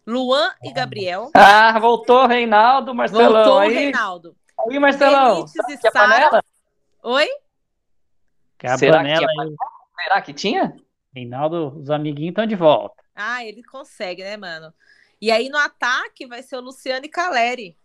Luan 0.05 0.51
e 0.61 0.73
Gabriel. 0.73 1.31
Ah, 1.33 1.79
voltou 1.79 2.27
Reinaldo, 2.27 2.93
Marcelão. 2.93 3.31
Voltou 3.31 3.59
aí. 3.59 3.73
Reinaldo. 3.73 4.35
Aí, 4.59 4.77
Marcelão. 4.79 5.45
Benítez 5.45 5.83
e 5.85 5.91
Sara. 5.91 6.43
Oi? 7.01 7.27
Que 8.57 8.77
Será, 8.77 9.01
que 9.01 9.13
tinha... 9.15 9.27
Será 10.03 10.21
que 10.21 10.33
tinha? 10.33 10.75
Reinaldo, 11.15 11.77
os 11.79 11.89
amiguinhos 11.89 12.31
estão 12.31 12.45
de 12.45 12.55
volta. 12.55 13.01
Ah, 13.15 13.45
ele 13.45 13.63
consegue, 13.63 14.23
né, 14.23 14.35
mano? 14.35 14.73
E 15.21 15.31
aí 15.31 15.47
no 15.47 15.57
ataque 15.57 16.27
vai 16.27 16.43
ser 16.43 16.57
o 16.57 16.61
Luciano 16.61 17.05
e 17.05 17.09
Caleri. 17.09 17.77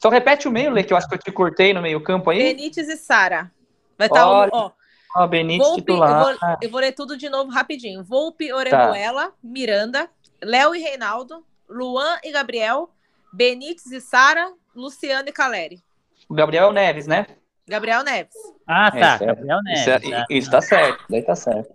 Só 0.00 0.08
repete 0.08 0.48
o 0.48 0.50
meio, 0.50 0.70
Lê, 0.70 0.82
que 0.82 0.92
eu 0.92 0.96
acho 0.96 1.06
que 1.06 1.14
eu 1.14 1.18
te 1.18 1.30
cortei 1.30 1.74
no 1.74 1.82
meio 1.82 2.02
campo 2.02 2.30
aí. 2.30 2.38
Benítez 2.38 2.88
e 2.88 2.96
Sara. 2.96 3.52
Vai 3.98 4.06
estar 4.06 4.20
tá 4.20 4.48
ó, 4.50 4.72
Ó, 5.14 5.26
Benítez 5.26 5.66
Volpe, 5.66 5.82
titular. 5.82 6.10
Eu 6.10 6.24
vou, 6.24 6.58
eu 6.62 6.70
vou, 6.70 6.80
ler 6.80 6.92
tudo 6.92 7.16
de 7.16 7.28
novo 7.28 7.50
rapidinho. 7.50 8.02
Volpe, 8.02 8.52
Orejuela, 8.52 9.26
tá. 9.26 9.32
Miranda, 9.42 10.08
Léo 10.42 10.74
e 10.74 10.78
Reinaldo, 10.78 11.44
Luan 11.68 12.18
e 12.24 12.32
Gabriel, 12.32 12.90
Benítez 13.32 13.92
e 13.92 14.00
Sara, 14.00 14.52
Luciano 14.74 15.28
e 15.28 15.32
Caleri. 15.32 15.82
O 16.28 16.34
Gabriel 16.34 16.72
Neves, 16.72 17.06
né? 17.06 17.26
Gabriel 17.68 18.02
Neves. 18.02 18.34
Ah, 18.66 18.90
tá. 18.90 19.14
Isso 19.16 19.24
é- 19.24 19.26
Gabriel 19.26 19.58
Neves. 19.62 19.80
Isso, 19.80 19.90
é- 19.90 20.00
tá. 20.00 20.26
isso 20.30 20.50
tá 20.50 20.60
certo, 20.60 21.04
daí 21.10 21.22
tá 21.22 21.36
certo. 21.36 21.74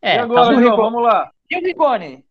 É, 0.00 0.16
e 0.16 0.18
agora, 0.18 0.54
tá, 0.54 0.62
João, 0.62 0.76
vamos 0.76 1.02
lá. 1.02 1.30
E 1.50 1.58
o 1.58 1.60
Rigoni? 1.60 2.25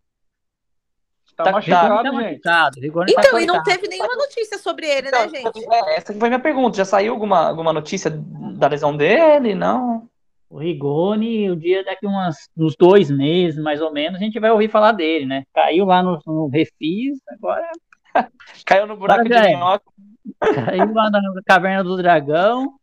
Tá, 1.35 1.43
Tá- 1.43 1.51
machucado, 1.51 2.03
tá 2.03 2.03
gente. 2.03 2.13
machucado. 2.13 2.79
Rigoni 2.79 3.13
tá 3.13 3.21
Então, 3.25 3.39
e 3.39 3.45
não 3.45 3.61
teve 3.63 3.87
nenhuma 3.87 4.15
notícia 4.15 4.57
sobre 4.57 4.87
ele, 4.87 5.11
né, 5.11 5.27
gente? 5.27 5.65
É, 5.73 5.97
essa 5.97 6.13
foi 6.13 6.29
minha 6.29 6.39
pergunta. 6.39 6.77
Já 6.77 6.85
saiu 6.85 7.11
alguma, 7.13 7.47
alguma 7.49 7.73
notícia 7.73 8.09
da 8.09 8.67
lesão 8.67 8.95
dele? 8.95 9.53
Não. 9.53 10.07
O 10.49 10.59
Rigoni, 10.59 11.49
o 11.51 11.55
dia 11.55 11.83
daqui 11.83 12.05
umas, 12.07 12.49
uns 12.57 12.75
dois 12.77 13.09
meses, 13.11 13.59
mais 13.61 13.81
ou 13.81 13.91
menos, 13.91 14.19
a 14.21 14.23
gente 14.23 14.39
vai 14.39 14.51
ouvir 14.51 14.69
falar 14.69 14.93
dele, 14.93 15.25
né? 15.25 15.43
Caiu 15.53 15.85
lá 15.85 16.01
no, 16.01 16.17
no 16.25 16.47
Refis, 16.47 17.19
agora 17.27 17.67
Caiu 18.65 18.87
no 18.87 18.95
buraco 18.95 19.21
Agora 19.25 19.41
de 19.41 19.47
é. 19.47 19.55
minhoca. 19.55 19.83
caiu 20.65 20.93
lá 20.93 21.09
na 21.09 21.19
Caverna 21.45 21.83
do 21.83 21.97
Dragão, 21.97 22.73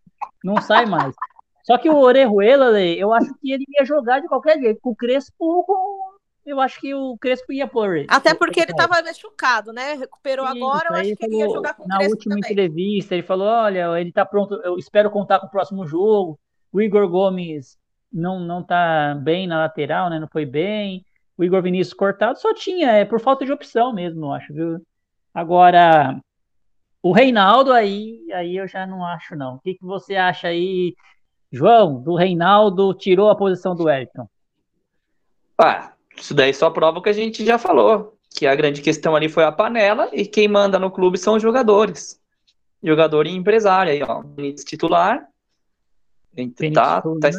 não 0.45 0.61
sai 0.61 0.85
mais. 0.85 1.15
Só 1.63 1.79
que 1.79 1.89
o 1.89 1.97
Orejuela, 1.97 2.79
eu 2.83 3.13
acho 3.15 3.33
que 3.41 3.53
ele 3.53 3.65
ia 3.79 3.85
jogar 3.87 4.21
de 4.21 4.27
qualquer 4.29 4.59
jeito. 4.59 4.81
Com 4.83 4.91
o 4.91 4.97
Crespo, 4.97 5.65
com... 5.65 5.99
eu 6.45 6.61
acho 6.61 6.81
que 6.81 6.95
o 6.95 7.17
Crespo 7.19 7.53
ia 7.53 7.67
pôr 7.67 7.97
ele. 7.97 8.07
Até 8.11 8.35
porque 8.35 8.61
ele 8.61 8.75
tava 8.75 9.01
machucado, 9.03 9.73
né? 9.73 9.95
Recuperou 9.95 10.47
Isso, 10.47 10.57
agora, 10.57 10.89
eu 10.91 10.97
acho 10.97 11.17
que 11.17 11.25
ele 11.25 11.37
ia 11.37 11.49
jogar 11.49 11.75
com 11.75 11.85
o 11.85 11.87
Na 11.89 11.99
Crespo 11.99 12.15
última 12.15 12.35
também. 12.35 12.51
entrevista, 12.51 13.15
ele 13.15 13.23
falou: 13.23 13.47
olha, 13.47 14.01
ele 14.01 14.13
tá 14.13 14.25
pronto, 14.27 14.55
eu 14.65 14.77
espero 14.77 15.11
contar 15.11 15.39
com 15.41 15.47
o 15.47 15.51
próximo 15.51 15.87
jogo. 15.87 16.39
O 16.73 16.81
Igor 16.81 17.09
Gomes 17.09 17.79
não, 18.13 18.41
não 18.41 18.63
tá 18.63 19.15
bem 19.15 19.47
na 19.47 19.59
lateral, 19.61 20.11
né? 20.11 20.19
Não 20.19 20.29
foi 20.29 20.45
bem. 20.45 21.05
O 21.37 21.45
Igor 21.45 21.63
Vinícius 21.63 21.95
cortado 21.95 22.39
só 22.39 22.53
tinha, 22.55 22.91
é 22.91 23.05
por 23.05 23.21
falta 23.21 23.45
de 23.45 23.53
opção 23.53 23.93
mesmo, 23.93 24.27
eu 24.27 24.33
acho, 24.33 24.53
viu? 24.53 24.87
Agora, 25.33 26.21
o 27.03 27.13
Reinaldo 27.13 27.73
aí, 27.73 28.21
aí 28.33 28.57
eu 28.57 28.69
já 28.69 28.87
não 28.87 29.05
acho, 29.05 29.35
não. 29.35 29.57
O 29.57 29.61
que, 29.61 29.75
que 29.75 29.85
você 29.85 30.15
acha 30.15 30.49
aí, 30.49 30.95
João, 31.51 32.03
do 32.03 32.15
Reinaldo 32.15 32.93
tirou 32.95 33.31
a 33.31 33.37
posição 33.37 33.75
do 33.75 33.89
Elton? 33.89 34.29
Ah, 35.59 35.92
isso 36.17 36.35
daí 36.35 36.53
só 36.53 36.71
prova 36.71 36.99
o 36.99 37.03
que 37.03 37.09
a 37.09 37.15
gente 37.15 37.45
já 37.45 37.59
falou. 37.59 38.17
Que 38.35 38.47
a 38.47 38.55
grande 38.55 38.81
questão 38.81 39.15
ali 39.15 39.29
foi 39.29 39.45
a 39.45 39.53
panela 39.53 40.09
e 40.13 40.27
quem 40.27 40.49
manda 40.49 40.79
no 40.79 40.91
clube 40.91 41.19
são 41.19 41.37
os 41.37 41.43
jogadores. 41.43 42.21
Jogador 42.83 43.27
e 43.27 43.31
empresário 43.31 43.93
aí, 43.93 44.03
ó. 44.03 44.23
Benítez 44.23 44.65
titular. 44.65 45.27
Tá, 46.73 47.03
tá, 47.03 47.31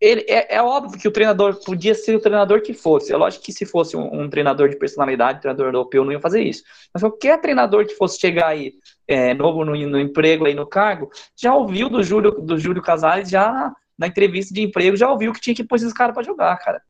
ele, 0.00 0.22
é, 0.22 0.56
é 0.56 0.62
óbvio 0.62 0.98
que 0.98 1.06
o 1.06 1.12
treinador 1.12 1.62
podia 1.64 1.94
ser 1.94 2.16
o 2.16 2.20
treinador 2.20 2.60
que 2.60 2.74
fosse. 2.74 3.12
É 3.12 3.16
lógico 3.16 3.44
que 3.44 3.52
se 3.52 3.64
fosse 3.64 3.96
um, 3.96 4.22
um 4.22 4.28
treinador 4.28 4.68
de 4.68 4.76
personalidade, 4.76 5.38
um 5.38 5.40
treinador 5.42 5.66
europeu, 5.66 6.04
não 6.04 6.10
ia 6.10 6.18
fazer 6.18 6.42
isso. 6.42 6.64
Mas 6.92 7.02
qualquer 7.02 7.40
treinador 7.40 7.86
que 7.86 7.94
fosse 7.94 8.18
chegar 8.18 8.48
aí, 8.48 8.74
é, 9.06 9.32
novo 9.32 9.64
no, 9.64 9.76
no 9.76 10.00
emprego 10.00 10.46
aí 10.46 10.54
no 10.54 10.66
cargo, 10.66 11.08
já 11.36 11.54
ouviu 11.54 11.88
do 11.88 12.02
Júlio, 12.02 12.32
do 12.32 12.58
Júlio 12.58 12.82
Casares, 12.82 13.30
já 13.30 13.72
na 14.02 14.08
entrevista 14.08 14.52
de 14.52 14.62
emprego, 14.62 14.96
já 14.96 15.08
ouviu 15.08 15.32
que 15.32 15.40
tinha 15.40 15.54
que 15.54 15.62
pôr 15.62 15.76
esses 15.76 15.92
caras 15.92 16.12
para 16.12 16.24
jogar, 16.24 16.56
cara. 16.58 16.82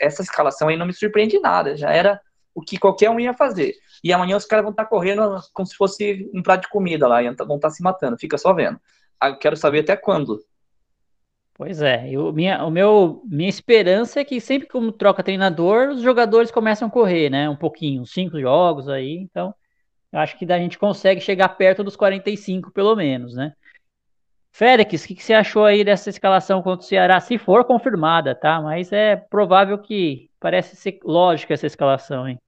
Essa, 0.00 0.22
escalação 0.22 0.68
aí 0.68 0.78
não 0.78 0.86
me 0.86 0.94
surpreende 0.94 1.38
nada. 1.38 1.76
Já 1.76 1.90
era 1.90 2.18
o 2.54 2.62
que 2.62 2.78
qualquer 2.78 3.10
um 3.10 3.20
ia 3.20 3.34
fazer. 3.34 3.74
E 4.02 4.14
amanhã 4.14 4.34
os 4.34 4.46
caras 4.46 4.62
vão 4.62 4.70
estar 4.70 4.86
correndo 4.86 5.38
como 5.52 5.66
se 5.66 5.76
fosse 5.76 6.30
um 6.32 6.42
prato 6.42 6.62
de 6.62 6.70
comida 6.70 7.06
lá, 7.06 7.22
e 7.22 7.30
vão 7.34 7.56
estar 7.56 7.68
se 7.68 7.82
matando. 7.82 8.16
Fica 8.18 8.38
só 8.38 8.54
vendo. 8.54 8.80
Ah, 9.20 9.28
Eu 9.28 9.38
quero 9.38 9.58
saber 9.58 9.80
até 9.80 9.94
quando. 9.94 10.42
Pois 11.52 11.82
é, 11.82 12.10
eu, 12.10 12.32
minha, 12.32 12.64
o 12.64 12.70
meu, 12.70 13.22
minha 13.26 13.48
esperança 13.48 14.20
é 14.20 14.24
que 14.24 14.40
sempre 14.40 14.66
que 14.66 14.92
troca 14.92 15.22
treinador, 15.22 15.90
os 15.90 16.00
jogadores 16.00 16.50
começam 16.50 16.88
a 16.88 16.90
correr, 16.90 17.28
né? 17.28 17.46
Um 17.48 17.56
pouquinho, 17.56 18.06
cinco 18.06 18.40
jogos 18.40 18.88
aí, 18.88 19.18
então 19.18 19.54
acho 20.12 20.36
que 20.38 20.50
a 20.50 20.58
gente 20.58 20.78
consegue 20.78 21.20
chegar 21.20 21.48
perto 21.50 21.84
dos 21.84 21.94
45, 21.94 22.72
pelo 22.72 22.96
menos, 22.96 23.34
né? 23.34 23.52
Félix, 24.56 25.02
o 25.02 25.08
que, 25.08 25.16
que 25.16 25.24
você 25.24 25.34
achou 25.34 25.64
aí 25.64 25.84
dessa 25.84 26.08
escalação 26.08 26.62
contra 26.62 26.84
o 26.84 26.88
Ceará? 26.88 27.18
Se 27.18 27.36
for 27.38 27.64
confirmada, 27.64 28.36
tá? 28.36 28.62
Mas 28.62 28.92
é 28.92 29.16
provável 29.16 29.76
que 29.76 30.30
parece 30.38 30.76
ser 30.76 31.00
lógica 31.02 31.54
essa 31.54 31.66
escalação, 31.66 32.28
hein? 32.28 32.38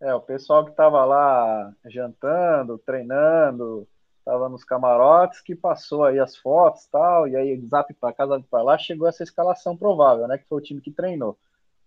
É, 0.00 0.14
o 0.14 0.22
pessoal 0.22 0.64
que 0.64 0.70
tava 0.70 1.04
lá 1.04 1.70
jantando, 1.84 2.78
treinando, 2.78 3.86
tava 4.24 4.48
nos 4.48 4.64
camarotes, 4.64 5.42
que 5.42 5.54
passou 5.54 6.04
aí 6.04 6.18
as 6.18 6.34
fotos 6.34 6.86
tal, 6.86 7.28
e 7.28 7.36
aí 7.36 7.60
zap 7.66 7.92
pra 7.92 8.14
cá, 8.14 8.26
zap 8.26 8.42
pra 8.50 8.62
lá, 8.62 8.78
chegou 8.78 9.06
essa 9.06 9.22
escalação 9.22 9.76
provável, 9.76 10.26
né, 10.26 10.38
que 10.38 10.48
foi 10.48 10.56
o 10.56 10.64
time 10.64 10.80
que 10.80 10.90
treinou. 10.90 11.36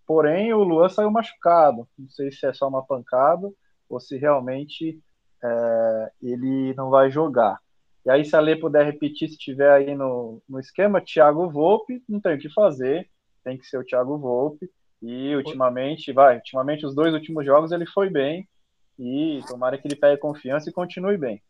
Porém, 0.06 0.54
o 0.54 0.62
Luan 0.62 0.88
saiu 0.88 1.10
machucado, 1.10 1.88
não 1.98 2.08
sei 2.08 2.30
se 2.30 2.46
é 2.46 2.52
só 2.52 2.68
uma 2.68 2.86
pancada 2.86 3.50
ou 3.88 3.98
se 3.98 4.16
realmente 4.16 5.00
é, 5.42 6.12
ele 6.22 6.72
não 6.74 6.90
vai 6.90 7.10
jogar. 7.10 7.58
E 8.04 8.10
aí, 8.10 8.24
se 8.24 8.34
a 8.34 8.40
Lê 8.40 8.56
puder 8.56 8.84
repetir, 8.84 9.28
se 9.28 9.38
tiver 9.38 9.70
aí 9.70 9.94
no, 9.94 10.42
no 10.48 10.58
esquema, 10.58 11.00
Thiago 11.00 11.48
Volpe, 11.48 12.02
não 12.08 12.20
tem 12.20 12.34
o 12.34 12.38
que 12.38 12.52
fazer, 12.52 13.08
tem 13.44 13.56
que 13.56 13.66
ser 13.66 13.78
o 13.78 13.84
Thiago 13.84 14.18
Volpe, 14.18 14.68
e 15.00 15.34
ultimamente, 15.36 16.12
vai, 16.12 16.36
ultimamente 16.36 16.84
os 16.84 16.94
dois 16.94 17.14
últimos 17.14 17.44
jogos 17.44 17.72
ele 17.72 17.86
foi 17.86 18.10
bem, 18.10 18.48
e 18.98 19.40
tomara 19.46 19.78
que 19.78 19.86
ele 19.86 19.96
pegue 19.96 20.20
confiança 20.20 20.68
e 20.68 20.72
continue 20.72 21.16
bem. 21.16 21.42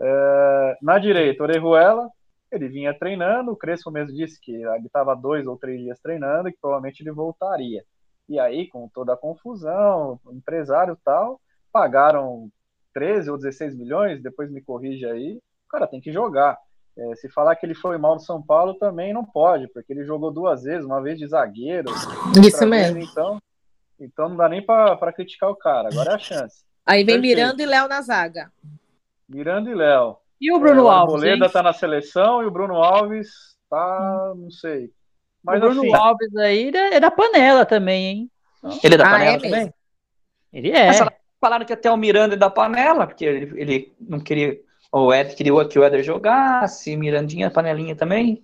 É, 0.00 0.78
na 0.80 0.98
direita, 0.98 1.42
Orejuela, 1.42 2.08
ele 2.50 2.68
vinha 2.68 2.94
treinando, 2.94 3.52
o 3.52 3.56
Crespo 3.56 3.90
mesmo 3.90 4.14
disse 4.14 4.40
que 4.40 4.52
ele 4.52 4.86
estava 4.86 5.14
dois 5.14 5.46
ou 5.46 5.56
três 5.56 5.80
dias 5.80 6.00
treinando 6.00 6.48
e 6.48 6.52
que 6.52 6.58
provavelmente 6.60 7.02
ele 7.02 7.12
voltaria. 7.12 7.84
E 8.28 8.38
aí, 8.38 8.68
com 8.68 8.88
toda 8.88 9.14
a 9.14 9.16
confusão, 9.16 10.20
empresário 10.30 10.96
tal, 11.04 11.40
pagaram 11.72 12.50
13 12.94 13.30
ou 13.30 13.36
16 13.36 13.76
milhões, 13.76 14.22
depois 14.22 14.50
me 14.50 14.62
corrige 14.62 15.06
aí, 15.06 15.40
cara 15.68 15.86
tem 15.86 16.00
que 16.00 16.12
jogar. 16.12 16.58
É, 16.96 17.14
se 17.14 17.28
falar 17.28 17.54
que 17.54 17.64
ele 17.64 17.74
foi 17.74 17.96
mal 17.96 18.14
no 18.14 18.20
São 18.20 18.42
Paulo 18.42 18.74
também 18.74 19.12
não 19.12 19.24
pode, 19.24 19.68
porque 19.68 19.92
ele 19.92 20.04
jogou 20.04 20.32
duas 20.32 20.64
vezes, 20.64 20.84
uma 20.84 21.00
vez 21.00 21.18
de 21.18 21.26
zagueiro. 21.26 21.90
Isso 22.44 22.66
mesmo. 22.66 22.94
Vez, 22.94 23.10
então, 23.10 23.38
então 24.00 24.28
não 24.28 24.36
dá 24.36 24.48
nem 24.48 24.64
para 24.64 25.12
criticar 25.12 25.50
o 25.50 25.56
cara, 25.56 25.88
agora 25.88 26.12
é 26.12 26.14
a 26.14 26.18
chance. 26.18 26.64
Aí 26.84 27.04
vem 27.04 27.20
Perfeito. 27.20 27.36
Miranda 27.36 27.62
e 27.62 27.66
Léo 27.66 27.88
na 27.88 28.02
zaga. 28.02 28.50
Miranda 29.28 29.70
e 29.70 29.74
Léo. 29.74 30.16
E 30.40 30.52
o 30.52 30.58
Bruno 30.58 30.80
é, 30.80 30.84
o 30.84 30.88
Alves, 30.88 31.14
Arboleda 31.14 31.44
hein? 31.46 31.52
tá 31.52 31.62
na 31.62 31.72
seleção 31.72 32.42
e 32.42 32.46
o 32.46 32.50
Bruno 32.50 32.82
Alves 32.82 33.28
tá, 33.68 34.32
não 34.36 34.50
sei. 34.50 34.90
Mas 35.42 35.58
o 35.58 35.66
Bruno 35.66 35.82
assim, 35.82 35.94
Alves 35.94 36.36
aí 36.36 36.70
é 36.74 36.94
é 36.94 37.00
da 37.00 37.10
panela 37.10 37.64
também, 37.64 38.04
hein? 38.06 38.30
Ele 38.82 38.94
é 38.94 38.98
da 38.98 39.04
Ah, 39.06 39.10
panela 39.10 39.36
é 39.36 39.38
também? 39.38 39.74
Ele 40.52 40.70
é. 40.70 40.86
Mas 40.86 41.00
falaram 41.40 41.64
que 41.64 41.72
até 41.72 41.90
o 41.90 41.96
Miranda 41.96 42.34
é 42.34 42.38
da 42.38 42.50
panela, 42.50 43.06
porque 43.06 43.24
ele, 43.24 43.60
ele 43.60 43.94
não 44.00 44.20
queria. 44.20 44.58
O 44.92 45.12
Ed 45.12 45.34
queria 45.34 45.64
que 45.68 45.78
o 45.78 45.84
Éder 45.84 46.02
jogasse, 46.02 46.96
Mirandinha, 46.96 47.50
panelinha 47.50 47.94
também. 47.94 48.42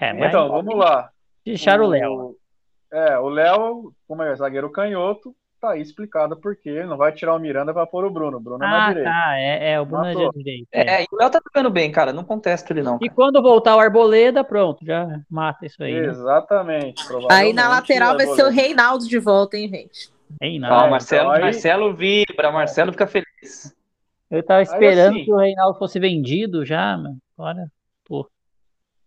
É, 0.00 0.12
mas 0.12 0.28
então, 0.28 0.48
vamos 0.48 0.74
lá. 0.76 1.10
deixaram 1.44 1.84
o 1.84 1.88
Léo. 1.88 2.36
É, 2.92 3.18
o 3.18 3.28
Léo, 3.28 3.92
como 4.06 4.22
é 4.22 4.34
zagueiro 4.36 4.70
canhoto, 4.70 5.34
tá 5.60 5.70
aí 5.70 5.80
explicado 5.80 6.36
porque 6.36 6.68
ele 6.68 6.86
não 6.86 6.96
vai 6.96 7.12
tirar 7.12 7.34
o 7.34 7.38
Miranda 7.38 7.72
para 7.72 7.86
pôr 7.86 8.04
o 8.04 8.10
Bruno. 8.10 8.36
O 8.36 8.40
Bruno 8.40 8.64
é 8.64 8.66
na 8.68 8.84
Ah, 8.84 8.88
direita. 8.88 9.10
tá. 9.10 9.38
É, 9.38 9.72
é 9.72 9.80
o 9.80 9.86
Bruno 9.86 10.04
é 10.06 10.14
Matou. 10.14 10.32
de 10.32 10.38
direita. 10.38 10.68
é. 10.72 10.80
É, 10.80 11.02
e 11.02 11.06
o 11.10 11.16
Léo 11.16 11.30
tá 11.30 11.40
jogando 11.44 11.70
bem, 11.72 11.90
cara. 11.90 12.12
Não 12.12 12.24
contesto 12.24 12.72
ele, 12.72 12.82
não. 12.82 12.96
E 12.96 13.06
cara. 13.06 13.12
quando 13.14 13.42
voltar 13.42 13.76
o 13.76 13.80
Arboleda, 13.80 14.44
pronto, 14.44 14.84
já 14.84 15.06
mata 15.30 15.64
isso 15.66 15.82
aí. 15.82 16.00
Né? 16.00 16.08
Exatamente. 16.08 17.00
Aí 17.02 17.08
provavelmente 17.08 17.54
na 17.54 17.68
lateral 17.68 18.16
vai 18.16 18.26
ser 18.26 18.44
o. 18.44 18.50
Reinaldo 18.50 19.06
de 19.08 19.18
volta, 19.18 19.56
hein, 19.56 19.68
gente? 19.68 20.12
Ei, 20.40 20.58
Ó, 20.58 20.60
não. 20.60 20.86
o 20.86 20.90
Marcelo, 20.90 21.22
então 21.28 21.32
aí- 21.34 21.40
Marcelo 21.42 21.94
vibra, 21.94 22.50
Marcelo 22.52 22.92
fica 22.92 23.06
feliz. 23.06 23.74
Eu 24.32 24.42
tava 24.42 24.62
esperando 24.62 25.14
assim- 25.14 25.24
que 25.24 25.32
o 25.32 25.36
Reinaldo 25.36 25.78
fosse 25.78 26.00
vendido 26.00 26.64
já, 26.64 26.96
mano. 26.96 27.18
Agora, 27.36 27.70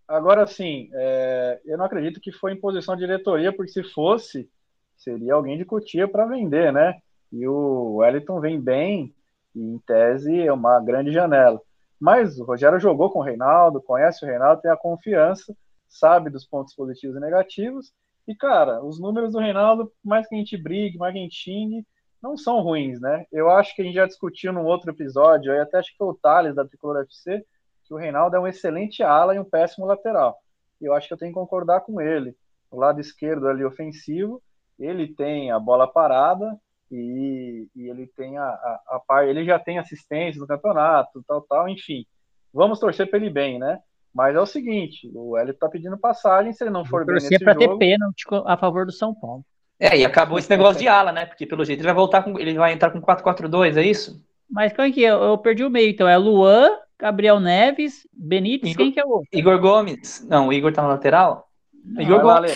Agora 0.08 0.46
sim, 0.46 0.90
é, 0.94 1.60
eu 1.66 1.78
não 1.78 1.86
acredito 1.86 2.22
que 2.22 2.32
foi 2.32 2.54
imposição 2.54 2.96
de 2.96 3.02
diretoria, 3.02 3.52
porque 3.52 3.72
se 3.72 3.84
fosse, 3.84 4.48
seria 4.96 5.34
alguém 5.34 5.58
de 5.58 5.66
Cotia 5.66 6.08
para 6.08 6.28
vender, 6.28 6.72
né? 6.72 7.00
E 7.32 7.48
o 7.48 7.96
Wellington 7.96 8.40
vem 8.40 8.62
bem, 8.62 9.16
e 9.56 9.60
em 9.62 9.80
tese 9.80 10.42
é 10.42 10.54
uma 10.54 10.80
grande 10.80 11.12
janela. 11.12 11.60
Mas 12.00 12.38
o 12.40 12.46
Rogério 12.46 12.80
jogou 12.80 13.10
com 13.10 13.20
o 13.20 13.24
Reinaldo, 13.24 13.82
conhece 13.82 14.24
o 14.24 14.28
Reinaldo, 14.28 14.62
tem 14.62 14.70
a 14.70 14.78
confiança, 14.78 15.56
sabe 15.88 16.30
dos 16.30 16.46
pontos 16.46 16.76
positivos 16.76 17.18
e 17.18 17.20
negativos. 17.20 17.92
E, 18.28 18.36
cara, 18.36 18.84
os 18.84 19.00
números 19.00 19.34
do 19.34 19.40
Reinaldo, 19.40 19.92
mais 20.04 20.28
que 20.28 20.36
a 20.36 20.38
gente 20.38 20.56
brigue, 20.56 21.00
mais 21.00 21.14
que 21.14 21.20
a 21.20 21.22
gente 21.24 21.36
xingue, 21.36 21.86
não 22.26 22.36
são 22.36 22.60
ruins, 22.62 23.00
né? 23.00 23.26
Eu 23.32 23.52
acho 23.52 23.76
que 23.76 23.84
a 23.84 23.86
gente 23.86 23.94
já 23.94 24.08
discutiu 24.08 24.52
num 24.52 24.66
outro 24.66 24.90
episódio, 24.90 25.52
aí 25.52 25.60
até 25.60 25.78
acho 25.78 25.92
que 25.92 25.98
foi 25.98 26.08
o 26.08 26.16
Thales 26.16 26.56
da 26.56 26.66
Tricolor 26.66 27.04
FC, 27.04 27.46
que 27.84 27.94
o 27.94 27.98
Reinaldo 27.98 28.36
é 28.36 28.40
um 28.40 28.48
excelente 28.48 29.04
ala 29.04 29.36
e 29.36 29.40
um 29.40 29.46
péssimo 29.46 29.86
lateral. 29.86 30.36
E 30.82 30.86
eu 30.86 30.94
acho 30.94 31.08
que 31.08 31.14
eu 31.14 31.18
tenho 31.20 31.32
que 31.32 31.40
concordar 31.40 31.82
com 31.82 32.02
ele. 32.02 32.36
O 32.72 32.80
lado 32.80 33.00
esquerdo 33.00 33.48
ali 33.48 33.64
ofensivo, 33.64 34.42
ele 34.80 35.14
tem 35.14 35.52
a 35.52 35.60
bola 35.60 35.88
parada 35.88 36.58
e, 36.92 37.68
e 37.76 37.90
ele 37.90 38.08
tem 38.08 38.40
a, 38.40 38.44
a, 38.48 39.02
a 39.08 39.26
ele 39.26 39.46
já 39.46 39.60
tem 39.60 39.78
assistência 39.78 40.42
no 40.42 40.48
campeonato, 40.48 41.24
tal, 41.28 41.42
tal, 41.44 41.70
enfim. 41.70 42.06
Vamos 42.52 42.80
torcer 42.80 43.08
para 43.08 43.20
ele 43.20 43.30
bem, 43.30 43.60
né? 43.60 43.80
Mas 44.12 44.36
é 44.36 44.40
o 44.40 44.46
seguinte, 44.46 45.12
o 45.14 45.38
Hélio 45.38 45.54
tá 45.54 45.70
pedindo 45.70 45.98
passagem, 45.98 46.54
se 46.54 46.64
ele 46.64 46.72
não 46.72 46.86
for 46.86 47.06
bem 47.06 47.16
torcer 47.16 47.32
nesse 47.32 47.44
pra 47.44 47.54
ter 47.54 47.66
jogo, 47.66 47.78
pênalti 47.80 48.26
co- 48.26 48.44
a 48.48 48.58
favor 48.58 48.86
do 48.86 48.92
São 48.92 49.14
Paulo. 49.14 49.46
É, 49.80 49.98
e 49.98 50.06
acabou 50.06 50.38
esse 50.40 50.50
negócio 50.50 50.80
de 50.80 50.88
ala, 50.88 51.12
né? 51.12 51.26
Porque 51.26 51.46
pelo 51.46 51.66
jeito 51.66 51.80
ele 51.80 51.88
vai 51.88 51.94
voltar 51.96 52.24
com. 52.24 52.40
Ele 52.40 52.54
vai 52.54 52.72
entrar 52.74 52.92
com 52.92 53.02
4-4-2, 53.02 53.76
é 53.78 53.84
isso? 53.84 54.22
Mas 54.50 54.72
qual 54.74 54.88
é 54.88 54.92
que 54.92 55.04
é? 55.06 55.10
Eu, 55.10 55.22
eu 55.22 55.38
perdi 55.38 55.64
o 55.64 55.70
meio, 55.70 55.90
então. 55.90 56.08
É 56.08 56.18
Luan, 56.18 56.70
Gabriel 56.98 57.40
Neves, 57.40 58.08
Benítez, 58.14 58.72
Igor- 58.72 58.86
quem 58.86 58.94
que 58.94 59.00
é 59.00 59.06
o 59.06 59.10
outro? 59.10 59.28
Igor 59.34 59.60
Gomes. 59.60 60.26
Não, 60.30 60.48
o 60.48 60.54
Igor 60.54 60.72
tá 60.72 60.82
na 60.82 60.90
lateral? 60.90 61.50
Não, 61.84 62.02
Igor 62.02 62.22
Gomes. 62.22 62.56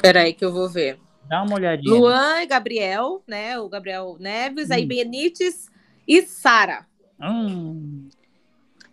Peraí 0.00 0.34
que 0.34 0.44
eu 0.44 0.52
vou 0.52 0.68
ver. 0.68 0.98
Dá 1.28 1.42
uma 1.42 1.54
olhadinha. 1.54 1.94
Luan 1.94 2.42
e 2.42 2.46
Gabriel, 2.46 3.22
né? 3.26 3.58
O 3.58 3.68
Gabriel 3.68 4.16
Neves, 4.20 4.70
aí 4.70 4.84
Hum. 4.84 4.88
Benítez 4.88 5.70
e 6.06 6.22
Sara. 6.22 6.86
Hum, 7.20 8.08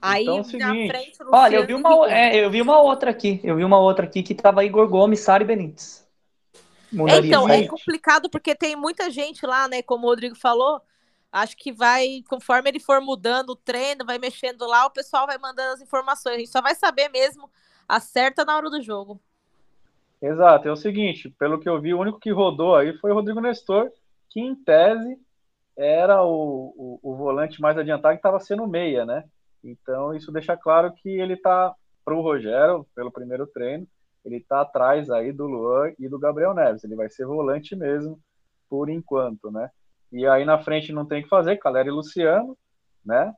Aí 0.01 0.22
Então 0.24 0.38
é 0.38 0.41
o 0.41 0.60
na 0.60 0.68
frente 0.88 1.18
Olha, 1.30 1.55
eu 1.57 1.66
vi, 1.68 1.74
uma, 1.74 2.10
é, 2.12 2.45
eu 2.45 2.49
vi 2.49 2.62
uma 2.62 2.80
outra 2.80 3.12
aqui. 3.12 3.41
Eu 3.43 3.57
vi 3.57 3.66
uma 3.66 3.80
outra 3.80 4.05
aqui 4.05 4.24
que 4.24 4.34
tava 4.34 4.64
Igor 4.64 4.88
Gomes, 4.88 5.20
Sara 5.20 5.43
e 5.43 5.45
Benítez. 5.45 6.07
Mudaria 6.92 7.28
Então, 7.28 7.48
é 7.48 7.68
complicado 7.68 8.30
porque 8.30 8.56
tem 8.56 8.76
muita 8.76 9.10
gente 9.10 9.46
lá, 9.46 9.68
né? 9.68 9.82
Como 9.82 10.06
o 10.06 10.10
Rodrigo 10.10 10.36
falou. 10.36 10.82
Acho 11.32 11.56
que 11.56 11.72
vai, 11.72 12.24
conforme 12.28 12.70
ele 12.70 12.80
for 12.80 13.00
mudando 13.02 13.52
o 13.52 13.56
treino, 13.56 14.04
vai 14.04 14.18
mexendo 14.18 14.66
lá, 14.66 14.88
o 14.88 14.92
pessoal 14.92 15.28
vai 15.28 15.38
mandando 15.38 15.74
as 15.74 15.82
informações. 15.82 16.36
A 16.36 16.40
gente 16.40 16.50
só 16.50 16.60
vai 16.60 16.74
saber 16.74 17.08
mesmo 17.10 17.50
acerta 17.88 18.44
na 18.44 18.56
hora 18.56 18.70
do 18.70 18.82
jogo. 18.82 19.20
Exato, 20.22 20.68
é 20.68 20.72
o 20.72 20.76
seguinte, 20.76 21.30
pelo 21.40 21.60
que 21.60 21.70
eu 21.70 21.80
vi, 21.80 21.94
o 21.94 22.00
único 22.00 22.20
que 22.20 22.32
rodou 22.32 22.76
aí 22.76 22.98
foi 22.98 23.12
o 23.12 23.14
Rodrigo 23.14 23.40
Nestor, 23.40 23.90
que 24.30 24.42
em 24.42 24.54
tese 24.54 25.18
era 25.78 26.24
o, 26.24 26.74
o, 26.76 27.00
o 27.02 27.16
volante 27.16 27.62
mais 27.62 27.78
adiantado 27.78 28.16
que 28.16 28.20
estava 28.20 28.40
sendo 28.40 28.68
meia, 28.68 29.06
né? 29.06 29.24
Então 29.64 30.14
isso 30.14 30.32
deixa 30.32 30.58
claro 30.58 30.94
que 30.94 31.10
ele 31.10 31.38
tá 31.38 31.74
para 32.04 32.14
o 32.14 32.22
Rogério, 32.22 32.86
pelo 32.94 33.12
primeiro 33.12 33.48
treino, 33.48 33.88
ele 34.30 34.45
tá 34.47 34.61
atrás 34.61 35.09
aí 35.09 35.32
do 35.32 35.45
Luan 35.45 35.91
e 35.97 36.07
do 36.07 36.19
Gabriel 36.19 36.53
Neves. 36.53 36.84
Ele 36.84 36.95
vai 36.95 37.09
ser 37.09 37.25
volante 37.25 37.75
mesmo, 37.75 38.19
por 38.69 38.89
enquanto, 38.89 39.51
né? 39.51 39.69
E 40.11 40.25
aí 40.25 40.45
na 40.45 40.57
frente 40.59 40.91
não 40.91 41.05
tem 41.05 41.19
o 41.19 41.23
que 41.23 41.30
fazer, 41.30 41.57
Calera 41.57 41.88
e 41.88 41.91
Luciano, 41.91 42.57
né? 43.05 43.34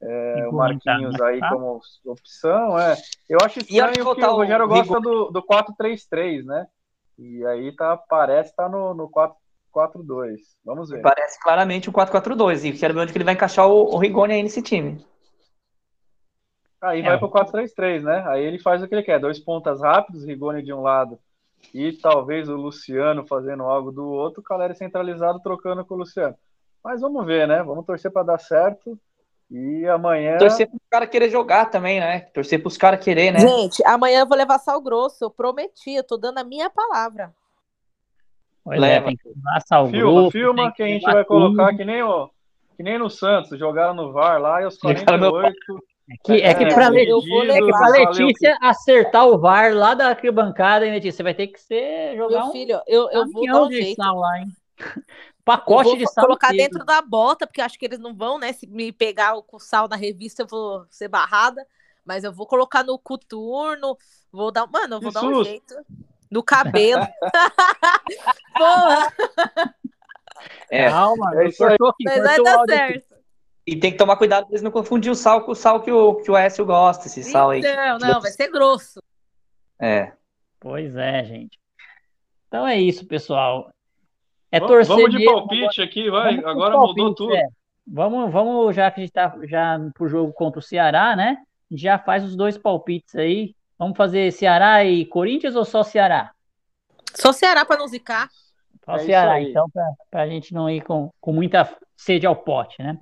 É, 0.00 0.48
o 0.48 0.52
Marquinhos 0.52 1.20
aí 1.20 1.38
Tá? 1.38 1.50
como 1.50 1.80
opção, 2.04 2.78
é. 2.78 2.96
Eu 3.28 3.38
acho 3.42 3.60
estranho 3.60 4.14
que 4.14 4.24
o 4.24 4.34
Rogério 4.34 4.64
o 4.64 4.68
gosta 4.68 5.00
do, 5.00 5.30
do 5.30 5.42
4-3-3, 5.42 6.44
né? 6.44 6.66
E 7.16 7.46
aí 7.46 7.74
tá, 7.76 7.96
parece 7.96 8.54
tá 8.54 8.68
no, 8.68 8.94
no 8.94 9.08
4-4-2. 9.08 10.38
Vamos 10.64 10.90
ver. 10.90 11.02
Parece 11.02 11.40
claramente 11.40 11.88
um 11.88 11.92
4-4-2. 11.92 12.64
E 12.64 12.72
quero 12.76 12.94
ver 12.94 13.00
onde 13.00 13.12
que 13.12 13.18
ele 13.18 13.24
vai 13.24 13.34
encaixar 13.34 13.68
o, 13.68 13.94
o 13.94 13.98
Rigoni 13.98 14.34
aí 14.34 14.42
nesse 14.42 14.60
time. 14.60 15.04
Aí 16.82 17.00
É, 17.00 17.02
vai 17.02 17.18
pro 17.18 17.30
4-3-3, 17.30 18.02
né? 18.02 18.24
Aí 18.26 18.44
ele 18.44 18.58
faz 18.58 18.82
o 18.82 18.88
que 18.88 18.94
ele 18.94 19.02
quer, 19.02 19.20
dois 19.20 19.38
pontas 19.38 19.80
rápidos, 19.80 20.24
Rigoni 20.24 20.62
de 20.62 20.72
um 20.72 20.82
lado 20.82 21.18
e 21.72 21.92
talvez 21.92 22.48
o 22.48 22.56
Luciano 22.56 23.26
fazendo 23.26 23.62
algo 23.62 23.92
do 23.92 24.06
outro, 24.06 24.40
o 24.40 24.44
Caleri 24.44 24.74
centralizado 24.74 25.40
trocando 25.40 25.84
com 25.84 25.94
o 25.94 25.98
Luciano. 25.98 26.34
Mas 26.82 27.00
vamos 27.00 27.24
ver, 27.24 27.46
né? 27.46 27.62
Vamos 27.62 27.86
torcer 27.86 28.10
para 28.10 28.24
dar 28.24 28.38
certo. 28.38 28.98
E 29.50 29.86
amanhã 29.86 30.38
Torcer 30.38 30.66
pros 30.66 30.80
caras 30.90 31.08
querer 31.10 31.28
jogar 31.28 31.66
também, 31.66 32.00
né? 32.00 32.20
Torcer 32.20 32.60
pros 32.60 32.78
caras 32.78 33.04
querer, 33.04 33.32
né? 33.32 33.38
Gente, 33.38 33.82
amanhã 33.86 34.20
eu 34.20 34.26
vou 34.26 34.36
levar 34.36 34.58
sal 34.58 34.80
grosso. 34.80 35.24
Eu 35.24 35.30
prometi, 35.30 35.92
eu 35.94 36.02
tô 36.02 36.16
dando 36.16 36.38
a 36.38 36.44
minha 36.44 36.70
palavra. 36.70 37.32
pois 38.64 38.78
é, 38.78 38.80
Leva. 38.80 39.06
tem 39.06 39.16
que 39.16 39.28
usar 39.28 39.60
sal 39.66 39.88
filma, 39.88 40.10
grosso, 40.10 40.30
filma 40.30 40.72
que 40.72 40.82
a 40.82 40.86
gente 40.86 41.02
vai 41.02 41.24
colocar 41.24 41.76
que 41.76 41.84
nem 41.84 42.02
o 42.02 42.30
que 42.76 42.82
nem 42.82 42.98
no 42.98 43.10
Santos, 43.10 43.58
jogaram 43.58 43.92
no 43.92 44.12
VAR 44.12 44.40
lá 44.40 44.62
e 44.62 44.66
os 44.66 44.76
Jogaram 44.76 45.18
no 45.18 45.30
48 45.30 45.82
É 45.82 45.91
que, 46.24 46.32
é 46.32 46.54
que 46.54 46.64
É, 46.64 46.66
Le- 46.90 47.10
eu 47.10 47.52
é 47.52 47.58
que 47.58 47.64
levar. 47.64 47.78
pra 47.78 47.86
valeu, 47.86 48.10
Letícia 48.10 48.58
acertar 48.60 49.26
o 49.26 49.38
VAR 49.38 49.74
lá 49.74 49.94
da 49.94 50.08
arquibancada, 50.08 50.84
hein, 50.84 50.92
Letícia? 50.92 51.12
Você 51.18 51.22
vai 51.22 51.34
ter 51.34 51.46
que 51.48 51.60
ser, 51.60 52.16
jogar 52.16 52.38
Meu 52.40 52.46
um 52.48 52.52
filho, 52.52 52.80
eu, 52.86 53.08
eu 53.10 53.30
vou 53.30 53.46
dar 53.46 53.62
um 53.62 53.68
de 53.68 53.82
jeito. 53.82 54.02
sal 54.02 54.18
lá, 54.18 54.38
hein? 54.40 54.46
Eu 55.38 55.44
Pacote 55.44 55.88
vou 55.90 55.96
de 55.96 56.06
sal. 56.06 56.24
colocar 56.24 56.52
inteiro. 56.54 56.70
dentro 56.72 56.86
da 56.86 57.02
bota, 57.02 57.46
porque 57.48 57.60
eu 57.60 57.64
acho 57.64 57.76
que 57.76 57.84
eles 57.84 57.98
não 57.98 58.14
vão, 58.14 58.38
né? 58.38 58.52
Se 58.52 58.64
me 58.64 58.92
pegar 58.92 59.34
o 59.34 59.42
com 59.42 59.58
sal 59.58 59.88
na 59.88 59.96
revista, 59.96 60.42
eu 60.42 60.46
vou 60.46 60.86
ser 60.88 61.08
barrada. 61.08 61.66
Mas 62.04 62.22
eu 62.22 62.32
vou 62.32 62.46
colocar 62.46 62.84
no 62.84 62.96
coturno, 62.96 63.96
vou 64.30 64.52
dar. 64.52 64.68
Mano, 64.68 64.96
eu 64.96 65.00
vou 65.00 65.08
Que 65.10 65.14
dar 65.14 65.24
um 65.24 65.42
jeito. 65.44 65.74
No 66.30 66.44
cabelo. 66.44 67.02
Porra, 68.56 69.12
É. 70.70 70.88
Calma, 70.88 71.42
É 71.42 71.48
isso 71.48 71.64
aí. 71.64 71.70
cortou 71.76 71.88
aqui, 71.88 72.04
mas 72.04 72.22
vai 72.22 72.42
dar 72.42 72.64
certo. 72.66 73.11
E 73.66 73.76
tem 73.76 73.92
que 73.92 73.98
tomar 73.98 74.16
cuidado 74.16 74.44
pra 74.44 74.52
eles 74.52 74.62
não 74.62 74.70
confundir 74.70 75.10
o 75.10 75.14
sal 75.14 75.42
com 75.44 75.52
o 75.52 75.54
sal 75.54 75.80
que 75.80 75.90
o, 75.92 76.16
que 76.16 76.30
o 76.30 76.34
Aécio 76.36 76.64
gosta, 76.66 77.06
esse 77.06 77.22
sal 77.22 77.50
aí. 77.50 77.60
Não, 77.60 77.98
não, 77.98 78.20
vai 78.20 78.30
ser 78.32 78.48
grosso. 78.50 79.00
É. 79.80 80.12
Pois 80.58 80.96
é, 80.96 81.24
gente. 81.24 81.58
Então 82.48 82.66
é 82.66 82.76
isso, 82.76 83.06
pessoal. 83.06 83.70
É 84.50 84.58
Vamos- 84.60 84.74
torcer 84.74 84.96
Vamos 84.96 85.10
de 85.10 85.18
mesmo, 85.18 85.32
palpite 85.32 85.80
aqui, 85.82 86.10
vai. 86.10 86.36
Vamos 86.36 86.50
Agora 86.50 86.74
palpite, 86.74 87.00
mudou 87.00 87.14
tudo. 87.14 87.34
é. 87.36 87.46
Vamos, 87.86 88.32
vamos, 88.32 88.76
já 88.76 88.90
que 88.90 89.00
a 89.00 89.02
gente 89.04 89.12
tá 89.12 89.36
já 89.44 89.78
pro 89.94 90.08
jogo 90.08 90.32
contra 90.32 90.60
o 90.60 90.62
Ceará, 90.62 91.16
né? 91.16 91.38
A 91.70 91.74
gente 91.74 91.82
já 91.82 91.98
faz 91.98 92.22
os 92.24 92.36
dois 92.36 92.56
palpites 92.56 93.16
aí. 93.16 93.54
Vamos 93.78 93.96
fazer 93.96 94.30
Ceará 94.32 94.84
e 94.84 95.04
Corinthians 95.06 95.56
ou 95.56 95.64
só 95.64 95.82
Ceará? 95.82 96.30
Só 97.14 97.32
Ceará 97.32 97.64
pra 97.64 97.76
não 97.76 97.88
zicar. 97.88 98.28
Só 98.84 98.94
É 98.96 98.98
Ceará, 99.00 99.40
então, 99.40 99.66
para 100.10 100.22
a 100.22 100.28
gente 100.28 100.52
não 100.54 100.68
ir 100.70 100.82
com, 100.82 101.10
com 101.20 101.32
muita 101.32 101.68
sede 101.96 102.26
ao 102.26 102.36
pote, 102.36 102.80
né? 102.82 102.98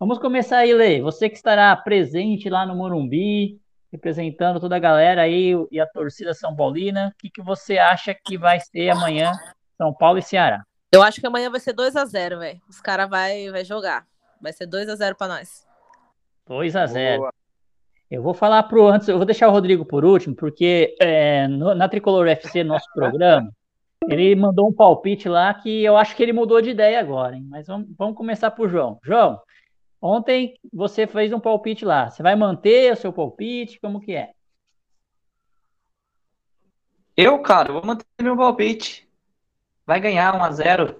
Vamos 0.00 0.18
começar 0.18 0.58
aí, 0.58 0.72
Lê. 0.72 1.00
Você 1.02 1.28
que 1.28 1.36
estará 1.36 1.76
presente 1.76 2.48
lá 2.48 2.64
no 2.64 2.74
Morumbi, 2.74 3.60
representando 3.92 4.58
toda 4.58 4.76
a 4.76 4.78
galera 4.78 5.20
aí 5.22 5.52
e 5.70 5.78
a 5.78 5.86
torcida 5.86 6.32
São 6.32 6.56
Paulina, 6.56 7.12
o 7.14 7.18
que, 7.18 7.28
que 7.28 7.42
você 7.42 7.76
acha 7.76 8.14
que 8.14 8.38
vai 8.38 8.58
ser 8.60 8.88
amanhã 8.90 9.32
São 9.76 9.92
Paulo 9.92 10.18
e 10.18 10.22
Ceará? 10.22 10.62
Eu 10.92 11.02
acho 11.02 11.20
que 11.20 11.26
amanhã 11.26 11.50
vai 11.50 11.60
ser 11.60 11.74
2x0, 11.74 12.38
velho. 12.38 12.60
Os 12.68 12.80
caras 12.80 13.08
vai, 13.10 13.50
vai 13.50 13.62
jogar. 13.64 14.06
Vai 14.40 14.52
ser 14.54 14.66
2x0 14.66 15.14
pra 15.16 15.28
nós. 15.28 15.66
2 16.48 16.74
a 16.74 16.86
0 16.86 17.18
Boa. 17.20 17.32
Eu 18.10 18.22
vou 18.22 18.34
falar 18.34 18.62
pro 18.64 18.88
antes, 18.88 19.06
eu 19.06 19.18
vou 19.18 19.26
deixar 19.26 19.48
o 19.48 19.52
Rodrigo 19.52 19.84
por 19.84 20.04
último, 20.04 20.34
porque 20.34 20.96
é, 21.00 21.46
no- 21.46 21.74
na 21.76 21.88
Tricolor 21.88 22.26
FC, 22.26 22.64
nosso 22.64 22.86
programa, 22.92 23.52
ele 24.08 24.34
mandou 24.34 24.66
um 24.68 24.72
palpite 24.72 25.28
lá 25.28 25.52
que 25.54 25.84
eu 25.84 25.96
acho 25.96 26.16
que 26.16 26.22
ele 26.22 26.32
mudou 26.32 26.60
de 26.60 26.70
ideia 26.70 26.98
agora, 26.98 27.36
hein? 27.36 27.46
Mas 27.48 27.68
vamos, 27.68 27.86
vamos 27.96 28.16
começar 28.16 28.50
por 28.50 28.68
João. 28.68 28.98
João, 29.04 29.38
ontem 30.00 30.58
você 30.72 31.06
fez 31.06 31.32
um 31.32 31.40
palpite 31.40 31.84
lá. 31.84 32.10
Você 32.10 32.22
vai 32.22 32.34
manter 32.36 32.92
o 32.92 32.96
seu 32.96 33.12
palpite? 33.12 33.80
Como 33.80 34.00
que 34.00 34.14
é? 34.14 34.30
Eu, 37.16 37.38
cara, 37.40 37.72
vou 37.72 37.84
manter 37.84 38.06
meu 38.20 38.36
palpite. 38.36 39.08
Vai 39.86 40.00
ganhar 40.00 40.34
1x0. 40.34 40.96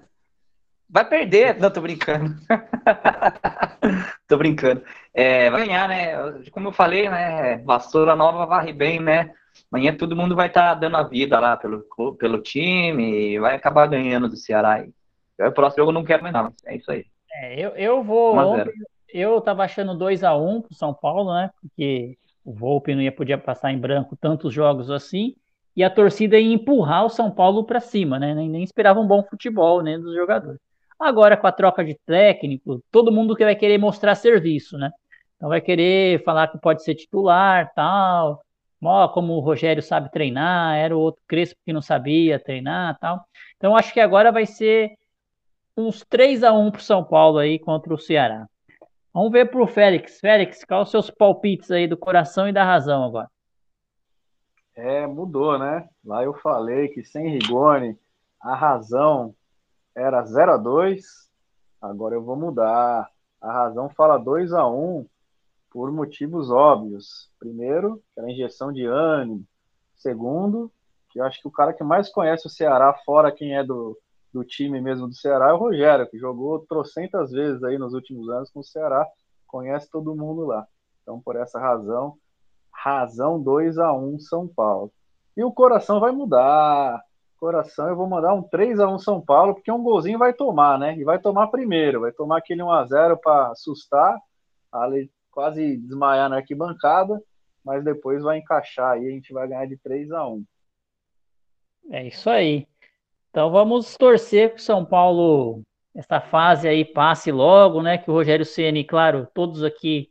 Vai 0.89 1.07
perder. 1.07 1.57
Não, 1.57 1.71
tô 1.71 1.81
brincando. 1.81 2.35
tô 4.27 4.37
brincando. 4.37 4.83
É, 5.13 5.49
vai 5.49 5.65
ganhar, 5.65 5.87
né? 5.87 6.41
Como 6.51 6.67
eu 6.67 6.73
falei, 6.73 7.09
né? 7.09 7.57
Vassoura 7.59 8.15
nova 8.15 8.45
varre 8.45 8.73
bem, 8.73 8.99
né? 8.99 9.33
Amanhã 9.71 9.95
todo 9.95 10.15
mundo 10.15 10.35
vai 10.35 10.47
estar 10.47 10.73
dando 10.75 10.97
a 10.97 11.03
vida 11.03 11.39
lá 11.39 11.55
pelo, 11.55 11.85
pelo 12.17 12.41
time 12.41 13.33
e 13.33 13.39
vai 13.39 13.55
acabar 13.55 13.87
ganhando 13.87 14.27
do 14.27 14.35
Ceará 14.35 14.73
aí. 14.73 14.91
Eu, 15.37 15.47
o 15.47 15.53
próximo 15.53 15.81
jogo 15.81 15.91
eu 15.91 15.93
não 15.93 16.03
quero 16.03 16.23
mais, 16.23 16.33
não. 16.33 16.53
É 16.65 16.75
isso 16.75 16.91
aí. 16.91 17.05
É, 17.33 17.59
eu, 17.59 17.69
eu 17.71 18.03
vou. 18.03 18.35
1 18.35 18.39
a 18.39 18.43
0. 18.57 18.69
Ontem, 18.69 18.73
eu 19.13 19.39
tava 19.41 19.63
achando 19.63 19.95
2 19.95 20.23
a 20.23 20.35
1 20.35 20.61
pro 20.61 20.73
São 20.73 20.93
Paulo, 20.93 21.33
né? 21.33 21.49
Porque 21.61 22.17
o 22.43 22.53
Volpe 22.53 22.95
não 22.95 23.01
ia 23.01 23.11
podia 23.11 23.37
passar 23.37 23.71
em 23.71 23.77
branco 23.79 24.17
tantos 24.19 24.53
jogos 24.53 24.89
assim. 24.89 25.35
E 25.75 25.83
a 25.83 25.89
torcida 25.89 26.37
ia 26.37 26.53
empurrar 26.53 27.05
o 27.05 27.09
São 27.09 27.31
Paulo 27.31 27.63
para 27.63 27.79
cima, 27.79 28.19
né? 28.19 28.33
Nem, 28.35 28.49
nem 28.49 28.63
esperava 28.63 28.99
um 28.99 29.07
bom 29.07 29.23
futebol, 29.23 29.81
né, 29.81 29.97
dos 29.97 30.13
jogadores. 30.15 30.59
Agora, 30.99 31.37
com 31.37 31.47
a 31.47 31.51
troca 31.51 31.83
de 31.83 31.97
técnico, 32.05 32.83
todo 32.91 33.11
mundo 33.11 33.35
que 33.35 33.43
vai 33.43 33.55
querer 33.55 33.77
mostrar 33.77 34.15
serviço, 34.15 34.77
né? 34.77 34.91
Então 35.35 35.49
vai 35.49 35.61
querer 35.61 36.23
falar 36.23 36.47
que 36.49 36.59
pode 36.59 36.83
ser 36.83 36.93
titular, 36.95 37.71
tal. 37.73 38.41
Ó, 38.83 39.07
como 39.09 39.33
o 39.33 39.39
Rogério 39.39 39.81
sabe 39.81 40.11
treinar, 40.11 40.77
era 40.77 40.95
o 40.95 40.99
outro 40.99 41.21
Crespo 41.27 41.59
que 41.65 41.73
não 41.73 41.81
sabia 41.81 42.39
treinar, 42.39 42.97
tal. 42.99 43.25
Então 43.57 43.75
acho 43.75 43.93
que 43.93 43.99
agora 43.99 44.31
vai 44.31 44.45
ser 44.45 44.91
uns 45.75 46.03
3 46.07 46.43
a 46.43 46.51
1 46.53 46.71
pro 46.71 46.81
São 46.81 47.03
Paulo 47.03 47.37
aí 47.39 47.57
contra 47.59 47.93
o 47.93 47.97
Ceará. 47.97 48.47
Vamos 49.13 49.31
ver 49.31 49.51
pro 49.51 49.67
Félix. 49.67 50.19
Félix, 50.19 50.63
quais 50.63 50.83
os 50.83 50.91
seus 50.91 51.09
palpites 51.09 51.69
aí 51.69 51.87
do 51.87 51.97
coração 51.97 52.47
e 52.47 52.53
da 52.53 52.63
razão 52.63 53.03
agora? 53.03 53.29
É, 54.73 55.05
mudou, 55.05 55.59
né? 55.59 55.87
Lá 56.03 56.23
eu 56.23 56.33
falei 56.35 56.87
que 56.87 57.03
sem 57.03 57.29
Rigoni 57.29 57.97
a 58.41 58.55
razão 58.55 59.35
era 59.93 60.23
0 60.23 60.53
a 60.53 60.57
2 60.57 61.29
agora 61.81 62.15
eu 62.15 62.23
vou 62.23 62.35
mudar. 62.35 63.09
A 63.41 63.51
razão 63.51 63.89
fala 63.89 64.17
2 64.17 64.53
a 64.53 64.67
1 64.67 65.05
por 65.69 65.91
motivos 65.91 66.49
óbvios. 66.49 67.29
Primeiro, 67.39 68.01
que 68.13 68.19
era 68.19 68.31
injeção 68.31 68.71
de 68.71 68.85
ânimo. 68.85 69.43
Segundo, 69.95 70.71
que 71.09 71.19
eu 71.19 71.25
acho 71.25 71.41
que 71.41 71.47
o 71.47 71.51
cara 71.51 71.73
que 71.73 71.83
mais 71.83 72.09
conhece 72.09 72.47
o 72.47 72.49
Ceará, 72.49 72.93
fora 73.05 73.31
quem 73.31 73.57
é 73.57 73.63
do, 73.63 73.97
do 74.33 74.43
time 74.43 74.79
mesmo 74.81 75.07
do 75.07 75.13
Ceará, 75.13 75.49
é 75.49 75.53
o 75.53 75.57
Rogério, 75.57 76.09
que 76.09 76.17
jogou 76.17 76.59
trocentas 76.67 77.31
vezes 77.31 77.63
aí 77.63 77.77
nos 77.77 77.93
últimos 77.93 78.29
anos 78.29 78.49
com 78.49 78.61
o 78.61 78.63
Ceará, 78.63 79.05
conhece 79.45 79.89
todo 79.89 80.15
mundo 80.15 80.45
lá. 80.45 80.65
Então, 81.01 81.19
por 81.19 81.35
essa 81.35 81.59
razão, 81.59 82.15
razão 82.71 83.41
2 83.41 83.77
a 83.77 83.93
1 83.93 84.19
São 84.19 84.47
Paulo. 84.47 84.91
E 85.35 85.43
o 85.43 85.51
coração 85.51 85.99
vai 85.99 86.11
mudar. 86.11 87.01
Coração, 87.37 87.87
eu 87.89 87.95
vou 87.95 88.07
mandar 88.07 88.33
um 88.33 88.43
3 88.43 88.79
a 88.79 88.87
1 88.87 88.99
São 88.99 89.19
Paulo, 89.19 89.55
porque 89.55 89.71
um 89.71 89.81
golzinho 89.81 90.19
vai 90.19 90.31
tomar, 90.31 90.77
né? 90.77 90.95
E 90.95 91.03
vai 91.03 91.19
tomar 91.19 91.47
primeiro, 91.47 92.01
vai 92.01 92.11
tomar 92.11 92.37
aquele 92.37 92.61
1 92.61 92.71
a 92.71 92.85
0 92.85 93.17
para 93.17 93.47
assustar. 93.51 94.17
A 94.71 94.85
Le- 94.85 95.11
quase 95.31 95.77
desmaiar 95.77 96.29
na 96.29 96.37
arquibancada, 96.37 97.21
mas 97.63 97.83
depois 97.83 98.21
vai 98.21 98.37
encaixar 98.37 98.91
aí, 98.93 99.07
a 99.07 99.11
gente 99.11 99.33
vai 99.33 99.47
ganhar 99.47 99.65
de 99.65 99.77
3 99.77 100.11
a 100.11 100.27
1 100.27 100.43
É 101.89 102.07
isso 102.07 102.29
aí. 102.29 102.67
Então 103.31 103.49
vamos 103.49 103.95
torcer 103.95 104.49
que 104.53 104.59
o 104.59 104.63
São 104.63 104.85
Paulo, 104.85 105.63
essa 105.95 106.19
fase 106.19 106.67
aí, 106.67 106.83
passe 106.83 107.31
logo, 107.31 107.81
né? 107.81 107.97
Que 107.97 108.11
o 108.11 108.13
Rogério 108.13 108.45
Ceni, 108.45 108.83
claro, 108.83 109.25
todos 109.33 109.63
aqui 109.63 110.09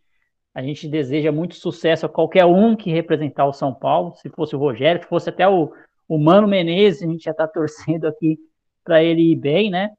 a 0.55 0.63
gente 0.63 0.89
deseja 0.89 1.31
muito 1.31 1.55
sucesso 1.55 2.07
a 2.07 2.09
qualquer 2.09 2.47
um 2.47 2.75
que 2.75 2.91
representar 2.91 3.47
o 3.47 3.53
São 3.53 3.75
Paulo. 3.75 4.15
Se 4.17 4.31
fosse 4.31 4.57
o 4.57 4.59
Rogério, 4.59 5.03
se 5.03 5.09
fosse 5.09 5.29
até 5.29 5.47
o, 5.47 5.71
o 6.09 6.19
Mano 6.19 6.49
Menezes, 6.49 7.03
a 7.03 7.07
gente 7.11 7.25
já 7.25 7.31
está 7.33 7.47
torcendo 7.49 8.07
aqui 8.07 8.39
para 8.83 9.05
ele 9.05 9.33
ir 9.33 9.37
bem, 9.37 9.71
né? 9.71 9.91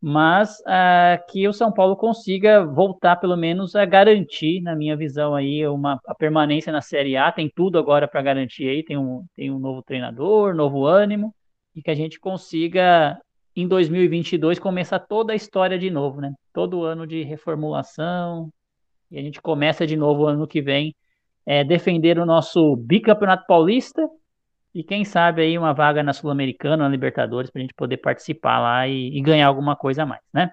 Mas 0.00 0.58
uh, 0.60 1.22
que 1.30 1.46
o 1.46 1.52
São 1.52 1.70
Paulo 1.70 1.94
consiga 1.96 2.64
voltar, 2.64 3.16
pelo 3.16 3.36
menos, 3.36 3.76
a 3.76 3.84
garantir, 3.84 4.62
na 4.62 4.74
minha 4.74 4.96
visão, 4.96 5.34
aí, 5.34 5.66
uma, 5.68 6.00
a 6.06 6.14
permanência 6.14 6.72
na 6.72 6.80
Série 6.80 7.14
A. 7.18 7.30
Tem 7.30 7.52
tudo 7.54 7.78
agora 7.78 8.08
para 8.08 8.22
garantir 8.22 8.66
aí, 8.70 8.82
tem 8.82 8.96
um, 8.96 9.22
tem 9.36 9.50
um 9.50 9.58
novo 9.58 9.82
treinador, 9.82 10.54
novo 10.54 10.86
ânimo 10.86 11.34
e 11.74 11.82
que 11.82 11.90
a 11.90 11.94
gente 11.94 12.18
consiga 12.18 13.20
em 13.54 13.66
2022 13.66 14.58
começar 14.58 14.98
toda 14.98 15.32
a 15.32 15.36
história 15.36 15.78
de 15.78 15.90
novo, 15.90 16.20
né? 16.20 16.32
Todo 16.52 16.84
ano 16.84 17.06
de 17.06 17.22
reformulação 17.22 18.50
e 19.10 19.18
a 19.18 19.22
gente 19.22 19.40
começa 19.40 19.86
de 19.86 19.96
novo 19.96 20.26
ano 20.26 20.46
que 20.46 20.62
vem 20.62 20.94
é, 21.44 21.64
defender 21.64 22.18
o 22.18 22.26
nosso 22.26 22.76
bicampeonato 22.76 23.44
paulista 23.46 24.08
e 24.72 24.84
quem 24.84 25.04
sabe 25.04 25.42
aí 25.42 25.58
uma 25.58 25.72
vaga 25.72 26.02
na 26.02 26.12
Sul-Americana, 26.12 26.84
na 26.84 26.88
Libertadores, 26.88 27.50
para 27.50 27.60
a 27.60 27.62
gente 27.62 27.74
poder 27.74 27.96
participar 27.96 28.60
lá 28.60 28.86
e, 28.86 29.16
e, 29.16 29.20
ganhar 29.20 29.48
alguma 29.48 29.74
coisa 29.74 30.04
a 30.04 30.06
mais, 30.06 30.22
né? 30.32 30.52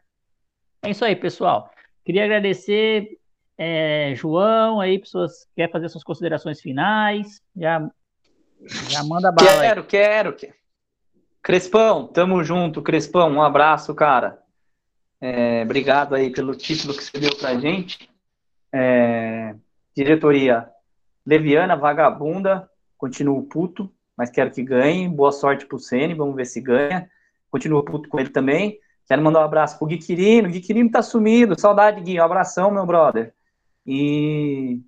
É 0.82 0.90
isso 0.90 1.06
aí, 1.06 1.16
pessoal. 1.16 1.70
Queria 2.04 2.24
agradecer, 2.24 3.20
é, 3.58 4.14
João, 4.16 4.82
aí, 4.82 4.98
pessoas 4.98 5.48
quer 5.56 5.70
fazer 5.70 5.88
suas 5.90 6.04
considerações 6.04 6.60
finais, 6.60 7.42
já, 7.56 7.88
já 8.90 9.04
manda 9.04 9.32
bala. 9.32 9.62
Quero, 9.62 9.82
aí. 9.82 9.88
quero, 9.88 10.34
quero. 10.34 10.54
Crespão, 11.48 12.06
tamo 12.06 12.44
junto, 12.44 12.82
Crespão, 12.82 13.32
um 13.32 13.42
abraço, 13.42 13.96
cara. 13.96 14.44
É, 15.22 15.62
obrigado 15.64 16.14
aí 16.14 16.30
pelo 16.30 16.54
título 16.54 16.94
que 16.94 17.02
você 17.02 17.18
deu 17.18 17.34
pra 17.38 17.58
gente. 17.58 18.10
É, 18.70 19.56
diretoria 19.96 20.70
leviana, 21.26 21.78
vagabunda, 21.78 22.70
continuo 22.98 23.44
puto, 23.44 23.90
mas 24.18 24.30
quero 24.30 24.52
que 24.52 24.62
ganhe. 24.62 25.08
Boa 25.08 25.32
sorte 25.32 25.66
pro 25.66 25.80
Ceni, 25.80 26.14
vamos 26.14 26.36
ver 26.36 26.44
se 26.44 26.60
ganha. 26.60 27.10
Continuo 27.50 27.82
puto 27.82 28.10
com 28.10 28.20
ele 28.20 28.30
também. 28.30 28.78
Quero 29.08 29.24
mandar 29.24 29.40
um 29.40 29.46
abraço 29.46 29.78
pro 29.78 29.88
Gui 29.88 30.00
Quirino. 30.00 30.50
Gui 30.50 30.60
Quirino 30.60 30.92
tá 30.92 31.02
sumido. 31.02 31.58
Saudade, 31.58 32.02
Gui. 32.02 32.20
Um 32.20 32.26
abração, 32.26 32.72
meu 32.72 32.86
brother. 32.86 33.34
E, 33.86 34.82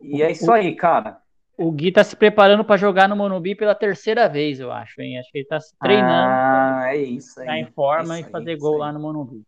e 0.00 0.20
é 0.20 0.32
isso 0.32 0.50
aí, 0.50 0.74
cara. 0.74 1.22
O 1.56 1.70
Gui 1.70 1.92
tá 1.92 2.02
se 2.02 2.16
preparando 2.16 2.64
para 2.64 2.76
jogar 2.76 3.08
no 3.08 3.14
Monubi 3.14 3.54
pela 3.54 3.74
terceira 3.74 4.28
vez, 4.28 4.58
eu 4.58 4.72
acho, 4.72 5.00
hein? 5.00 5.18
Acho 5.18 5.30
que 5.30 5.38
ele 5.38 5.46
tá 5.46 5.60
se 5.60 5.72
treinando. 5.78 6.28
Ah, 6.28 6.84
é 6.88 6.96
isso 6.96 7.38
aí. 7.40 7.46
Tá 7.46 7.58
em 7.58 7.66
forma 7.66 8.18
e 8.18 8.24
fazer 8.24 8.50
aí, 8.50 8.56
gol 8.56 8.78
lá 8.78 8.92
no 8.92 8.98
Monubi. 8.98 9.42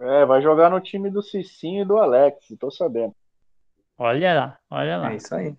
É, 0.00 0.26
vai 0.26 0.42
jogar 0.42 0.70
no 0.70 0.80
time 0.80 1.10
do 1.10 1.22
Cicinho 1.22 1.82
e 1.82 1.84
do 1.84 1.96
Alex, 1.96 2.46
tô 2.60 2.70
sabendo. 2.70 3.14
Olha 3.96 4.34
lá, 4.34 4.58
olha 4.70 4.96
lá. 4.98 5.12
É 5.12 5.16
isso 5.16 5.34
aí. 5.34 5.54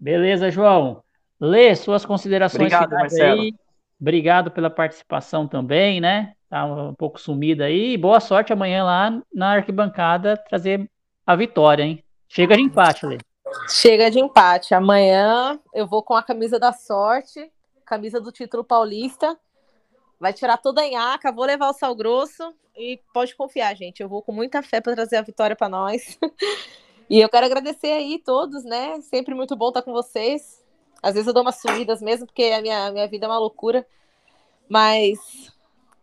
Beleza, 0.00 0.50
João. 0.50 1.02
Lê 1.38 1.74
suas 1.76 2.04
considerações 2.04 2.72
Obrigado, 2.72 2.90
Marcelo. 2.90 3.42
aí. 3.42 3.54
Obrigado 4.00 4.50
pela 4.50 4.70
participação 4.70 5.46
também, 5.46 6.00
né? 6.00 6.34
Tá 6.48 6.64
um 6.64 6.94
pouco 6.94 7.20
sumida 7.20 7.64
aí. 7.66 7.96
Boa 7.96 8.20
sorte 8.20 8.52
amanhã 8.52 8.84
lá 8.84 9.22
na 9.32 9.52
arquibancada 9.52 10.36
trazer 10.36 10.88
a 11.26 11.36
vitória, 11.36 11.82
hein? 11.82 12.02
Chega 12.28 12.56
de 12.56 12.62
empate, 12.62 13.06
Lê. 13.06 13.18
Chega 13.68 14.10
de 14.10 14.18
empate. 14.18 14.74
Amanhã 14.74 15.58
eu 15.74 15.86
vou 15.86 16.02
com 16.02 16.14
a 16.14 16.22
camisa 16.22 16.58
da 16.58 16.72
sorte, 16.72 17.50
camisa 17.84 18.20
do 18.20 18.32
título 18.32 18.64
paulista. 18.64 19.38
Vai 20.18 20.32
tirar 20.32 20.56
toda 20.56 20.80
a 20.80 20.86
enhaca, 20.86 21.30
vou 21.30 21.44
levar 21.44 21.68
o 21.68 21.72
sal 21.72 21.94
grosso 21.94 22.52
e 22.76 23.00
pode 23.12 23.34
confiar, 23.36 23.74
gente. 23.76 24.02
Eu 24.02 24.08
vou 24.08 24.22
com 24.22 24.32
muita 24.32 24.62
fé 24.62 24.80
para 24.80 24.94
trazer 24.94 25.16
a 25.16 25.22
vitória 25.22 25.54
para 25.54 25.68
nós. 25.68 26.18
e 27.08 27.20
eu 27.20 27.28
quero 27.28 27.46
agradecer 27.46 27.92
aí 27.92 28.18
todos, 28.18 28.64
né? 28.64 29.00
Sempre 29.00 29.34
muito 29.34 29.54
bom 29.54 29.68
estar 29.68 29.82
com 29.82 29.92
vocês. 29.92 30.64
Às 31.02 31.14
vezes 31.14 31.28
eu 31.28 31.34
dou 31.34 31.42
umas 31.42 31.60
sumidas 31.60 32.02
mesmo, 32.02 32.26
porque 32.26 32.44
a 32.44 32.60
minha, 32.60 32.90
minha 32.90 33.06
vida 33.06 33.26
é 33.26 33.28
uma 33.28 33.38
loucura. 33.38 33.86
Mas 34.68 35.52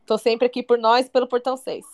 tô 0.06 0.18
sempre 0.18 0.46
aqui 0.46 0.64
por 0.64 0.78
nós, 0.78 1.10
pelo 1.10 1.28
Portão 1.28 1.58
6. 1.58 1.86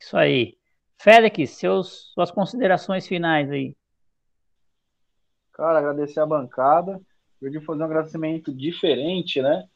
Isso 0.00 0.16
aí. 0.16 0.56
Félix, 0.98 1.50
seus, 1.50 2.12
suas 2.14 2.30
considerações 2.30 3.06
finais 3.06 3.50
aí. 3.50 3.74
Cara, 5.56 5.78
agradecer 5.78 6.20
a 6.20 6.26
bancada. 6.26 7.00
Hoje 7.42 7.62
fazer 7.62 7.80
um 7.80 7.86
agradecimento 7.86 8.52
diferente, 8.52 9.40
né? 9.40 9.66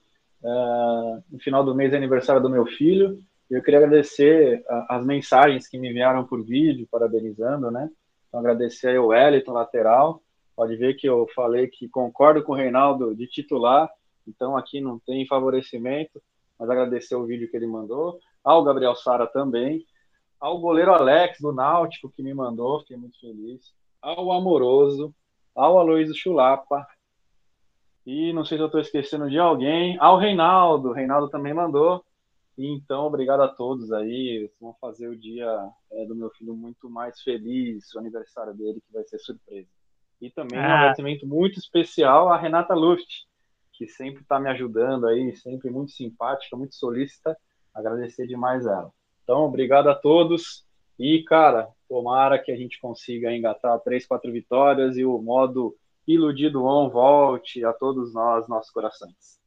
Uh, 0.43 1.25
no 1.31 1.39
final 1.39 1.65
do 1.65 1.75
mês 1.75 1.95
é 1.95 1.97
aniversário 1.97 2.43
do 2.43 2.51
meu 2.51 2.67
filho. 2.67 3.19
Eu 3.49 3.63
queria 3.63 3.79
agradecer 3.79 4.63
as 4.91 5.03
mensagens 5.07 5.67
que 5.67 5.79
me 5.79 5.89
enviaram 5.89 6.23
por 6.27 6.45
vídeo, 6.45 6.87
parabenizando, 6.91 7.71
né? 7.71 7.89
Então, 8.29 8.41
agradecer 8.41 8.89
aí 8.89 8.99
o 8.99 9.07
Wellington, 9.07 9.53
lateral. 9.53 10.23
Pode 10.55 10.77
ver 10.77 10.97
que 10.97 11.09
eu 11.09 11.27
falei 11.35 11.67
que 11.67 11.89
concordo 11.89 12.43
com 12.43 12.53
o 12.53 12.57
Reinaldo 12.57 13.17
de 13.17 13.27
titular, 13.27 13.91
então 14.29 14.59
aqui 14.59 14.83
não 14.83 14.99
tem 14.99 15.27
favorecimento, 15.27 16.21
mas 16.59 16.69
agradecer 16.69 17.15
o 17.15 17.25
vídeo 17.25 17.51
que 17.51 17.57
ele 17.57 17.67
mandou. 17.67 18.19
Ao 18.45 18.63
Gabriel 18.63 18.95
Sara 18.95 19.27
também. 19.27 19.87
Ao 20.39 20.61
goleiro 20.61 20.93
Alex, 20.93 21.41
do 21.41 21.55
Náutico, 21.55 22.11
que 22.11 22.23
me 22.23 22.35
mandou, 22.35 22.81
fiquei 22.81 22.99
muito 22.99 23.19
feliz. 23.19 23.73
Ao 24.03 24.31
Amoroso, 24.31 25.15
ao 25.55 25.79
Aloysio 25.79 26.15
Chulapa, 26.15 26.87
e 28.07 28.33
não 28.33 28.45
sei 28.45 28.57
se 28.57 28.63
eu 28.63 28.67
estou 28.67 28.81
esquecendo 28.81 29.29
de 29.29 29.39
alguém, 29.39 29.97
ao 30.01 30.19
Reinaldo, 30.19 30.89
o 30.89 30.93
Reinaldo 30.93 31.29
também 31.29 31.53
mandou. 31.53 32.05
E 32.57 32.67
então, 32.67 33.07
obrigado 33.07 33.41
a 33.41 33.49
todos 33.49 33.93
aí, 33.93 34.51
vão 34.61 34.75
fazer 34.81 35.09
o 35.09 35.17
dia 35.17 35.47
é, 35.93 36.05
do 36.07 36.15
meu 36.15 36.31
filho 36.31 36.55
muito 36.55 36.91
mais 36.91 37.21
feliz, 37.21 37.95
o 37.95 37.99
aniversário 37.99 38.53
dele, 38.55 38.81
que 38.81 38.93
vai 38.93 39.05
ser 39.05 39.19
surpresa. 39.19 39.69
E 40.21 40.31
também 40.31 40.59
ah. 40.59 40.63
um 40.63 40.65
agradecimento 40.65 41.27
muito 41.27 41.59
especial 41.59 42.29
à 42.29 42.37
Renata 42.37 42.75
Luft, 42.75 43.27
que 43.73 43.87
sempre 43.87 44.23
está 44.23 44.39
me 44.39 44.51
ajudando 44.51 45.07
aí, 45.07 45.35
sempre 45.37 45.71
muito 45.71 45.93
simpática, 45.93 46.57
muito 46.57 46.75
solícita. 46.75 47.37
Agradecer 47.73 48.27
demais 48.27 48.67
ela. 48.67 48.91
Então, 49.23 49.45
obrigado 49.45 49.89
a 49.89 49.95
todos. 49.95 50.67
E, 51.01 51.23
cara, 51.23 51.67
tomara 51.89 52.39
que 52.39 52.53
a 52.53 52.57
gente 52.57 52.79
consiga 52.79 53.35
engatar 53.35 53.81
três, 53.81 54.07
quatro 54.07 54.31
vitórias 54.31 54.99
e 54.99 55.05
o 55.05 55.19
modo 55.19 55.75
iludido 56.07 56.63
on 56.63 56.91
volte 56.91 57.65
a 57.65 57.73
todos 57.73 58.13
nós, 58.13 58.47
nossos 58.47 58.71
corações. 58.71 59.41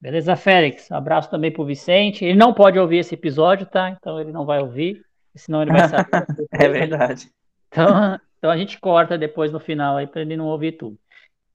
Beleza, 0.00 0.34
Félix? 0.34 0.90
Abraço 0.90 1.30
também 1.30 1.52
pro 1.52 1.64
Vicente. 1.64 2.24
Ele 2.24 2.36
não 2.36 2.52
pode 2.52 2.76
ouvir 2.76 2.98
esse 2.98 3.14
episódio, 3.14 3.66
tá? 3.66 3.88
Então 3.90 4.20
ele 4.20 4.32
não 4.32 4.44
vai 4.44 4.58
ouvir, 4.58 5.00
senão 5.36 5.62
ele 5.62 5.70
vai 5.70 5.88
saber. 5.88 6.08
é 6.50 6.68
verdade. 6.68 7.30
Então, 7.68 8.18
então 8.36 8.50
a 8.50 8.56
gente 8.56 8.80
corta 8.80 9.16
depois 9.16 9.52
no 9.52 9.60
final 9.60 9.96
aí 9.96 10.08
para 10.08 10.22
ele 10.22 10.36
não 10.36 10.46
ouvir 10.46 10.72
tudo. 10.72 10.98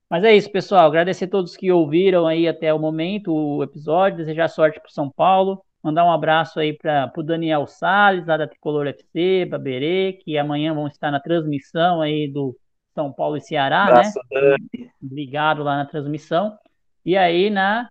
Mas 0.09 0.23
é 0.23 0.33
isso, 0.33 0.49
pessoal. 0.49 0.87
Agradecer 0.87 1.25
a 1.25 1.29
todos 1.29 1.57
que 1.57 1.69
ouviram 1.69 2.25
aí 2.25 2.47
até 2.47 2.73
o 2.73 2.79
momento 2.79 3.33
o 3.33 3.61
episódio. 3.63 4.19
Desejar 4.19 4.47
sorte 4.47 4.79
para 4.79 4.89
São 4.89 5.09
Paulo. 5.09 5.61
Mandar 5.83 6.05
um 6.05 6.11
abraço 6.11 6.59
aí 6.59 6.73
para 6.73 7.11
o 7.17 7.23
Daniel 7.23 7.65
Salles, 7.65 8.27
lá 8.27 8.37
da 8.37 8.47
Tricolor 8.47 8.87
FC, 8.87 9.45
Baberê, 9.49 10.19
que 10.23 10.37
amanhã 10.37 10.73
vão 10.73 10.87
estar 10.87 11.09
na 11.09 11.19
transmissão 11.19 12.01
aí 12.01 12.27
do 12.27 12.55
São 12.93 13.11
Paulo 13.11 13.37
e 13.37 13.41
Ceará, 13.41 13.85
né? 13.95 14.11
Dani. 14.29 14.91
Ligado 15.01 15.63
lá 15.63 15.77
na 15.77 15.85
transmissão. 15.85 16.55
E 17.03 17.17
aí, 17.17 17.49
na 17.49 17.89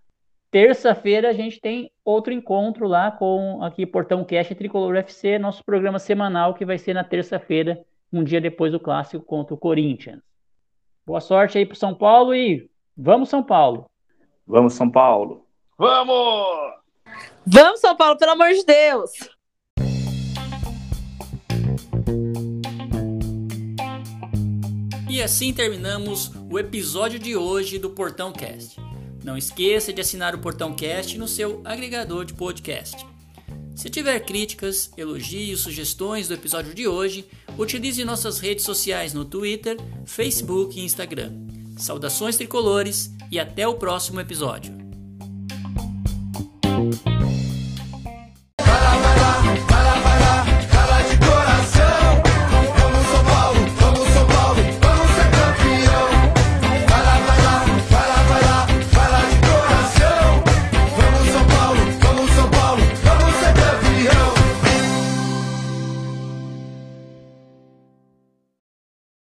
terça-feira, 0.49 1.29
a 1.29 1.33
gente 1.33 1.59
tem 1.59 1.91
outro 2.03 2.31
encontro 2.31 2.87
lá 2.87 3.11
com 3.11 3.61
aqui 3.61 3.85
Portão 3.85 4.23
Cast 4.23 4.55
Tricolor 4.55 4.95
FC, 4.95 5.37
nosso 5.37 5.63
programa 5.63 5.99
semanal, 5.99 6.53
que 6.53 6.65
vai 6.65 6.77
ser 6.77 6.93
na 6.93 7.03
terça-feira, 7.03 7.83
um 8.11 8.23
dia 8.23 8.39
depois 8.39 8.71
do 8.71 8.79
clássico 8.79 9.25
contra 9.25 9.53
o 9.53 9.57
Corinthians. 9.57 10.21
Boa 11.05 11.19
sorte 11.19 11.57
aí 11.57 11.65
para 11.65 11.75
São 11.75 11.93
Paulo 11.93 12.33
e 12.33 12.69
vamos, 12.95 13.27
São 13.27 13.43
Paulo! 13.43 13.89
Vamos, 14.47 14.73
São 14.73 14.89
Paulo! 14.89 15.45
Vamos! 15.77 16.80
Vamos, 17.45 17.79
São 17.79 17.95
Paulo, 17.95 18.17
pelo 18.17 18.31
amor 18.31 18.49
de 18.53 18.63
Deus! 18.63 19.11
E 25.09 25.21
assim 25.21 25.53
terminamos 25.53 26.31
o 26.49 26.57
episódio 26.57 27.19
de 27.19 27.35
hoje 27.35 27.77
do 27.77 27.89
Portão 27.89 28.31
Cast. 28.31 28.79
Não 29.23 29.37
esqueça 29.37 29.91
de 29.93 30.01
assinar 30.01 30.33
o 30.33 30.39
Portão 30.39 30.73
Cast 30.73 31.17
no 31.17 31.27
seu 31.27 31.61
agregador 31.63 32.25
de 32.25 32.33
podcast. 32.33 33.05
Se 33.75 33.89
tiver 33.89 34.19
críticas, 34.21 34.91
elogios, 34.97 35.61
sugestões 35.61 36.27
do 36.27 36.33
episódio 36.33 36.73
de 36.73 36.87
hoje, 36.87 37.27
utilize 37.57 38.03
nossas 38.05 38.39
redes 38.39 38.63
sociais 38.63 39.13
no 39.13 39.25
Twitter, 39.25 39.77
Facebook 40.05 40.79
e 40.79 40.83
Instagram. 40.83 41.33
Saudações 41.77 42.37
tricolores 42.37 43.11
e 43.31 43.39
até 43.39 43.67
o 43.67 43.75
próximo 43.75 44.19
episódio. 44.19 44.80